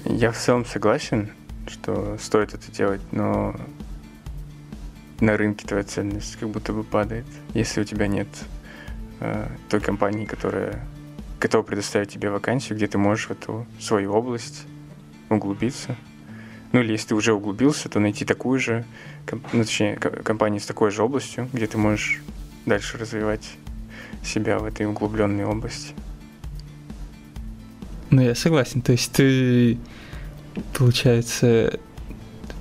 Я 0.05 0.31
в 0.31 0.39
целом 0.39 0.65
согласен, 0.65 1.31
что 1.67 2.17
стоит 2.21 2.55
это 2.55 2.71
делать, 2.71 3.01
но 3.11 3.57
на 5.23 5.37
рынке 5.37 5.65
твоя 5.65 5.85
ценность 5.85 6.37
как 6.37 6.49
будто 6.49 6.73
бы 6.73 6.83
падает, 6.83 7.25
если 7.55 7.81
у 7.81 7.85
тебя 7.85 8.09
нет 8.09 8.27
э, 9.21 9.47
той 9.71 9.81
компании, 9.81 10.27
которая 10.27 10.85
готова 11.41 11.63
предоставить 11.63 12.11
тебе 12.11 12.29
вакансию, 12.29 12.77
где 12.77 12.89
ты 12.89 12.99
можешь 12.99 13.27
в 13.27 13.31
эту 13.31 13.65
свою 13.81 14.13
область 14.13 14.65
углубиться. 15.31 15.97
Ну 16.73 16.81
или 16.81 16.93
если 16.93 17.09
ты 17.09 17.15
уже 17.15 17.35
углубился, 17.35 17.89
то 17.89 18.01
найти 18.01 18.25
такую 18.25 18.59
же, 18.59 18.85
ну, 19.53 19.63
точнее, 19.63 19.95
компанию 19.97 20.61
с 20.61 20.67
такой 20.67 20.91
же 20.91 21.05
областью, 21.05 21.49
где 21.53 21.69
ты 21.69 21.79
можешь 21.79 22.21
дальше 22.67 22.99
развивать 22.99 23.49
себя 24.25 24.59
в 24.59 24.65
этой 24.65 24.87
углубленной 24.87 25.45
области. 25.45 25.95
Ну, 28.11 28.23
я 28.23 28.35
согласен. 28.35 28.83
То 28.83 28.93
есть 28.93 29.13
ты, 29.13 29.79
получается, 30.75 31.79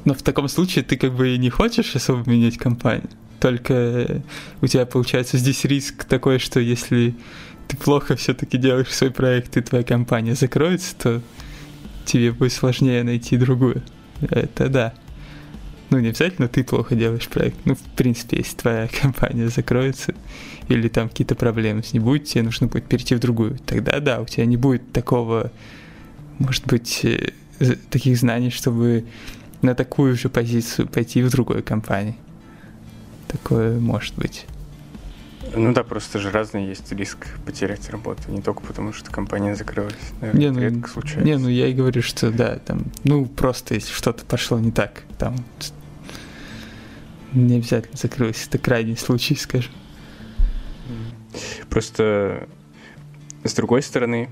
но 0.05 0.13
в 0.13 0.21
таком 0.21 0.47
случае 0.47 0.83
ты 0.83 0.97
как 0.97 1.13
бы 1.13 1.35
и 1.35 1.37
не 1.37 1.49
хочешь 1.49 1.95
особо 1.95 2.29
менять 2.29 2.57
компанию. 2.57 3.09
Только 3.39 4.21
у 4.61 4.67
тебя 4.67 4.85
получается 4.85 5.37
здесь 5.37 5.65
риск 5.65 6.03
такой, 6.03 6.39
что 6.39 6.59
если 6.59 7.15
ты 7.67 7.77
плохо 7.77 8.15
все-таки 8.15 8.57
делаешь 8.57 8.93
свой 8.93 9.11
проект 9.11 9.57
и 9.57 9.61
твоя 9.61 9.83
компания 9.83 10.35
закроется, 10.35 10.95
то 10.95 11.21
тебе 12.05 12.31
будет 12.31 12.53
сложнее 12.53 13.03
найти 13.03 13.37
другую. 13.37 13.81
Это 14.21 14.69
да. 14.69 14.93
Ну, 15.89 15.99
не 15.99 16.09
обязательно 16.09 16.47
ты 16.47 16.63
плохо 16.63 16.95
делаешь 16.95 17.27
проект. 17.27 17.57
Ну, 17.65 17.75
в 17.75 17.81
принципе, 17.95 18.37
если 18.37 18.55
твоя 18.57 18.87
компания 19.01 19.49
закроется 19.49 20.13
или 20.69 20.87
там 20.87 21.09
какие-то 21.09 21.35
проблемы 21.35 21.83
с 21.83 21.93
ней 21.93 21.99
будет, 21.99 22.25
тебе 22.25 22.43
нужно 22.43 22.67
будет 22.67 22.85
перейти 22.85 23.15
в 23.15 23.19
другую. 23.19 23.57
Тогда 23.65 23.99
да, 23.99 24.21
у 24.21 24.25
тебя 24.25 24.45
не 24.45 24.57
будет 24.57 24.91
такого, 24.93 25.51
может 26.39 26.65
быть, 26.65 27.03
э, 27.03 27.31
таких 27.89 28.17
знаний, 28.17 28.51
чтобы 28.51 29.05
на 29.61 29.75
такую 29.75 30.15
же 30.15 30.29
позицию 30.29 30.87
пойти 30.87 31.21
в 31.21 31.29
другой 31.29 31.61
компании. 31.61 32.17
Такое 33.27 33.79
может 33.79 34.15
быть. 34.15 34.45
Ну 35.53 35.73
да, 35.73 35.83
просто 35.83 36.19
же 36.19 36.31
разный 36.31 36.67
есть 36.67 36.91
риск 36.91 37.27
потерять 37.45 37.89
работу, 37.89 38.21
не 38.31 38.41
только 38.41 38.61
потому, 38.61 38.93
что 38.93 39.11
компания 39.11 39.55
закрылась. 39.55 39.95
Наверное, 40.21 40.39
не, 40.39 40.51
ну, 40.51 40.59
редко 40.59 40.89
случается. 40.89 41.25
Не, 41.25 41.37
ну 41.37 41.49
я 41.49 41.67
и 41.67 41.73
говорю, 41.73 42.01
что 42.01 42.31
да, 42.31 42.57
там, 42.57 42.85
ну 43.03 43.25
просто 43.25 43.73
если 43.73 43.91
что-то 43.91 44.23
пошло 44.25 44.59
не 44.59 44.71
так, 44.71 45.03
там 45.17 45.35
не 47.33 47.57
обязательно 47.57 47.97
закрылась, 47.97 48.45
это 48.47 48.57
крайний 48.57 48.97
случай, 48.97 49.35
скажем. 49.35 49.71
Просто 51.69 52.47
с 53.43 53.53
другой 53.53 53.81
стороны, 53.81 54.29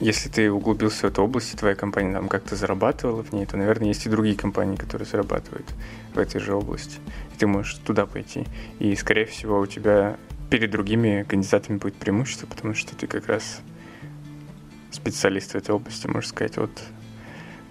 если 0.00 0.28
ты 0.28 0.50
углубился 0.50 1.06
в 1.06 1.10
эту 1.10 1.22
область, 1.22 1.54
и 1.54 1.56
твоя 1.56 1.74
компания 1.74 2.12
там 2.12 2.28
как-то 2.28 2.56
зарабатывала 2.56 3.22
в 3.22 3.32
ней, 3.32 3.46
то, 3.46 3.56
наверное, 3.56 3.88
есть 3.88 4.06
и 4.06 4.08
другие 4.08 4.36
компании, 4.36 4.76
которые 4.76 5.06
зарабатывают 5.06 5.66
в 6.14 6.18
этой 6.18 6.40
же 6.40 6.54
области. 6.54 6.98
И 7.34 7.38
ты 7.38 7.46
можешь 7.46 7.74
туда 7.74 8.06
пойти. 8.06 8.46
И, 8.78 8.94
скорее 8.96 9.26
всего, 9.26 9.60
у 9.60 9.66
тебя 9.66 10.16
перед 10.50 10.70
другими 10.70 11.24
кандидатами 11.28 11.78
будет 11.78 11.94
преимущество, 11.94 12.46
потому 12.46 12.74
что 12.74 12.96
ты 12.96 13.06
как 13.06 13.26
раз 13.26 13.60
специалист 14.90 15.52
в 15.52 15.54
этой 15.54 15.74
области, 15.74 16.06
можешь 16.06 16.30
сказать, 16.30 16.56
вот 16.56 16.70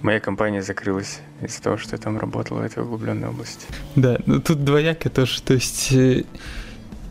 моя 0.01 0.19
компания 0.19 0.61
закрылась 0.61 1.19
из-за 1.41 1.61
того, 1.61 1.77
что 1.77 1.95
я 1.95 2.01
там 2.01 2.17
работал 2.17 2.57
в 2.57 2.61
этой 2.61 2.83
углубленной 2.83 3.29
области. 3.29 3.65
Да, 3.95 4.19
ну 4.25 4.39
тут 4.39 4.63
двояко 4.63 5.09
тоже, 5.09 5.41
то 5.41 5.53
есть 5.53 5.91
э, 5.91 6.23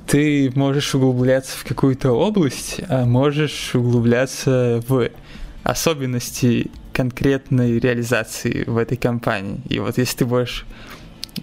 ты 0.08 0.50
можешь 0.54 0.94
углубляться 0.94 1.56
в 1.58 1.64
какую-то 1.64 2.12
область, 2.12 2.80
а 2.88 3.04
можешь 3.04 3.74
углубляться 3.74 4.82
в 4.88 5.10
особенности 5.64 6.70
конкретной 6.94 7.78
реализации 7.78 8.64
в 8.66 8.78
этой 8.78 8.96
компании. 8.96 9.60
И 9.68 9.78
вот 9.78 9.98
если 9.98 10.18
ты 10.18 10.24
будешь 10.24 10.64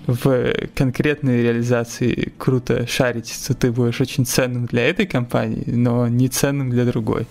в 0.07 0.53
конкретной 0.73 1.43
реализации 1.43 2.33
круто 2.39 2.87
шарить, 2.87 3.31
то 3.47 3.53
ты 3.53 3.71
будешь 3.71 4.01
очень 4.01 4.25
ценным 4.25 4.65
для 4.65 4.89
этой 4.89 5.05
компании, 5.05 5.63
но 5.67 6.07
не 6.07 6.27
ценным 6.27 6.71
для 6.71 6.85
другой. 6.85 7.27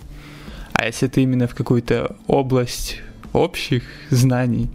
А 0.72 0.86
если 0.86 1.08
ты 1.08 1.22
именно 1.22 1.48
в 1.48 1.54
какую-то 1.54 2.16
область 2.28 3.00
общих 3.32 3.82
знаний 4.10 4.70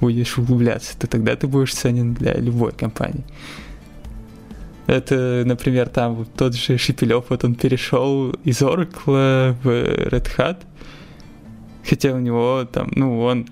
будешь 0.00 0.38
углубляться, 0.38 0.96
то 0.96 1.08
тогда 1.08 1.34
ты 1.34 1.48
будешь 1.48 1.74
ценен 1.74 2.14
для 2.14 2.34
любой 2.34 2.72
компании. 2.72 3.24
Это, 4.86 5.44
например, 5.46 5.88
там 5.88 6.26
тот 6.36 6.54
же 6.54 6.76
Шепелев, 6.76 7.26
вот 7.30 7.44
он 7.44 7.54
перешел 7.54 8.30
из 8.44 8.60
Oracle 8.60 9.56
в 9.62 9.66
Red 9.66 10.28
Hat, 10.36 10.58
хотя 11.88 12.12
у 12.12 12.18
него 12.18 12.68
там, 12.70 12.88
ну, 12.94 13.20
он 13.20 13.46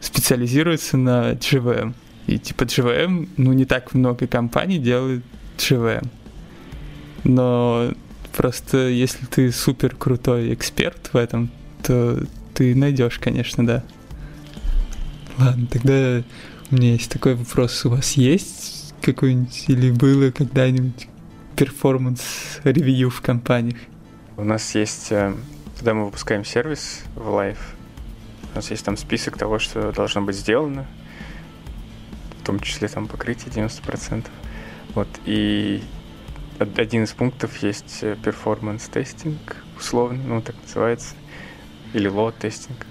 специализируется 0.00 0.96
на 0.96 1.32
GVM. 1.32 1.94
И 2.26 2.38
типа 2.38 2.64
GVM, 2.64 3.28
ну, 3.36 3.52
не 3.52 3.64
так 3.64 3.94
много 3.94 4.26
компаний 4.26 4.78
делают 4.78 5.24
GVM. 5.58 6.06
Но 7.24 7.90
просто 8.36 8.88
если 8.88 9.26
ты 9.26 9.52
супер 9.52 9.94
крутой 9.94 10.54
эксперт 10.54 11.10
в 11.12 11.16
этом, 11.16 11.50
то 11.82 12.18
ты 12.54 12.74
найдешь, 12.74 13.18
конечно, 13.18 13.66
да. 13.66 13.84
Ладно, 15.38 15.66
тогда 15.70 16.22
у 16.70 16.74
меня 16.74 16.92
есть 16.92 17.10
такой 17.10 17.34
вопрос. 17.34 17.84
У 17.84 17.90
вас 17.90 18.12
есть 18.12 18.77
какой-нибудь 19.02 19.64
или 19.68 19.90
было 19.90 20.30
когда-нибудь 20.30 21.08
performance 21.56 22.56
review 22.56 23.10
в 23.10 23.20
компаниях? 23.20 23.78
У 24.36 24.44
нас 24.44 24.74
есть, 24.74 25.10
э, 25.10 25.34
когда 25.76 25.94
мы 25.94 26.06
выпускаем 26.06 26.44
сервис 26.44 27.02
в 27.14 27.28
Live, 27.28 27.58
у 28.52 28.56
нас 28.56 28.70
есть 28.70 28.84
там 28.84 28.96
список 28.96 29.36
того, 29.36 29.58
что 29.58 29.92
должно 29.92 30.22
быть 30.22 30.36
сделано, 30.36 30.86
в 32.40 32.46
том 32.46 32.60
числе 32.60 32.88
там 32.88 33.08
покрытие 33.08 33.52
90%. 33.52 34.26
Вот, 34.94 35.08
и 35.26 35.82
один 36.58 37.04
из 37.04 37.12
пунктов 37.12 37.62
есть 37.62 38.00
performance 38.24 39.00
testing, 39.00 39.56
условно, 39.76 40.20
ну, 40.26 40.42
так 40.42 40.56
называется, 40.62 41.14
или 41.92 42.08
load 42.08 42.34
testing. 42.34 42.86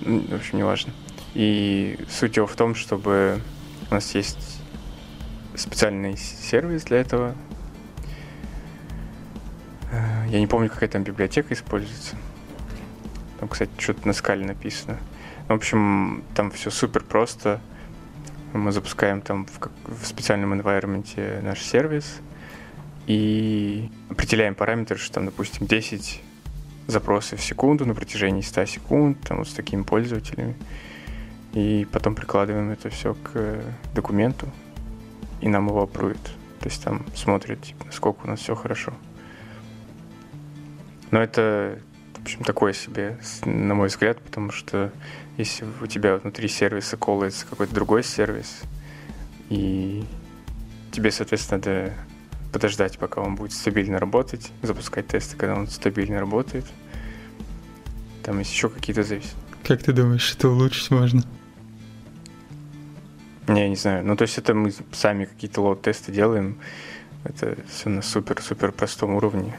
В 0.00 0.34
общем, 0.34 0.58
неважно. 0.58 0.92
И 1.34 1.98
суть 2.08 2.36
его 2.36 2.46
в 2.46 2.54
том, 2.54 2.74
чтобы 2.74 3.40
у 3.90 3.94
нас 3.94 4.14
есть 4.14 4.60
специальный 5.56 6.16
сервис 6.16 6.84
для 6.84 6.98
этого. 6.98 7.34
Э, 9.90 10.26
я 10.28 10.40
не 10.40 10.46
помню, 10.46 10.68
какая 10.70 10.88
там 10.88 11.02
библиотека 11.02 11.54
используется. 11.54 12.16
Там, 13.40 13.48
кстати, 13.48 13.70
что-то 13.78 14.06
на 14.06 14.12
скале 14.12 14.44
написано. 14.44 14.98
В 15.48 15.52
общем, 15.52 16.24
там 16.34 16.50
все 16.50 16.70
супер 16.70 17.02
просто. 17.04 17.60
Мы 18.52 18.72
запускаем 18.72 19.20
там 19.20 19.46
в, 19.46 19.70
в 19.84 20.06
специальном 20.06 20.54
environment 20.54 21.42
наш 21.42 21.60
сервис 21.60 22.20
и 23.06 23.90
определяем 24.10 24.54
параметры, 24.54 24.98
что 24.98 25.14
там, 25.14 25.26
допустим, 25.26 25.66
10 25.66 26.22
запросов 26.86 27.40
в 27.40 27.44
секунду 27.44 27.84
на 27.86 27.94
протяжении 27.94 28.40
100 28.40 28.64
секунд, 28.66 29.18
там 29.20 29.38
вот 29.38 29.48
с 29.48 29.52
такими 29.52 29.82
пользователями. 29.82 30.56
И 31.52 31.86
потом 31.90 32.14
прикладываем 32.14 32.70
это 32.70 32.90
все 32.90 33.14
к 33.14 33.60
документу, 33.94 34.48
и 35.40 35.48
нам 35.48 35.68
его 35.68 35.82
опрует. 35.82 36.22
То 36.60 36.68
есть 36.68 36.82
там 36.82 37.06
смотрят, 37.14 37.62
типа, 37.62 37.86
насколько 37.86 38.24
у 38.24 38.26
нас 38.28 38.40
все 38.40 38.54
хорошо. 38.54 38.92
Но 41.10 41.22
это, 41.22 41.78
в 42.14 42.22
общем, 42.22 42.42
такое 42.42 42.72
себе, 42.72 43.18
на 43.44 43.74
мой 43.74 43.88
взгляд, 43.88 44.20
потому 44.20 44.50
что 44.50 44.92
если 45.36 45.66
у 45.80 45.86
тебя 45.86 46.16
внутри 46.16 46.48
сервиса 46.48 46.96
колается 46.96 47.46
какой-то 47.46 47.74
другой 47.74 48.02
сервис, 48.02 48.62
и 49.48 50.04
тебе, 50.90 51.10
соответственно, 51.10 51.58
надо 51.58 51.94
подождать, 52.52 52.98
пока 52.98 53.20
он 53.20 53.34
будет 53.34 53.52
стабильно 53.52 53.98
работать, 53.98 54.50
запускать 54.62 55.08
тесты, 55.08 55.36
когда 55.36 55.54
он 55.54 55.68
стабильно 55.68 56.18
работает. 56.18 56.64
Там 58.22 58.38
есть 58.38 58.50
еще 58.50 58.68
какие-то 58.68 59.02
зависимости. 59.02 59.36
Как 59.62 59.82
ты 59.82 59.92
думаешь, 59.92 60.32
это 60.32 60.48
улучшить 60.48 60.90
можно? 60.90 61.22
Не, 63.48 63.62
я 63.62 63.68
не 63.68 63.76
знаю. 63.76 64.04
Ну, 64.04 64.16
то 64.16 64.22
есть 64.22 64.38
это 64.38 64.54
мы 64.54 64.72
сами 64.92 65.24
какие-то 65.24 65.62
лоуд-тесты 65.62 66.12
делаем. 66.12 66.58
Это 67.24 67.56
все 67.68 67.88
на 67.88 68.02
супер-супер 68.02 68.72
простом 68.72 69.14
уровне. 69.14 69.58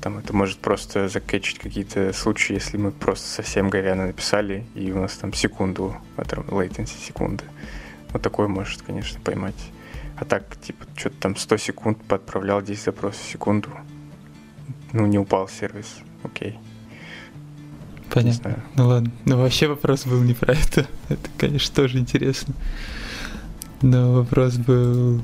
Там 0.00 0.18
это 0.18 0.36
может 0.36 0.58
просто 0.58 1.08
закетчить 1.08 1.58
какие-то 1.58 2.12
случаи, 2.12 2.52
если 2.52 2.76
мы 2.76 2.90
просто 2.90 3.26
совсем 3.26 3.70
говяно 3.70 4.06
написали, 4.06 4.66
и 4.74 4.92
у 4.92 5.00
нас 5.00 5.16
там 5.16 5.32
секунду, 5.32 5.96
latency 6.16 6.98
секунды. 7.02 7.44
Вот 8.10 8.20
такое 8.20 8.46
может, 8.46 8.82
конечно, 8.82 9.18
поймать. 9.20 9.70
А 10.16 10.26
так, 10.26 10.44
типа, 10.60 10.84
что-то 10.94 11.16
там 11.16 11.36
100 11.36 11.56
секунд 11.56 11.98
подправлял 12.06 12.60
10 12.60 12.84
запросов 12.84 13.22
в 13.22 13.30
секунду. 13.30 13.70
Ну, 14.92 15.06
не 15.06 15.18
упал 15.18 15.48
сервис. 15.48 15.96
Окей. 16.22 16.58
Понятно. 18.14 18.62
Ну 18.76 18.86
ладно. 18.86 19.10
Ну 19.24 19.36
вообще 19.36 19.66
вопрос 19.66 20.06
был 20.06 20.22
не 20.22 20.34
про 20.34 20.52
это. 20.52 20.86
Это, 21.08 21.28
конечно, 21.36 21.74
тоже 21.74 21.98
интересно. 21.98 22.54
Но 23.82 24.14
вопрос 24.14 24.54
был... 24.56 25.20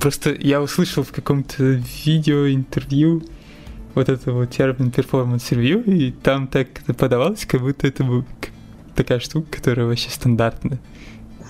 Просто 0.00 0.34
я 0.34 0.60
услышал 0.60 1.04
в 1.04 1.12
каком-то 1.12 1.80
видео, 2.04 2.52
интервью 2.52 3.22
вот 3.94 4.08
это 4.08 4.32
вот 4.32 4.50
термин 4.50 4.88
performance 4.88 5.50
review, 5.50 5.84
и 5.84 6.10
там 6.10 6.48
так 6.48 6.66
это 6.82 6.92
подавалось, 6.92 7.46
как 7.46 7.60
будто 7.60 7.86
это 7.86 8.02
был 8.02 8.24
такая 8.96 9.20
штука, 9.20 9.56
которая 9.56 9.86
вообще 9.86 10.10
стандартная 10.10 10.80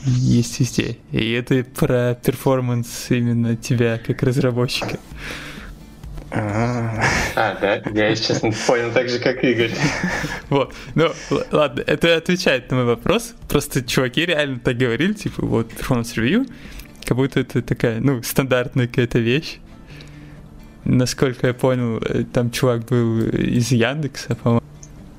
есть 0.04 0.60
везде. 0.60 0.98
И 1.10 1.32
это 1.32 1.64
про 1.64 2.14
перформанс 2.22 3.06
именно 3.08 3.56
тебя 3.56 3.98
как 3.98 4.22
разработчика. 4.22 4.98
А, 6.36 7.56
да, 7.60 7.82
я, 7.92 8.08
если 8.08 8.32
честно, 8.32 8.50
понял 8.66 8.92
так 8.92 9.08
же, 9.08 9.18
как 9.18 9.42
Игорь. 9.44 9.70
Вот, 10.48 10.74
ну, 10.94 11.10
ладно, 11.52 11.82
это 11.86 12.16
отвечает 12.16 12.70
на 12.70 12.76
мой 12.76 12.84
вопрос. 12.86 13.34
Просто 13.48 13.82
чуваки 13.82 14.26
реально 14.26 14.58
так 14.58 14.76
говорили, 14.76 15.12
типа, 15.12 15.44
вот, 15.46 15.72
performance 15.72 16.16
review, 16.16 16.50
как 17.04 17.16
будто 17.16 17.40
это 17.40 17.62
такая, 17.62 18.00
ну, 18.00 18.22
стандартная 18.22 18.88
какая-то 18.88 19.18
вещь. 19.18 19.58
Насколько 20.84 21.46
я 21.48 21.54
понял, 21.54 21.98
э, 21.98 22.24
там 22.24 22.50
чувак 22.50 22.84
был 22.86 23.20
из 23.20 23.70
Яндекса, 23.70 24.34
по-моему. 24.34 24.62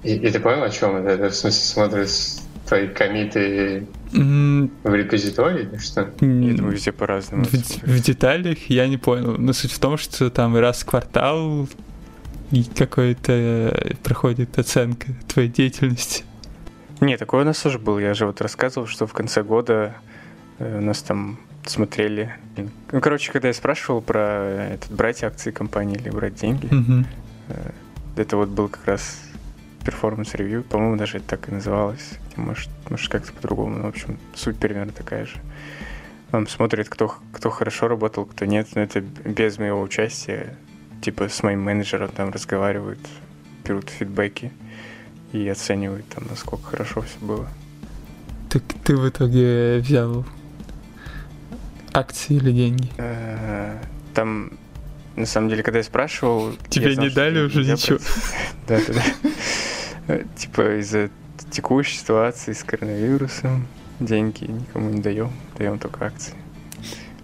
И, 0.03 0.15
и 0.15 0.31
ты 0.31 0.39
понял, 0.39 0.63
о 0.63 0.69
чем 0.69 0.97
это? 0.97 1.09
Это 1.09 1.29
в 1.29 1.35
смысле 1.35 1.59
смотришь 1.59 2.45
твои 2.67 2.87
комиты. 2.87 3.87
В 4.15 4.95
репозитории 4.95 5.63
или 5.63 5.77
что? 5.77 6.01
Я 6.21 6.55
думаю, 6.55 6.71
везде 6.71 6.91
по-разному. 6.91 7.43
В, 7.43 7.51
в 7.51 8.01
деталях 8.01 8.69
я 8.69 8.87
не 8.87 8.97
понял. 8.97 9.37
Но 9.37 9.53
суть 9.53 9.71
в 9.71 9.79
том, 9.79 9.97
что 9.97 10.29
там 10.29 10.55
раз 10.57 10.83
в 10.83 10.85
квартал 10.85 11.67
и 12.51 12.63
какой-то 12.63 13.31
э, 13.33 13.95
проходит 14.03 14.57
оценка 14.57 15.07
твоей 15.27 15.49
деятельности. 15.49 16.23
Не, 17.01 17.17
такое 17.17 17.41
у 17.41 17.45
нас 17.45 17.61
тоже 17.61 17.79
было. 17.79 17.99
Я 17.99 18.13
же 18.13 18.25
вот 18.25 18.39
рассказывал, 18.41 18.87
что 18.87 19.07
в 19.07 19.13
конце 19.13 19.43
года 19.43 19.95
э, 20.59 20.79
у 20.79 20.81
нас 20.81 21.01
там 21.01 21.39
смотрели. 21.65 22.33
Ну, 22.91 23.01
короче, 23.01 23.31
когда 23.31 23.49
я 23.49 23.53
спрашивал 23.53 24.01
про 24.01 24.69
этот 24.73 24.91
брать 24.91 25.23
акции 25.23 25.51
компании 25.51 25.97
или 25.97 26.09
брать 26.09 26.35
деньги, 26.35 26.67
mm-hmm. 26.67 27.05
это 28.17 28.37
вот 28.37 28.49
был 28.49 28.69
как 28.69 28.85
раз 28.85 29.19
performance 29.83 30.32
review, 30.32 30.63
по-моему, 30.63 30.95
даже 30.95 31.17
это 31.17 31.29
так 31.29 31.49
и 31.49 31.51
называлось. 31.51 32.19
Может, 32.35 32.69
может 32.89 33.11
как-то 33.11 33.31
по-другому, 33.33 33.77
но, 33.77 33.83
в 33.83 33.87
общем, 33.87 34.17
суть 34.33 34.57
примерно 34.57 34.91
такая 34.91 35.25
же. 35.25 35.37
Он 36.31 36.47
смотрит, 36.47 36.89
кто, 36.89 37.15
кто 37.31 37.49
хорошо 37.49 37.87
работал, 37.87 38.25
кто 38.25 38.45
нет, 38.45 38.67
но 38.75 38.81
это 38.81 39.01
без 39.01 39.57
моего 39.57 39.81
участия. 39.81 40.57
Типа 41.01 41.29
с 41.29 41.43
моим 41.43 41.61
менеджером 41.61 42.09
там 42.09 42.31
разговаривают, 42.31 42.99
берут 43.63 43.89
фидбэки 43.89 44.51
и 45.31 45.47
оценивают 45.47 46.07
там, 46.09 46.25
насколько 46.29 46.65
хорошо 46.65 47.01
все 47.01 47.17
было. 47.19 47.47
Так 48.49 48.63
ты 48.83 48.95
в 48.95 49.07
итоге 49.07 49.79
взял 49.79 50.25
акции 51.93 52.35
или 52.35 52.51
деньги? 52.51 52.89
Э, 52.97 53.77
там, 54.13 54.51
на 55.15 55.25
самом 55.25 55.49
деле, 55.49 55.63
когда 55.63 55.79
я 55.79 55.83
спрашивал... 55.83 56.53
Тебе 56.69 56.89
я 56.89 56.93
знал, 56.95 57.07
не 57.07 57.13
дали 57.13 57.39
уже 57.41 57.63
ничего? 57.63 57.99
Да, 58.67 58.79
да, 58.87 58.93
да. 60.07 60.19
Типа 60.35 60.79
из-за 60.79 61.09
текущей 61.55 61.97
ситуации 61.97 62.51
с 62.51 62.65
коронавирусом 62.65 63.65
деньги 64.01 64.43
никому 64.43 64.89
не 64.89 65.01
даем, 65.01 65.31
даем 65.57 65.79
только 65.79 66.05
акции. 66.05 66.33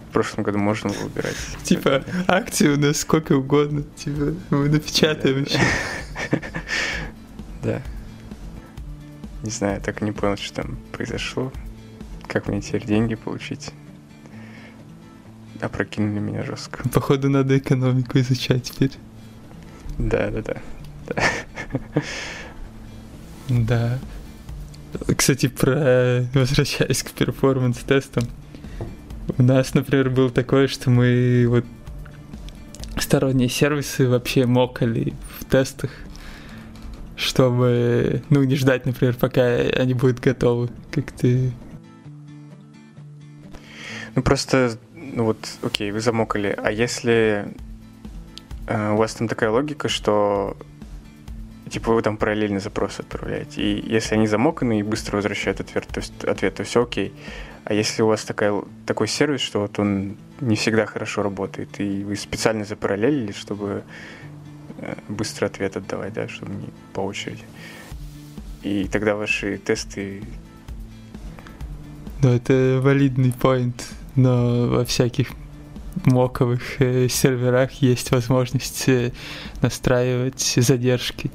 В 0.08 0.12
прошлом 0.12 0.42
году 0.42 0.58
можно 0.58 0.88
было 0.88 1.02
выбирать. 1.04 1.36
Типа, 1.64 2.02
акции 2.26 2.68
у 2.68 2.78
нас 2.78 2.98
сколько 2.98 3.34
угодно. 3.34 3.82
Типа, 3.96 4.34
мы 4.50 4.68
напечатаем 4.68 5.44
еще. 5.44 5.58
Да. 7.62 7.80
Не 9.44 9.50
знаю, 9.50 9.80
так 9.80 10.02
и 10.02 10.04
не 10.04 10.10
понял, 10.10 10.36
что 10.36 10.62
там 10.62 10.78
произошло. 10.90 11.52
Как 12.26 12.48
мне 12.48 12.60
теперь 12.60 12.84
деньги 12.84 13.14
получить? 13.14 13.70
Опрокинули 15.60 16.18
меня 16.18 16.42
жестко. 16.42 16.88
Походу, 16.88 17.30
надо 17.30 17.56
экономику 17.56 18.18
изучать 18.18 18.64
теперь. 18.64 18.90
Да, 19.96 20.30
да, 20.30 20.42
да. 20.42 21.22
да. 23.48 23.98
Кстати, 25.16 25.48
про 25.48 26.26
возвращаясь 26.34 27.02
к 27.02 27.10
перформанс-тестам. 27.12 28.24
У 29.38 29.42
нас, 29.42 29.74
например, 29.74 30.10
было 30.10 30.30
такое, 30.30 30.66
что 30.66 30.90
мы 30.90 31.46
вот 31.48 31.64
сторонние 32.98 33.48
сервисы 33.48 34.08
вообще 34.08 34.46
мокали 34.46 35.14
в 35.38 35.44
тестах, 35.44 35.90
чтобы, 37.16 38.22
ну, 38.30 38.42
не 38.42 38.56
ждать, 38.56 38.84
например, 38.84 39.14
пока 39.14 39.44
они 39.44 39.94
будут 39.94 40.20
готовы, 40.20 40.70
как 40.90 41.12
ты... 41.12 41.52
Ну, 44.14 44.22
просто, 44.22 44.78
ну 44.94 45.24
вот, 45.24 45.38
окей, 45.62 45.90
вы 45.92 46.00
замокали, 46.00 46.54
а 46.56 46.70
если 46.70 47.48
э, 48.66 48.92
у 48.92 48.96
вас 48.96 49.14
там 49.14 49.28
такая 49.28 49.50
логика, 49.50 49.88
что 49.88 50.56
типа 51.72 51.94
вы 51.94 52.02
там 52.02 52.18
параллельно 52.18 52.60
запросы 52.60 53.00
отправляете. 53.00 53.62
И 53.62 53.90
если 53.90 54.14
они 54.14 54.26
замоканы 54.26 54.80
и 54.80 54.82
быстро 54.82 55.16
возвращают 55.16 55.60
ответ, 55.60 55.88
то, 55.88 56.00
есть, 56.00 56.24
ответ, 56.24 56.54
то 56.54 56.64
все 56.64 56.82
окей. 56.82 57.14
А 57.64 57.72
если 57.72 58.02
у 58.02 58.08
вас 58.08 58.24
такая, 58.24 58.62
такой 58.86 59.08
сервис, 59.08 59.40
что 59.40 59.60
вот 59.60 59.78
он 59.78 60.16
не 60.40 60.56
всегда 60.56 60.84
хорошо 60.84 61.22
работает, 61.22 61.80
и 61.80 62.04
вы 62.04 62.16
специально 62.16 62.64
запараллелили, 62.64 63.32
чтобы 63.32 63.84
э, 64.78 64.94
быстро 65.08 65.46
ответ 65.46 65.76
отдавать, 65.76 66.12
да, 66.12 66.28
чтобы 66.28 66.52
не 66.52 66.68
по 66.92 67.00
очереди. 67.00 67.44
И 68.62 68.86
тогда 68.92 69.14
ваши 69.14 69.56
тесты... 69.56 70.22
Да, 72.20 72.34
это 72.34 72.80
валидный 72.82 73.32
point, 73.40 73.80
но 74.14 74.68
во 74.68 74.84
всяких 74.84 75.28
моковых 76.04 76.82
э, 76.82 77.08
серверах 77.08 77.72
есть 77.82 78.10
возможность 78.10 78.88
э, 78.88 79.12
настраивать 79.62 80.54
задержки 80.56 81.30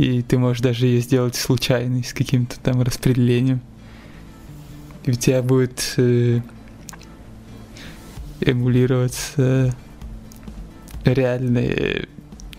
и 0.00 0.22
ты 0.22 0.38
можешь 0.38 0.62
даже 0.62 0.86
ее 0.86 1.02
сделать 1.02 1.36
случайной, 1.36 2.02
с 2.04 2.14
каким-то 2.14 2.58
там 2.58 2.80
распределением. 2.80 3.60
И 5.04 5.10
у 5.10 5.14
тебя 5.14 5.42
будет 5.42 5.92
э, 5.98 6.40
эмулироваться 8.40 9.76
реальный, 11.04 12.08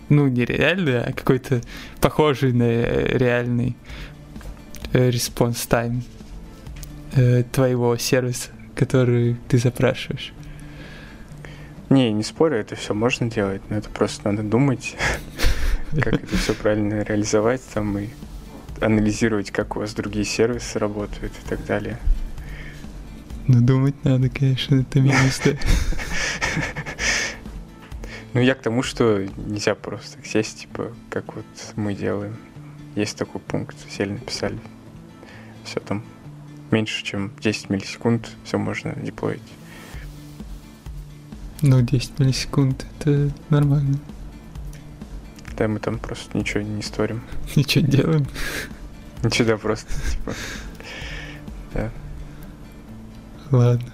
ну 0.08 0.28
не 0.28 0.44
реальный, 0.44 1.00
а 1.00 1.12
какой-то 1.12 1.62
похожий 2.00 2.52
на 2.52 2.64
реальный 2.64 3.76
э, 4.92 5.10
response 5.10 5.68
time 5.68 6.02
э, 7.16 7.42
твоего 7.50 7.96
сервиса, 7.96 8.50
который 8.76 9.36
ты 9.48 9.58
запрашиваешь. 9.58 10.32
Не, 11.90 12.12
не 12.12 12.22
спорю, 12.22 12.58
это 12.58 12.76
все 12.76 12.94
можно 12.94 13.28
делать, 13.28 13.62
но 13.68 13.78
это 13.78 13.90
просто 13.90 14.30
надо 14.30 14.48
думать. 14.48 14.94
как 16.00 16.14
это 16.14 16.36
все 16.36 16.54
правильно 16.54 17.02
реализовать 17.02 17.62
там 17.74 17.98
и 17.98 18.08
анализировать, 18.80 19.50
как 19.50 19.76
у 19.76 19.80
вас 19.80 19.94
другие 19.94 20.24
сервисы 20.24 20.78
работают 20.78 21.32
и 21.32 21.48
так 21.48 21.64
далее. 21.66 21.98
Ну, 23.46 23.60
думать 23.60 24.04
надо, 24.04 24.28
конечно, 24.28 24.76
это 24.76 25.00
минус, 25.00 25.40
да. 25.44 25.52
Ну, 28.34 28.40
я 28.40 28.54
к 28.54 28.62
тому, 28.62 28.82
что 28.82 29.26
нельзя 29.36 29.74
просто 29.74 30.16
так 30.16 30.26
сесть, 30.26 30.62
типа, 30.62 30.92
как 31.10 31.36
вот 31.36 31.44
мы 31.76 31.94
делаем. 31.94 32.36
Есть 32.94 33.18
такой 33.18 33.40
пункт, 33.40 33.76
сели, 33.90 34.12
написали. 34.12 34.58
Все 35.64 35.80
там 35.80 36.02
меньше, 36.70 37.04
чем 37.04 37.30
10 37.40 37.68
миллисекунд, 37.68 38.30
все 38.44 38.58
можно 38.58 38.94
деплоить. 38.94 39.42
Ну, 41.60 41.82
10 41.82 42.18
миллисекунд 42.18 42.86
это 42.98 43.30
нормально. 43.50 43.98
Да, 45.62 45.68
мы 45.68 45.78
там 45.78 46.00
просто 46.00 46.36
ничего 46.36 46.60
не 46.64 46.82
сторим. 46.82 47.22
Ничего 47.54 47.86
не 47.86 47.92
делаем. 47.92 48.26
Ничего, 49.22 49.46
да, 49.46 49.56
просто, 49.56 49.92
типа, 50.10 50.34
да. 51.72 51.90
Ладно. 53.52 53.92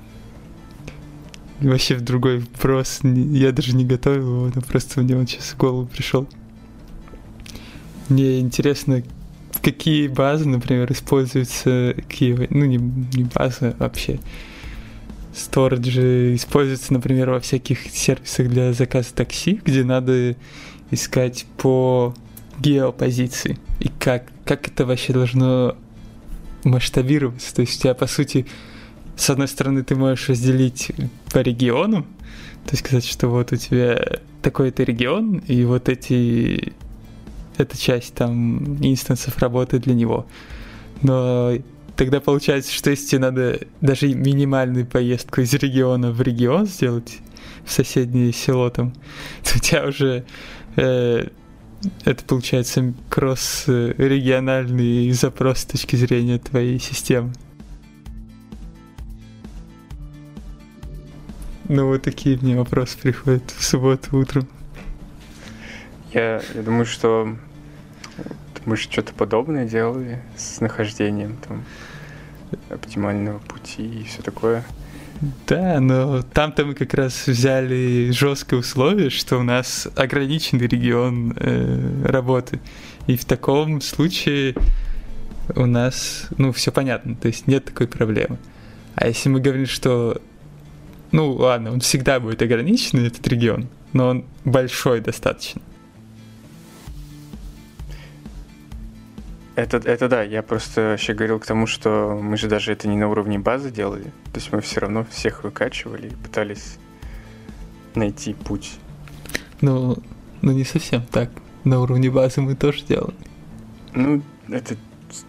Вообще 1.61 1.97
в 1.97 2.01
другой 2.01 2.39
вопрос, 2.39 3.01
я 3.03 3.53
даже 3.53 3.77
не 3.77 3.85
готовил 3.85 4.47
его, 4.47 4.53
но 4.55 4.63
просто 4.63 5.03
мне 5.03 5.15
он 5.15 5.27
сейчас 5.27 5.49
в 5.49 5.59
голову 5.59 5.87
пришел. 5.87 6.27
Мне 8.09 8.41
интересно, 8.41 9.03
какие 9.61 10.09
базы, 10.09 10.49
например, 10.49 10.91
используются, 10.91 11.93
какие, 11.97 12.49
ну 12.49 12.65
не, 12.65 12.79
не 12.79 13.25
базы 13.25 13.75
а 13.79 13.83
вообще, 13.83 14.21
сториджи 15.35 16.35
используются, 16.35 16.95
например, 16.95 17.29
во 17.29 17.41
всяких 17.41 17.91
сервисах 17.91 18.49
для 18.49 18.73
заказа 18.73 19.13
такси, 19.13 19.61
где 19.63 19.85
надо 19.85 20.35
искать 20.91 21.47
по 21.57 22.15
геопозиции 22.59 23.59
и 23.81 23.89
как, 23.89 24.25
как 24.45 24.69
это 24.69 24.85
вообще 24.85 25.13
должно 25.13 25.77
масштабироваться. 26.65 27.55
То 27.55 27.63
есть 27.63 27.79
у 27.79 27.83
тебя, 27.83 27.95
по 27.95 28.07
сути, 28.07 28.47
с 29.17 29.31
одной 29.31 29.49
стороны, 29.49 29.83
ты 29.85 29.95
можешь 29.95 30.29
разделить 30.29 30.91
по 31.33 31.39
региону, 31.39 32.03
то 32.65 32.73
есть 32.73 32.85
сказать, 32.85 33.05
что 33.05 33.29
вот 33.29 33.53
у 33.53 33.57
тебя 33.57 34.21
такой-то 34.43 34.83
регион, 34.83 35.39
и 35.47 35.65
вот 35.65 35.89
эти 35.89 36.73
эта 37.57 37.77
часть 37.77 38.15
там 38.15 38.77
инстансов 38.85 39.37
работает 39.39 39.85
для 39.85 39.95
него. 39.95 40.27
Но 41.03 41.53
тогда 41.97 42.21
получается, 42.21 42.73
что 42.73 42.91
если 42.91 43.07
тебе 43.07 43.21
надо 43.21 43.61
даже 43.81 44.07
минимальную 44.15 44.87
поездку 44.87 45.41
из 45.41 45.53
региона 45.55 46.13
в 46.13 46.23
регион 46.23 46.67
сделать, 46.67 47.19
в 47.65 47.73
соседнее 47.73 48.33
село 48.33 48.71
там, 48.71 48.93
то 49.45 49.57
у 49.57 49.59
тебя 49.59 49.87
уже 49.87 50.25
это 50.79 52.25
получается 52.27 52.93
кросс-региональный 53.09 55.11
запрос 55.13 55.61
с 55.61 55.65
точки 55.65 55.97
зрения 55.97 56.39
твоей 56.39 56.79
системы. 56.79 57.33
Ну, 61.69 61.89
вот 61.89 62.03
такие 62.03 62.39
мне 62.39 62.57
вопросы 62.57 62.99
приходят 62.99 63.51
в 63.51 63.63
субботу 63.63 64.17
утром. 64.17 64.49
Я, 66.15 66.41
я 66.55 66.63
думаю, 66.63 66.87
что 66.87 67.37
мы 68.65 68.77
же 68.77 68.85
что-то 68.85 69.13
подобное 69.13 69.67
делали 69.67 70.23
с 70.37 70.61
нахождением 70.61 71.37
там 71.47 71.65
оптимального 72.71 73.41
пути 73.41 73.87
и 73.87 74.05
все 74.05 74.23
такое. 74.23 74.65
Да, 75.47 75.81
но 75.81 76.23
там-то 76.23 76.65
мы 76.65 76.75
как 76.75 76.95
раз 76.95 77.27
взяли 77.27 78.11
жесткое 78.13 78.61
условие, 78.61 79.11
что 79.11 79.39
у 79.39 79.43
нас 79.43 79.89
ограниченный 79.97 80.67
регион 80.67 81.35
э, 81.37 82.05
работы. 82.07 82.61
И 83.07 83.17
в 83.17 83.25
таком 83.25 83.81
случае 83.81 84.55
у 85.57 85.67
нас, 85.67 86.29
ну, 86.37 86.53
все 86.53 86.71
понятно, 86.71 87.17
то 87.17 87.29
есть 87.29 87.47
нет 87.47 87.65
такой 87.65 87.89
проблемы. 87.89 88.39
А 88.95 89.09
если 89.09 89.29
мы 89.29 89.41
говорим, 89.41 89.67
что, 89.67 90.21
ну, 91.11 91.33
ладно, 91.33 91.73
он 91.73 91.81
всегда 91.81 92.21
будет 92.21 92.43
ограниченный, 92.43 93.07
этот 93.07 93.27
регион, 93.27 93.69
но 93.93 94.09
он 94.09 94.25
большой 94.45 95.01
достаточно, 95.01 95.63
Это, 99.59 99.79
это 99.79 100.09
да, 100.09 100.23
я 100.23 100.45
просто 100.45 100.91
вообще 100.91 101.15
говорил 101.15 101.41
к 101.41 101.47
тому, 101.47 101.67
что 101.67 102.17
мы 102.23 102.37
же 102.37 102.47
даже 102.47 102.71
это 102.71 102.87
не 102.87 102.97
на 102.97 103.09
уровне 103.09 103.41
базы 103.41 103.73
делали. 103.73 104.05
То 104.33 104.37
есть 104.37 104.53
мы 104.53 104.61
все 104.61 104.79
равно 104.79 105.05
всех 105.11 105.43
выкачивали 105.43 106.07
и 106.07 106.15
пытались 106.15 106.79
найти 107.97 108.35
путь. 108.35 108.79
Ну, 109.61 109.99
ну 110.43 110.53
не 110.53 110.63
совсем 110.63 111.03
так. 111.03 111.31
На 111.65 111.81
уровне 111.81 112.09
базы 112.09 112.41
мы 112.41 112.55
тоже 112.55 112.85
делали. 112.85 113.17
Ну, 113.95 114.23
это 114.49 114.77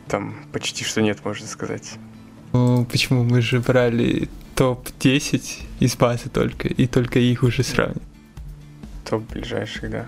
там 0.07 0.36
почти 0.53 0.84
что 0.84 1.01
нет, 1.01 1.25
можно 1.25 1.47
сказать. 1.47 1.95
Ну, 2.53 2.86
почему? 2.86 3.23
Мы 3.23 3.41
же 3.41 3.59
брали 3.59 4.30
топ-10 4.53 5.63
из 5.80 5.95
базы 5.95 6.30
только, 6.30 6.67
и 6.67 6.86
только 6.86 7.17
их 7.17 7.41
уже 7.41 7.63
сравнивали. 7.63 8.03
Топ 9.09 9.23
ближайших, 9.32 9.89
да. 9.89 10.05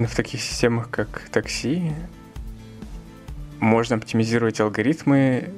Но 0.00 0.08
в 0.08 0.16
таких 0.16 0.42
системах, 0.42 0.90
как 0.90 1.28
такси, 1.30 1.92
можно 3.60 3.96
оптимизировать 3.96 4.60
алгоритмы 4.60 5.50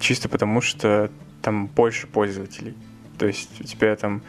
чисто 0.00 0.28
потому, 0.28 0.60
что 0.60 1.10
там 1.42 1.66
больше 1.66 2.06
пользователей. 2.06 2.74
То 3.18 3.26
есть 3.26 3.60
у 3.60 3.64
тебя 3.64 3.94
там 3.96 4.22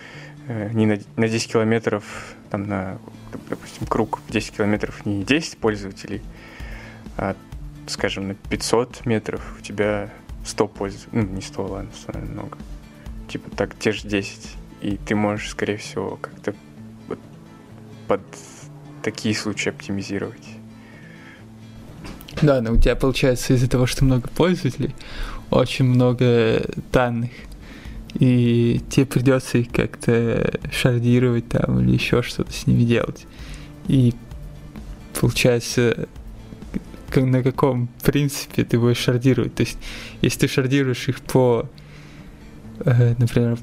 э, 0.47 0.69
не 0.73 0.85
на, 0.85 0.99
на 1.15 1.27
10 1.27 1.51
километров, 1.51 2.03
там 2.49 2.63
на, 2.63 2.97
допустим, 3.49 3.87
круг 3.87 4.21
10 4.29 4.57
километров 4.57 5.05
не 5.05 5.23
10 5.23 5.57
пользователей, 5.57 6.21
а, 7.17 7.35
скажем, 7.87 8.29
на 8.29 8.35
500 8.35 9.05
метров 9.05 9.57
у 9.59 9.61
тебя 9.61 10.11
100 10.45 10.67
пользователей. 10.67 11.11
Ну, 11.11 11.27
не 11.27 11.41
100, 11.41 11.65
ладно, 11.65 11.91
100, 11.93 12.11
наверное, 12.13 12.33
много. 12.33 12.57
Типа 13.27 13.49
так, 13.51 13.77
те 13.77 13.91
же 13.91 14.07
10. 14.07 14.55
И 14.81 14.97
ты 14.97 15.15
можешь, 15.15 15.49
скорее 15.49 15.77
всего, 15.77 16.17
как-то 16.17 16.55
вот 17.07 17.19
под 18.07 18.21
такие 19.03 19.35
случаи 19.35 19.69
оптимизировать. 19.69 20.47
Да, 22.41 22.61
но 22.61 22.73
у 22.73 22.77
тебя 22.77 22.95
получается 22.95 23.53
из-за 23.53 23.69
того, 23.69 23.85
что 23.85 24.05
много 24.05 24.27
пользователей, 24.29 24.95
очень 25.49 25.85
много 25.85 26.63
данных. 26.91 27.31
И 28.15 28.81
тебе 28.89 29.05
придется 29.05 29.59
их 29.59 29.71
как-то 29.71 30.59
шардировать 30.71 31.49
там 31.49 31.79
или 31.79 31.93
еще 31.93 32.23
что-то 32.23 32.51
с 32.51 32.65
ними 32.65 32.83
делать. 32.83 33.27
И 33.87 34.13
получается, 35.19 36.07
на 37.15 37.43
каком 37.43 37.87
принципе 38.03 38.63
ты 38.63 38.79
будешь 38.79 38.97
шардировать. 38.97 39.55
То 39.55 39.61
есть, 39.61 39.77
если 40.21 40.39
ты 40.41 40.47
шардируешь 40.47 41.07
их 41.07 41.21
по, 41.21 41.69
э, 42.85 43.15
например, 43.17 43.59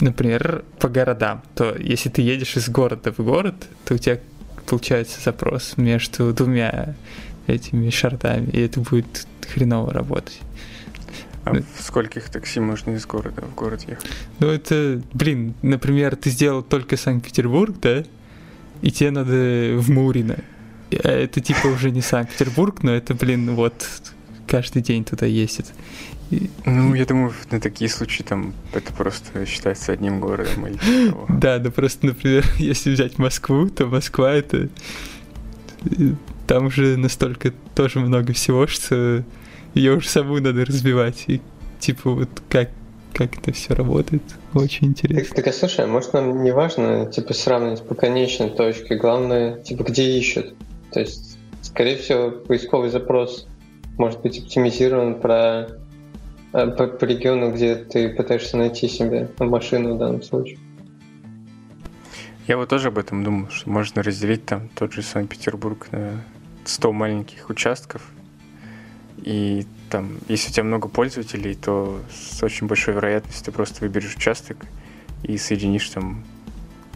например, 0.00 0.64
по 0.78 0.88
городам, 0.88 1.42
то 1.54 1.74
если 1.78 2.08
ты 2.08 2.22
едешь 2.22 2.56
из 2.56 2.68
города 2.68 3.12
в 3.12 3.18
город, 3.18 3.54
то 3.84 3.94
у 3.94 3.98
тебя 3.98 4.18
получается 4.66 5.20
запрос 5.24 5.74
между 5.76 6.32
двумя 6.32 6.94
этими 7.46 7.90
шартами, 7.90 8.50
и 8.50 8.60
это 8.60 8.80
будет 8.80 9.26
хреново 9.48 9.92
работать. 9.92 10.40
А 11.44 11.52
в 11.54 11.82
скольких 11.82 12.28
такси 12.28 12.58
можно 12.58 12.90
из 12.90 13.06
города 13.06 13.42
в 13.42 13.54
город 13.54 13.84
ехать? 13.86 14.10
Ну, 14.40 14.48
это, 14.48 15.00
блин, 15.12 15.54
например, 15.62 16.16
ты 16.16 16.30
сделал 16.30 16.62
только 16.62 16.96
Санкт-Петербург, 16.96 17.76
да? 17.80 18.02
И 18.82 18.90
тебе 18.90 19.12
надо 19.12 19.76
в 19.78 19.88
Мурино. 19.88 20.38
А 20.90 21.08
это 21.08 21.40
типа 21.40 21.68
уже 21.68 21.92
не 21.92 22.00
Санкт-Петербург, 22.00 22.82
но 22.82 22.92
это, 22.92 23.14
блин, 23.14 23.54
вот 23.54 23.86
каждый 24.48 24.82
день 24.82 25.04
туда 25.04 25.26
ездит. 25.26 25.66
И... 26.30 26.50
Ну, 26.64 26.94
я 26.94 27.06
думаю, 27.06 27.32
на 27.52 27.60
такие 27.60 27.88
случаи 27.88 28.24
там 28.24 28.52
это 28.72 28.92
просто 28.92 29.46
считается 29.46 29.92
одним 29.92 30.18
городом 30.18 30.66
или 30.66 31.08
того. 31.08 31.26
Да, 31.28 31.58
да, 31.58 31.70
просто, 31.70 32.06
например, 32.06 32.44
если 32.58 32.90
взять 32.90 33.18
Москву, 33.18 33.68
то 33.68 33.86
Москва 33.86 34.32
это 34.32 34.68
там 36.46 36.66
уже 36.66 36.96
настолько 36.96 37.52
тоже 37.74 38.00
много 38.00 38.32
всего, 38.32 38.66
что 38.66 39.24
ее 39.74 39.96
уже 39.96 40.08
саму 40.08 40.40
надо 40.40 40.64
разбивать. 40.64 41.24
И 41.26 41.40
типа 41.80 42.10
вот 42.10 42.28
как 42.48 42.70
как 43.12 43.38
это 43.38 43.50
все 43.52 43.74
работает. 43.74 44.22
Очень 44.52 44.88
интересно. 44.88 45.24
Так, 45.24 45.36
так 45.36 45.46
а 45.46 45.52
слушай, 45.52 45.84
а 45.86 45.88
может 45.88 46.12
нам 46.12 46.42
не 46.44 46.52
важно 46.52 47.06
типа 47.06 47.32
сравнивать 47.32 47.82
по 47.82 47.94
конечной 47.94 48.50
точке, 48.50 48.96
главное, 48.96 49.62
типа 49.62 49.84
где 49.84 50.18
ищут. 50.18 50.54
То 50.92 51.00
есть, 51.00 51.38
скорее 51.62 51.96
всего, 51.96 52.30
поисковый 52.30 52.90
запрос 52.90 53.46
может 53.96 54.20
быть 54.20 54.38
оптимизирован 54.38 55.18
про 55.18 55.68
э, 56.52 56.66
по, 56.66 56.88
по 56.88 57.04
региону, 57.06 57.52
где 57.52 57.76
ты 57.76 58.10
пытаешься 58.10 58.58
найти 58.58 58.86
себе 58.86 59.30
машину 59.38 59.94
в 59.94 59.98
данном 59.98 60.22
случае. 60.22 60.58
Я 62.46 62.58
вот 62.58 62.68
тоже 62.68 62.88
об 62.88 62.98
этом 62.98 63.24
думал, 63.24 63.48
что 63.48 63.70
можно 63.70 64.02
разделить 64.02 64.44
там 64.44 64.68
тот 64.74 64.92
же 64.92 65.02
Санкт-Петербург 65.02 65.88
на 65.90 66.22
100 66.68 66.92
маленьких 66.92 67.50
участков, 67.50 68.02
и 69.18 69.66
там, 69.90 70.18
если 70.28 70.50
у 70.50 70.52
тебя 70.52 70.64
много 70.64 70.88
пользователей, 70.88 71.54
то 71.54 72.00
с 72.10 72.42
очень 72.42 72.66
большой 72.66 72.94
вероятностью 72.94 73.44
ты 73.44 73.52
просто 73.52 73.80
выберешь 73.80 74.14
участок 74.14 74.58
и 75.22 75.38
соединишь 75.38 75.88
там 75.90 76.24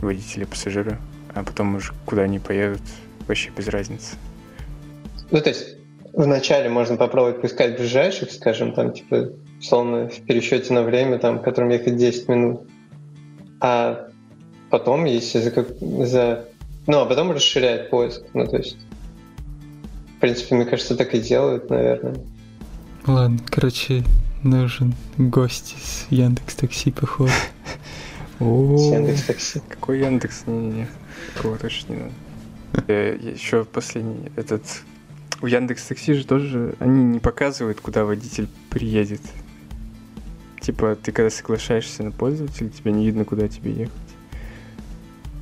водителя, 0.01 0.47
пассажира, 0.47 0.99
а 1.35 1.43
потом 1.43 1.77
уже 1.77 1.93
куда 2.07 2.23
они 2.23 2.39
поедут, 2.39 2.83
вообще 3.27 3.51
без 3.51 3.69
разницы. 3.69 4.17
Ну, 5.31 5.41
то 5.41 5.49
есть 5.49 5.77
вначале 6.13 6.69
можно 6.69 6.97
попробовать 6.97 7.41
поискать 7.41 7.77
ближайших, 7.77 8.33
скажем, 8.33 8.73
там, 8.73 8.93
типа, 8.93 9.31
условно, 9.59 10.09
в 10.09 10.21
пересчете 10.23 10.73
на 10.73 10.83
время, 10.83 11.19
там, 11.19 11.41
которым 11.43 11.71
ехать 11.71 11.97
10 11.97 12.29
минут. 12.29 12.69
А 13.61 14.09
потом, 14.71 15.05
если 15.05 15.39
за, 15.39 16.07
за... 16.07 16.49
Ну, 16.87 16.99
а 17.01 17.07
потом 17.07 17.31
расширять 17.31 17.91
поиск. 17.91 18.23
Ну, 18.35 18.47
то 18.47 18.57
есть 18.57 18.77
в 20.21 20.23
принципе, 20.23 20.55
мне 20.55 20.67
кажется, 20.67 20.97
так 20.97 21.15
и 21.15 21.19
делают, 21.19 21.71
наверное. 21.71 22.15
Ладно, 23.07 23.39
короче, 23.49 24.05
нужен 24.43 24.95
гость 25.17 25.75
из 25.79 26.07
Яндекс 26.11 26.57
Такси, 26.57 26.91
походу. 26.91 27.33
Яндекс 28.39 29.23
Такси. 29.23 29.63
Какой 29.67 30.01
Яндекс? 30.01 30.43
Не-не-не, 30.47 30.89
такого 31.35 31.57
точно 31.57 31.93
не 31.95 31.99
надо. 32.01 32.13
Э, 32.89 33.19
Еще 33.19 33.65
последний, 33.65 34.31
этот... 34.37 34.63
У 35.41 35.47
Яндекс 35.47 35.85
Такси 35.85 36.13
же 36.13 36.27
тоже, 36.27 36.75
они 36.81 37.03
не 37.03 37.19
показывают, 37.19 37.81
куда 37.81 38.05
водитель 38.05 38.49
приедет. 38.69 39.23
Типа, 40.61 40.99
ты 41.03 41.13
когда 41.13 41.31
соглашаешься 41.31 42.03
на 42.03 42.11
пользователя, 42.11 42.69
тебе 42.69 42.93
не 42.93 43.07
видно, 43.07 43.25
куда 43.25 43.49
тебе 43.49 43.73
ехать. 43.73 43.95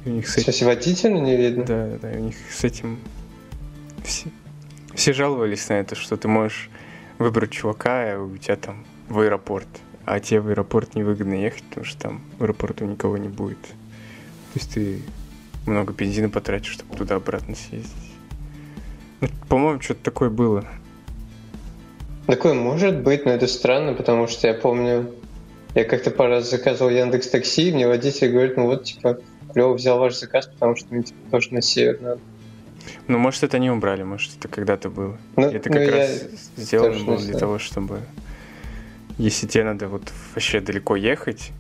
И 0.05 0.11
у 0.11 0.13
них 0.13 0.29
с 0.29 0.37
этим... 0.37 0.67
водителя 0.67 1.19
не 1.19 1.37
видно? 1.37 1.65
Да, 1.65 1.99
да, 2.01 2.11
у 2.17 2.21
них 2.21 2.37
с 2.49 2.63
этим 2.63 3.01
все, 4.05 4.31
все 4.99 5.13
жаловались 5.13 5.69
на 5.69 5.75
это, 5.75 5.95
что 5.95 6.17
ты 6.17 6.27
можешь 6.27 6.71
выбрать 7.19 7.53
чувака, 7.53 8.13
и 8.13 8.17
у 8.17 8.37
тебя 8.37 8.57
там 8.57 8.85
в 9.09 9.21
аэропорт, 9.21 9.69
а 10.05 10.19
тебе 10.19 10.41
в 10.41 10.49
аэропорт 10.49 10.97
невыгодно 10.97 11.35
ехать, 11.35 11.63
потому 11.69 11.87
что 11.87 12.01
там 12.01 12.21
в 12.37 12.43
аэропорту 12.43 12.85
никого 12.85 13.17
не 13.17 13.29
будет. 13.29 13.61
То 13.63 14.55
есть 14.57 14.75
ты 14.75 15.01
много 15.67 15.93
бензина 15.93 16.29
потратишь, 16.29 16.73
чтобы 16.73 16.97
туда-обратно 16.97 17.55
съездить. 17.55 17.95
Ну, 19.21 19.29
по-моему, 19.49 19.81
что-то 19.81 20.03
такое 20.03 20.31
было. 20.31 20.65
Такое 22.27 22.55
может 22.55 23.01
быть, 23.01 23.25
но 23.25 23.31
это 23.31 23.47
странно, 23.47 23.95
потому 23.95 24.27
что 24.27 24.49
я 24.49 24.55
помню, 24.55 25.15
я 25.77 25.85
как-то 25.85 26.11
пару 26.11 26.31
раз 26.31 26.51
заказывал 26.51 26.91
Яндекс 26.91 27.29
Такси, 27.29 27.69
и 27.69 27.73
мне 27.73 27.87
водитель 27.87 28.33
говорит, 28.33 28.57
ну 28.57 28.67
вот, 28.67 28.83
типа, 28.83 29.21
клево 29.53 29.75
взял 29.75 30.01
ваш 30.01 30.19
заказ, 30.19 30.49
потому 30.49 30.75
что 30.75 30.93
мне 30.93 31.05
типа, 31.05 31.21
тоже 31.31 31.55
на 31.55 31.63
север 31.63 32.01
надо. 32.01 32.21
Ну, 33.07 33.19
может, 33.19 33.43
это 33.43 33.59
не 33.59 33.71
убрали, 33.71 34.03
может, 34.03 34.37
это 34.39 34.49
когда-то 34.49 34.91
было. 34.91 35.19
Ну, 35.37 35.47
это 35.47 35.69
ну, 35.69 35.75
как 35.77 35.91
раз 35.91 36.23
сделано 36.57 37.05
было 37.05 37.19
для 37.19 37.39
того, 37.39 37.59
чтобы... 37.59 38.01
Если 39.17 39.47
тебе 39.47 39.65
надо 39.65 39.89
вот 39.89 40.13
вообще 40.35 40.61
далеко 40.61 40.95
ехать, 40.95 41.51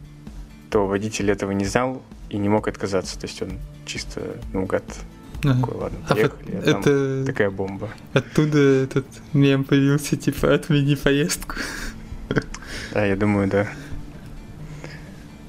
то 0.70 0.86
водитель 0.86 1.30
этого 1.30 1.50
не 1.50 1.64
знал 1.64 2.02
и 2.30 2.38
не 2.38 2.48
мог 2.48 2.68
отказаться. 2.68 3.18
То 3.18 3.26
есть 3.26 3.42
он 3.42 3.58
чисто 3.84 4.38
наугад 4.52 4.84
Ага. 5.44 5.60
такой, 5.60 5.74
ладно, 5.76 5.98
А 6.08 6.14
поехали, 6.14 6.56
а 6.56 6.62
там 6.62 6.80
это 6.80 7.24
такая 7.26 7.50
бомба. 7.50 7.90
оттуда 8.12 8.58
этот 8.58 9.06
мем 9.32 9.64
появился, 9.64 10.16
типа, 10.16 10.54
отмени 10.54 10.94
поездку. 10.94 11.56
Да, 12.92 13.04
я 13.04 13.16
думаю, 13.16 13.48
да. 13.48 13.68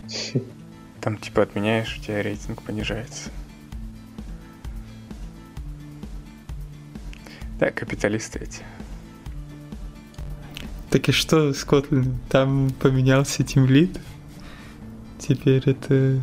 Там 1.01 1.17
типа 1.17 1.43
отменяешь, 1.43 1.97
у 1.97 2.01
тебя 2.01 2.21
рейтинг 2.21 2.61
понижается. 2.61 3.29
Да, 7.59 7.71
капиталисты 7.71 8.39
эти. 8.39 8.63
Так 10.89 11.09
и 11.09 11.11
что 11.11 11.53
с 11.53 11.65
Kotlin? 11.65 12.15
Там 12.29 12.71
поменялся 12.79 13.43
тимлид. 13.43 13.99
Теперь 15.19 15.61
это... 15.69 16.21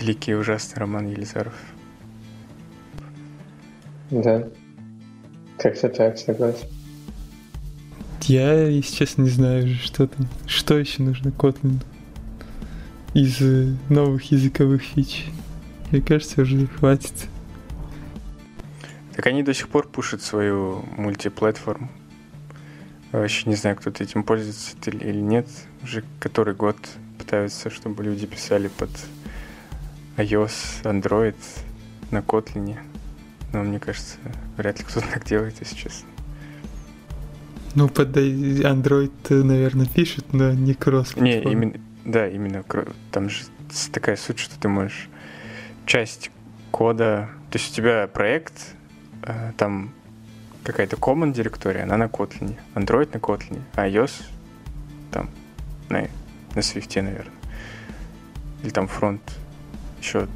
Великий 0.00 0.32
и 0.32 0.34
ужасный 0.34 0.78
Роман 0.78 1.08
Елизаров. 1.08 1.54
Да. 4.10 4.48
Как-то 5.58 5.88
так, 5.88 6.18
согласен. 6.18 6.66
Я, 8.22 8.68
если 8.68 8.96
честно, 8.96 9.22
не 9.22 9.30
знаю, 9.30 9.74
что 9.76 10.06
там. 10.06 10.26
Что 10.46 10.76
еще 10.78 11.02
нужно 11.02 11.28
Kotlin 11.28 11.82
из 13.14 13.40
э, 13.40 13.74
новых 13.88 14.30
языковых 14.32 14.82
фич? 14.82 15.26
Мне 15.90 16.02
кажется, 16.02 16.42
уже 16.42 16.66
хватит. 16.66 17.28
Так 19.16 19.26
они 19.26 19.42
до 19.42 19.54
сих 19.54 19.68
пор 19.68 19.88
пушат 19.88 20.20
свою 20.20 20.84
мультиплатформу. 20.98 21.88
Вообще 23.12 23.48
не 23.48 23.56
знаю, 23.56 23.76
кто-то 23.76 24.04
этим 24.04 24.22
пользуется 24.22 24.76
или 24.84 25.20
нет. 25.20 25.48
Уже 25.82 26.04
который 26.20 26.54
год 26.54 26.76
пытаются, 27.18 27.70
чтобы 27.70 28.04
люди 28.04 28.26
писали 28.26 28.68
под 28.68 28.90
iOS, 30.18 30.82
Android 30.82 31.36
на 32.10 32.18
Kotlin. 32.18 32.76
Но 33.54 33.62
мне 33.62 33.80
кажется, 33.80 34.18
вряд 34.58 34.78
ли 34.80 34.84
кто-то 34.84 35.06
так 35.10 35.24
делает, 35.24 35.54
если 35.60 35.76
честно. 35.76 36.08
Ну, 37.74 37.88
под 37.88 38.14
Android, 38.16 39.12
э, 39.30 39.34
наверное, 39.34 39.86
пишет, 39.86 40.34
но 40.34 40.52
не 40.52 40.74
кросс. 40.74 41.16
Не, 41.16 41.40
именно, 41.40 41.80
да, 42.04 42.28
именно 42.28 42.64
там 43.12 43.30
же 43.30 43.44
такая 43.92 44.16
суть, 44.16 44.38
что 44.38 44.60
ты 44.60 44.68
можешь 44.68 45.08
часть 45.86 46.30
кода, 46.70 47.30
то 47.50 47.58
есть 47.58 47.72
у 47.72 47.74
тебя 47.76 48.06
проект, 48.08 48.75
там 49.56 49.92
какая-то 50.62 50.96
common 50.96 51.32
директория, 51.32 51.82
она 51.82 51.96
на 51.96 52.04
Kotlin, 52.04 52.56
Android 52.74 53.10
на 53.12 53.18
Kotlin, 53.18 53.62
а 53.74 53.88
iOS 53.88 54.24
там 55.12 55.30
на, 55.88 56.02
на 56.54 56.60
Swift, 56.60 57.00
наверное. 57.00 57.32
Или 58.62 58.70
там 58.70 58.88
фронт 58.88 59.22
еще 60.00 60.26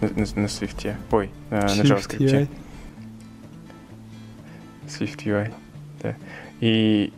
на, 0.00 0.08
на, 0.08 0.14
на 0.16 0.46
Swift. 0.46 0.94
Ой, 1.10 1.30
на, 1.50 1.60
на 1.60 1.82
JavaScript. 1.82 2.18
UI. 2.18 2.48
Swift 4.86 5.24
UI, 5.24 5.52
да. 6.02 6.16
И 6.60 7.12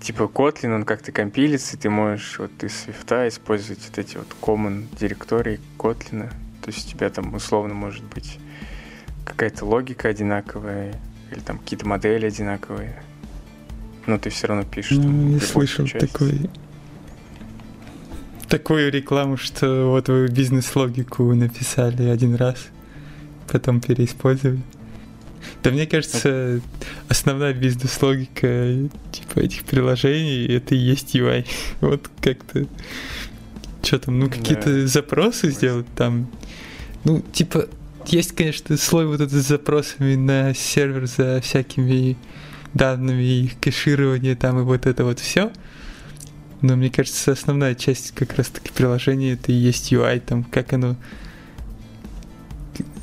типа 0.00 0.22
Kotlin, 0.22 0.74
он 0.74 0.84
как-то 0.84 1.10
компилится, 1.12 1.76
и 1.76 1.80
ты 1.80 1.90
можешь 1.90 2.38
вот 2.38 2.62
из 2.62 2.86
Swift 2.86 3.28
использовать 3.28 3.84
вот 3.88 3.98
эти 3.98 4.16
вот 4.16 4.28
common 4.40 4.86
директории 4.96 5.60
Kotlin. 5.76 6.30
То 6.62 6.70
есть 6.70 6.86
у 6.86 6.96
тебя 6.96 7.10
там 7.10 7.34
условно 7.34 7.74
может 7.74 8.04
быть 8.04 8.38
какая-то 9.38 9.64
логика 9.66 10.08
одинаковая, 10.08 11.00
или 11.30 11.38
там 11.38 11.58
какие-то 11.58 11.86
модели 11.86 12.26
одинаковые. 12.26 13.00
Но 14.08 14.18
ты 14.18 14.30
все 14.30 14.48
равно 14.48 14.64
пишешь. 14.64 14.96
там 14.96 15.06
Ну, 15.12 15.26
я 15.28 15.34
любой 15.34 15.40
слышал 15.46 15.86
части. 15.86 16.06
такой... 16.06 16.50
Такую 18.48 18.90
рекламу, 18.90 19.36
что 19.36 19.90
вот 19.90 20.08
вы 20.08 20.26
бизнес-логику 20.26 21.34
написали 21.34 22.08
один 22.08 22.34
раз, 22.34 22.66
потом 23.46 23.80
переиспользовали. 23.80 24.60
Да 25.62 25.70
мне 25.70 25.86
кажется, 25.86 26.60
основная 27.08 27.52
бизнес-логика 27.52 28.88
типа 29.12 29.38
этих 29.40 29.64
приложений 29.64 30.46
это 30.56 30.74
и 30.74 30.78
есть 30.78 31.14
UI. 31.14 31.46
Вот 31.80 32.10
как-то 32.20 32.66
что 33.84 34.00
там, 34.00 34.18
ну 34.18 34.28
какие-то 34.28 34.72
Да. 34.72 34.86
запросы 34.88 35.50
сделать 35.50 35.86
там. 35.94 36.28
Ну, 37.04 37.20
типа, 37.32 37.68
есть, 38.12 38.32
конечно, 38.34 38.76
слой 38.76 39.06
вот 39.06 39.20
этот 39.20 39.42
с 39.42 39.48
запросами 39.48 40.14
на 40.14 40.54
сервер 40.54 41.06
за 41.06 41.40
всякими 41.40 42.16
данными, 42.74 43.22
их 43.22 43.58
кэширование 43.60 44.36
там 44.36 44.60
и 44.60 44.62
вот 44.62 44.86
это 44.86 45.04
вот 45.04 45.18
все. 45.20 45.52
Но 46.60 46.76
мне 46.76 46.90
кажется, 46.90 47.32
основная 47.32 47.74
часть 47.74 48.12
как 48.12 48.34
раз 48.36 48.48
таки 48.48 48.72
приложения 48.72 49.32
это 49.32 49.52
и 49.52 49.54
есть 49.54 49.92
UI, 49.92 50.20
там 50.20 50.44
как 50.44 50.72
оно, 50.72 50.96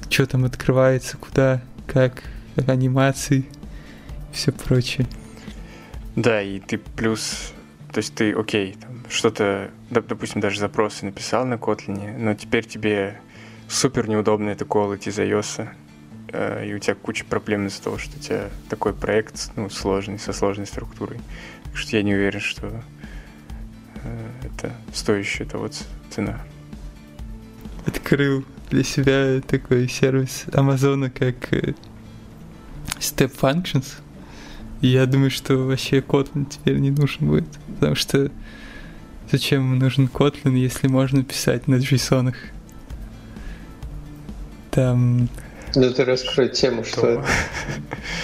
что 0.09 0.25
там 0.25 0.43
открывается, 0.45 1.17
куда, 1.17 1.61
как, 1.87 2.23
анимации, 2.67 3.45
все 4.33 4.51
прочее. 4.51 5.07
Да, 6.15 6.41
и 6.41 6.59
ты 6.59 6.77
плюс, 6.77 7.53
то 7.91 7.99
есть 7.99 8.13
ты, 8.15 8.33
окей, 8.33 8.75
там, 8.79 9.03
что-то, 9.09 9.71
доп- 9.89 10.07
допустим, 10.07 10.41
даже 10.41 10.59
запросы 10.59 11.05
написал 11.05 11.45
на 11.45 11.55
Kotlin, 11.55 12.17
но 12.17 12.33
теперь 12.33 12.65
тебе 12.65 13.19
супер 13.67 14.07
неудобно 14.07 14.49
это 14.49 14.65
колоть 14.65 15.07
из 15.07 15.17
iOS, 15.19 15.69
э, 16.29 16.67
и 16.67 16.73
у 16.73 16.79
тебя 16.79 16.95
куча 16.95 17.25
проблем 17.25 17.67
из-за 17.67 17.83
того, 17.83 17.97
что 17.97 18.17
у 18.17 18.19
тебя 18.19 18.49
такой 18.69 18.93
проект, 18.93 19.51
ну, 19.55 19.69
сложный, 19.69 20.19
со 20.19 20.33
сложной 20.33 20.67
структурой. 20.67 21.19
Так 21.65 21.77
что 21.77 21.97
я 21.97 22.03
не 22.03 22.13
уверен, 22.13 22.39
что 22.39 22.81
э, 24.03 24.29
это 24.43 24.73
стоящая 24.93 25.45
того 25.45 25.67
ц- 25.67 25.85
цена. 26.09 26.39
Открыл 27.85 28.45
для 28.69 28.83
себя 28.83 29.41
такой 29.41 29.87
сервис 29.87 30.45
Амазона, 30.53 31.09
как 31.09 31.53
э, 31.53 31.73
Step 32.99 33.31
Functions. 33.39 33.99
Я 34.81 35.05
думаю, 35.05 35.31
что 35.31 35.57
вообще 35.57 35.99
Kotlin 35.99 36.47
теперь 36.49 36.77
не 36.77 36.91
нужен 36.91 37.27
будет. 37.27 37.47
Потому 37.75 37.95
что 37.95 38.31
зачем 39.31 39.77
нужен 39.77 40.09
Kotlin, 40.11 40.55
если 40.55 40.87
можно 40.87 41.23
писать 41.23 41.67
на 41.67 41.75
JSON? 41.75 42.33
Там 44.75 45.29
Да 45.73 45.91
ты 45.91 46.03
раскрой 46.03 46.49
тему, 46.49 46.83
что 46.83 47.01
То- 47.01 47.07
это. 47.07 47.25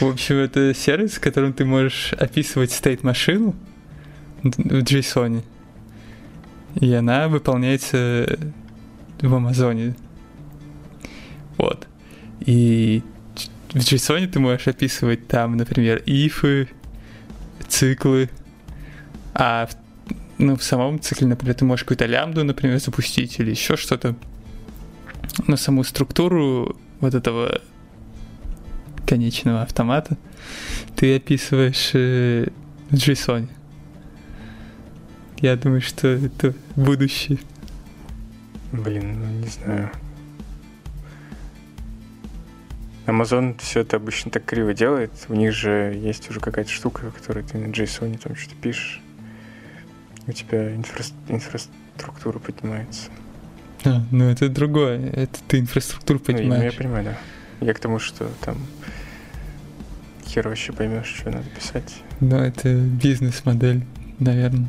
В 0.01 0.07
общем, 0.07 0.35
это 0.35 0.73
сервис, 0.73 1.13
в 1.13 1.21
котором 1.21 1.53
ты 1.53 1.63
можешь 1.63 2.13
описывать 2.13 2.71
стейт-машину 2.71 3.55
в 4.43 4.83
JSON. 4.83 5.41
И 6.75 6.93
она 6.93 7.27
выполняется 7.29 8.37
в 9.21 9.33
Амазоне. 9.33 9.95
Вот. 11.57 11.87
И 12.41 13.01
в 13.69 13.77
JSON 13.77 14.27
ты 14.27 14.39
можешь 14.39 14.67
описывать 14.67 15.27
там, 15.27 15.55
например, 15.57 16.01
ифы, 16.05 16.67
циклы. 17.67 18.29
А 19.33 19.67
в, 19.67 19.75
ну, 20.37 20.57
в 20.57 20.63
самом 20.63 20.99
цикле, 20.99 21.27
например, 21.27 21.55
ты 21.55 21.63
можешь 21.63 21.83
какую-то 21.83 22.05
лямбду, 22.05 22.43
например, 22.43 22.79
запустить 22.79 23.39
или 23.39 23.51
еще 23.51 23.77
что-то. 23.77 24.15
Но 25.47 25.55
саму 25.57 25.83
структуру 25.83 26.77
вот 26.99 27.13
этого 27.13 27.61
конечного 29.07 29.61
автомата 29.61 30.17
ты 30.95 31.15
описываешь 31.15 31.91
э, 31.93 32.47
в 32.89 32.93
JSON. 32.93 33.49
Я 35.39 35.55
думаю, 35.55 35.81
что 35.81 36.07
это 36.07 36.53
будущее. 36.75 37.39
Блин, 38.71 39.19
ну 39.19 39.25
не 39.39 39.47
знаю. 39.47 39.91
Amazon 43.05 43.59
все 43.59 43.81
это 43.81 43.97
обычно 43.97 44.31
так 44.31 44.45
криво 44.45 44.73
делает. 44.73 45.11
У 45.27 45.33
них 45.33 45.53
же 45.53 45.99
есть 46.01 46.29
уже 46.29 46.39
какая-то 46.39 46.69
штука, 46.69 47.09
в 47.09 47.15
которой 47.15 47.43
ты 47.43 47.57
на 47.57 47.71
JSON 47.71 48.17
там 48.17 48.35
что-то 48.35 48.55
пишешь. 48.61 49.01
У 50.27 50.31
тебя 50.31 50.73
инфра- 50.75 51.11
инфраструктура 51.27 52.39
поднимается. 52.39 53.09
А, 53.83 54.03
ну 54.11 54.29
это 54.29 54.49
другое. 54.49 55.09
Это 55.11 55.39
ты 55.47 55.59
инфраструктуру 55.59 56.19
Ну, 56.27 56.33
и- 56.33 56.35
ну, 56.35 56.41
я 56.43 56.49
понимаешь. 56.51 56.75
понимаю, 56.75 57.03
да. 57.05 57.17
Я 57.65 57.73
к 57.73 57.79
тому, 57.79 57.99
что 57.99 58.27
там 58.43 58.57
хер 60.27 60.47
вообще 60.47 60.71
поймешь, 60.73 61.07
что 61.07 61.29
надо 61.31 61.45
писать. 61.49 61.93
Но 62.19 62.43
это 62.43 62.73
бизнес-модель, 62.73 63.83
наверное. 64.19 64.67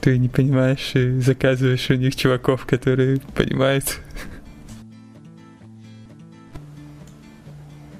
Ты 0.00 0.18
не 0.18 0.28
понимаешь 0.28 0.94
и 0.94 1.18
заказываешь 1.20 1.88
у 1.90 1.94
них 1.94 2.14
чуваков, 2.14 2.66
которые 2.66 3.20
понимают. 3.34 3.98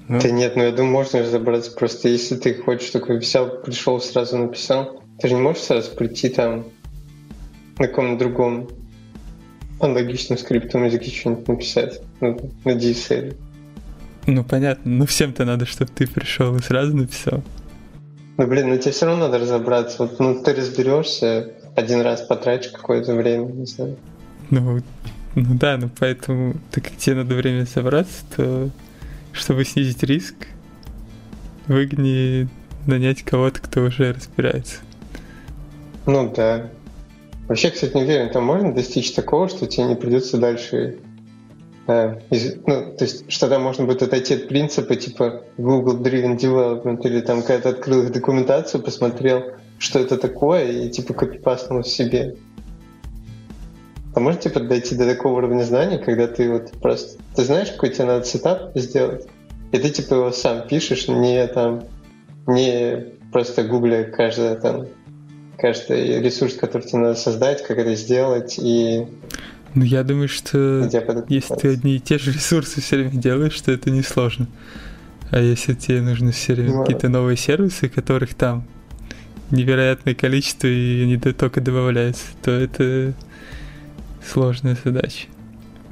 Ну, 0.06 0.20
Да 0.20 0.30
нет, 0.30 0.54
ну 0.54 0.62
я 0.64 0.70
думаю, 0.72 0.92
можно 0.92 1.20
разобраться. 1.20 1.72
Просто 1.72 2.08
если 2.08 2.36
ты 2.36 2.54
хочешь 2.54 2.90
такой 2.90 3.18
взял, 3.18 3.48
пришел, 3.62 4.00
сразу 4.00 4.36
написал, 4.36 5.02
ты 5.18 5.28
же 5.28 5.34
не 5.34 5.40
можешь 5.40 5.62
сразу 5.62 5.90
прийти 5.96 6.28
там 6.28 6.66
на 7.78 7.88
каком-то 7.88 8.18
другом 8.18 8.68
аналогичном 9.80 10.38
скриптом 10.38 10.84
языке 10.84 11.10
что-нибудь 11.10 11.48
написать 11.48 12.00
ну, 12.20 12.38
на 12.64 12.70
DSL. 12.70 13.36
Ну, 14.26 14.44
понятно, 14.44 14.90
но 14.90 15.06
всем-то 15.06 15.44
надо, 15.44 15.66
чтобы 15.66 15.90
ты 15.94 16.06
пришел 16.06 16.56
и 16.56 16.62
сразу 16.62 16.96
написал. 16.96 17.42
Ну, 18.36 18.46
блин, 18.46 18.68
ну 18.68 18.78
тебе 18.78 18.92
все 18.92 19.06
равно 19.06 19.26
надо 19.26 19.38
разобраться. 19.38 19.96
Вот, 19.98 20.18
ну, 20.18 20.42
ты 20.42 20.54
разберешься, 20.54 21.52
один 21.76 22.00
раз 22.00 22.22
потратишь 22.22 22.72
какое-то 22.72 23.14
время, 23.14 23.46
не 23.46 23.66
знаю. 23.66 23.96
Ну, 24.50 24.80
ну 25.34 25.54
да, 25.54 25.76
ну 25.76 25.90
поэтому, 25.98 26.54
так 26.70 26.84
как 26.84 26.96
тебе 26.96 27.16
надо 27.16 27.34
время 27.34 27.66
собраться, 27.66 28.24
то 28.36 28.70
чтобы 29.32 29.64
снизить 29.64 30.02
риск, 30.02 30.34
выгоднее 31.66 32.48
нанять 32.86 33.22
кого-то, 33.22 33.60
кто 33.60 33.82
уже 33.82 34.12
разбирается. 34.12 34.76
Ну 36.06 36.32
да. 36.34 36.70
Вообще, 37.48 37.70
кстати, 37.70 37.94
не 37.94 38.02
уверен, 38.02 38.30
там 38.30 38.44
можно 38.44 38.74
достичь 38.74 39.12
такого, 39.12 39.48
что 39.48 39.66
тебе 39.66 39.84
не 39.84 39.96
придется 39.96 40.38
дальше 40.38 40.98
э, 41.86 42.20
из, 42.30 42.56
ну, 42.66 42.94
то 42.96 43.04
есть, 43.04 43.30
что 43.30 43.48
там 43.48 43.62
можно 43.62 43.84
будет 43.84 44.02
отойти 44.02 44.34
от 44.34 44.48
принципа 44.48 44.96
типа 44.96 45.42
Google 45.58 46.02
Driven 46.02 46.38
Development 46.38 47.00
или 47.02 47.20
там 47.20 47.42
когда-то 47.42 47.70
открыл 47.70 48.04
их 48.04 48.12
документацию, 48.12 48.82
посмотрел, 48.82 49.42
что 49.78 49.98
это 49.98 50.16
такое, 50.16 50.70
и 50.70 50.90
типа 50.90 51.12
копипастнул 51.12 51.82
в 51.82 51.88
себе. 51.88 52.36
А 54.14 54.20
можно 54.20 54.40
типа 54.40 54.60
дойти 54.60 54.94
до 54.94 55.06
такого 55.06 55.38
уровня 55.38 55.64
знаний, 55.64 55.98
когда 55.98 56.26
ты 56.28 56.50
вот 56.50 56.70
просто... 56.80 57.20
Ты 57.34 57.44
знаешь, 57.44 57.72
какой 57.72 57.90
тебе 57.90 58.04
надо 58.04 58.24
сетап 58.24 58.70
сделать, 58.74 59.26
и 59.72 59.78
ты 59.78 59.90
типа 59.90 60.14
его 60.14 60.32
сам 60.32 60.66
пишешь, 60.66 61.08
не 61.08 61.46
там... 61.48 61.84
Не 62.46 63.14
просто 63.32 63.64
гугля 63.64 64.04
каждое 64.04 64.54
там 64.54 64.86
каждый 65.58 66.20
ресурс, 66.20 66.54
который 66.54 66.82
тебе 66.82 66.98
надо 66.98 67.14
создать, 67.14 67.66
как 67.66 67.78
это 67.78 67.94
сделать, 67.94 68.56
и... 68.58 69.06
Ну, 69.74 69.84
я 69.84 70.04
думаю, 70.04 70.28
что 70.28 70.88
если 71.28 71.54
ты 71.54 71.72
одни 71.72 71.96
и 71.96 72.00
те 72.00 72.18
же 72.18 72.32
ресурсы 72.32 72.80
все 72.80 72.96
время 72.96 73.10
делаешь, 73.10 73.60
то 73.60 73.72
это 73.72 73.90
несложно. 73.90 74.46
А 75.30 75.40
если 75.40 75.74
тебе 75.74 76.00
нужны 76.00 76.30
все 76.30 76.54
время 76.54 76.74
ну, 76.74 76.80
какие-то 76.82 77.08
новые 77.08 77.36
сервисы, 77.36 77.88
которых 77.88 78.34
там 78.34 78.64
невероятное 79.50 80.14
количество, 80.14 80.68
и 80.68 81.02
они 81.02 81.16
только 81.16 81.60
добавляются, 81.60 82.24
то 82.42 82.52
это 82.52 83.14
сложная 84.24 84.76
задача. 84.84 85.26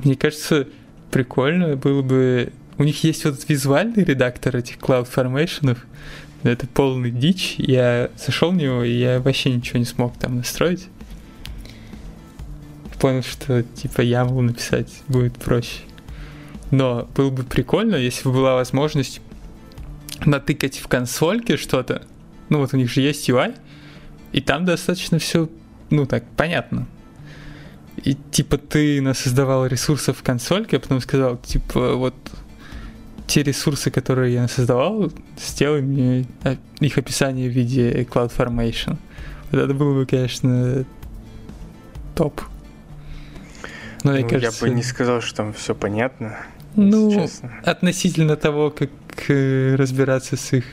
Мне 0.05 0.15
кажется, 0.17 0.69
прикольно 1.11 1.77
было 1.77 2.03
бы... 2.03 2.53
У 2.79 2.85
них 2.85 3.05
есть 3.05 3.25
вот 3.25 3.37
визуальный 3.49 4.05
редактор 4.05 4.57
этих 4.57 4.79
CloudFormation, 4.79 5.59
но 5.63 5.77
это 6.51 6.67
полный 6.67 7.11
дичь. 7.11 7.55
Я 7.59 8.11
зашел 8.17 8.51
в 8.51 8.57
него, 8.57 8.83
и 8.83 8.93
я 8.93 9.21
вообще 9.21 9.53
ничего 9.53 9.79
не 9.79 9.85
смог 9.85 10.17
там 10.19 10.37
настроить. 10.37 10.89
Понял, 13.01 13.23
что 13.23 13.63
типа 13.63 14.01
YAML 14.01 14.41
написать 14.41 15.03
будет 15.09 15.35
проще. 15.35 15.81
Но 16.71 17.09
было 17.15 17.31
бы 17.31 17.43
прикольно, 17.43 17.97
если 17.97 18.25
бы 18.25 18.33
была 18.33 18.55
возможность 18.55 19.21
натыкать 20.25 20.79
в 20.79 20.89
консольке 20.89 21.57
что-то. 21.57 22.03
Ну 22.49 22.59
вот 22.59 22.75
у 22.75 22.77
них 22.77 22.91
же 22.91 23.01
есть 23.01 23.29
UI, 23.29 23.57
и 24.33 24.41
там 24.41 24.65
достаточно 24.65 25.19
все, 25.19 25.49
ну 25.91 26.07
так, 26.07 26.25
понятно. 26.37 26.87
И 28.05 28.15
типа 28.31 28.57
ты 28.57 29.03
создавал 29.15 29.67
ресурсов 29.67 30.19
в 30.19 30.23
консольке, 30.23 30.79
а 30.79 30.81
потом 30.81 31.01
сказал, 31.01 31.37
типа, 31.37 31.95
вот 31.95 32.15
те 33.27 33.43
ресурсы, 33.43 33.91
которые 33.91 34.35
я 34.35 34.49
создавал, 34.49 35.11
сделай 35.39 35.83
мне 35.83 36.27
а, 36.43 36.57
их 36.81 36.99
описание 36.99 37.49
в 37.49 37.53
виде 37.53 38.03
CloudFormation. 38.03 38.97
Вот 39.51 39.59
это 39.59 39.75
было 39.75 39.95
бы, 39.95 40.07
конечно, 40.07 40.85
топ. 42.15 42.41
Но, 44.05 44.13
ну, 44.13 44.29
кажется, 44.29 44.65
я 44.65 44.71
бы 44.71 44.75
не 44.75 44.83
сказал, 44.83 45.21
что 45.21 45.37
там 45.37 45.53
все 45.53 45.75
понятно. 45.75 46.37
Ну, 46.75 47.13
честно. 47.13 47.53
относительно 47.65 48.37
того, 48.37 48.71
как 48.71 48.91
э, 49.29 49.75
разбираться 49.77 50.37
с 50.37 50.53
их 50.53 50.65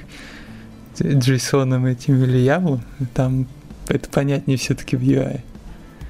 JSON 0.97 1.91
этим 1.91 2.23
или 2.23 2.39
YAML, 2.39 2.79
там 3.13 3.47
это 3.87 4.09
понятнее 4.09 4.57
все-таки 4.57 4.95
в 4.95 5.01
UI. 5.01 5.41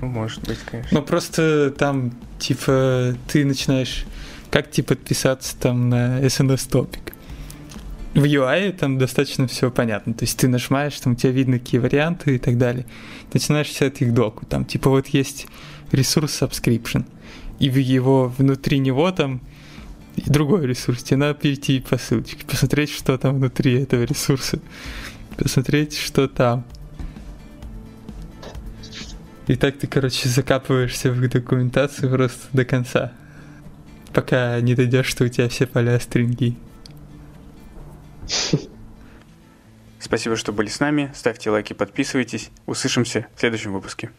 Ну, 0.02 0.08
может 0.08 0.48
быть, 0.48 0.60
конечно. 0.60 0.98
Но 0.98 1.04
просто 1.04 1.72
там, 1.72 2.14
типа, 2.38 3.16
ты 3.28 3.46
начинаешь 3.46 4.06
как 4.52 4.72
типа 4.72 4.96
подписаться 4.96 5.56
там 5.58 5.90
на 5.90 6.20
SNS 6.22 6.70
топик. 6.70 7.14
В 8.14 8.24
UI 8.24 8.72
там 8.72 8.98
достаточно 8.98 9.48
все 9.48 9.70
понятно. 9.70 10.14
То 10.14 10.24
есть 10.24 10.38
ты 10.38 10.48
нажимаешь, 10.48 11.00
там 11.00 11.14
у 11.14 11.16
тебя 11.16 11.32
видно 11.32 11.60
какие 11.60 11.80
варианты 11.80 12.36
и 12.36 12.40
так 12.40 12.58
далее. 12.58 12.86
Начинаешь 13.34 13.68
писать 13.68 14.02
их 14.02 14.14
доку. 14.14 14.46
Там 14.46 14.66
типа 14.66 14.90
вот 14.90 15.08
есть 15.08 15.48
ресурс 15.92 16.42
subscription. 16.42 17.06
И 17.60 17.70
в 17.70 17.78
его 17.78 18.34
внутри 18.38 18.80
него 18.80 19.12
там 19.12 19.42
другой 20.16 20.66
ресурс. 20.66 21.04
Тебе 21.04 21.18
надо 21.18 21.36
перейти 21.36 21.80
по 21.80 21.98
ссылочке, 21.98 22.46
посмотреть, 22.46 22.90
что 22.92 23.18
там 23.18 23.36
внутри 23.36 23.82
этого 23.82 24.04
ресурса. 24.04 24.60
Посмотреть, 25.38 25.96
что 25.98 26.28
там. 26.28 26.66
И 29.48 29.56
так 29.56 29.78
ты, 29.78 29.88
короче, 29.88 30.30
закапываешься 30.30 31.12
в 31.12 31.28
документацию 31.28 32.12
просто 32.12 32.40
до 32.54 32.66
конца. 32.66 33.14
Пока 34.14 34.60
не 34.62 34.76
дойдешь, 34.76 35.08
что 35.08 35.26
у 35.26 35.28
тебя 35.28 35.50
все 35.50 35.68
поля 35.68 36.00
стринги. 36.00 36.56
Спасибо, 40.00 40.36
что 40.36 40.52
были 40.52 40.68
с 40.68 40.80
нами. 40.80 41.12
Ставьте 41.14 41.50
лайки, 41.52 41.74
подписывайтесь. 41.74 42.50
Услышимся 42.66 43.28
в 43.36 43.40
следующем 43.40 43.74
выпуске. 43.74 44.12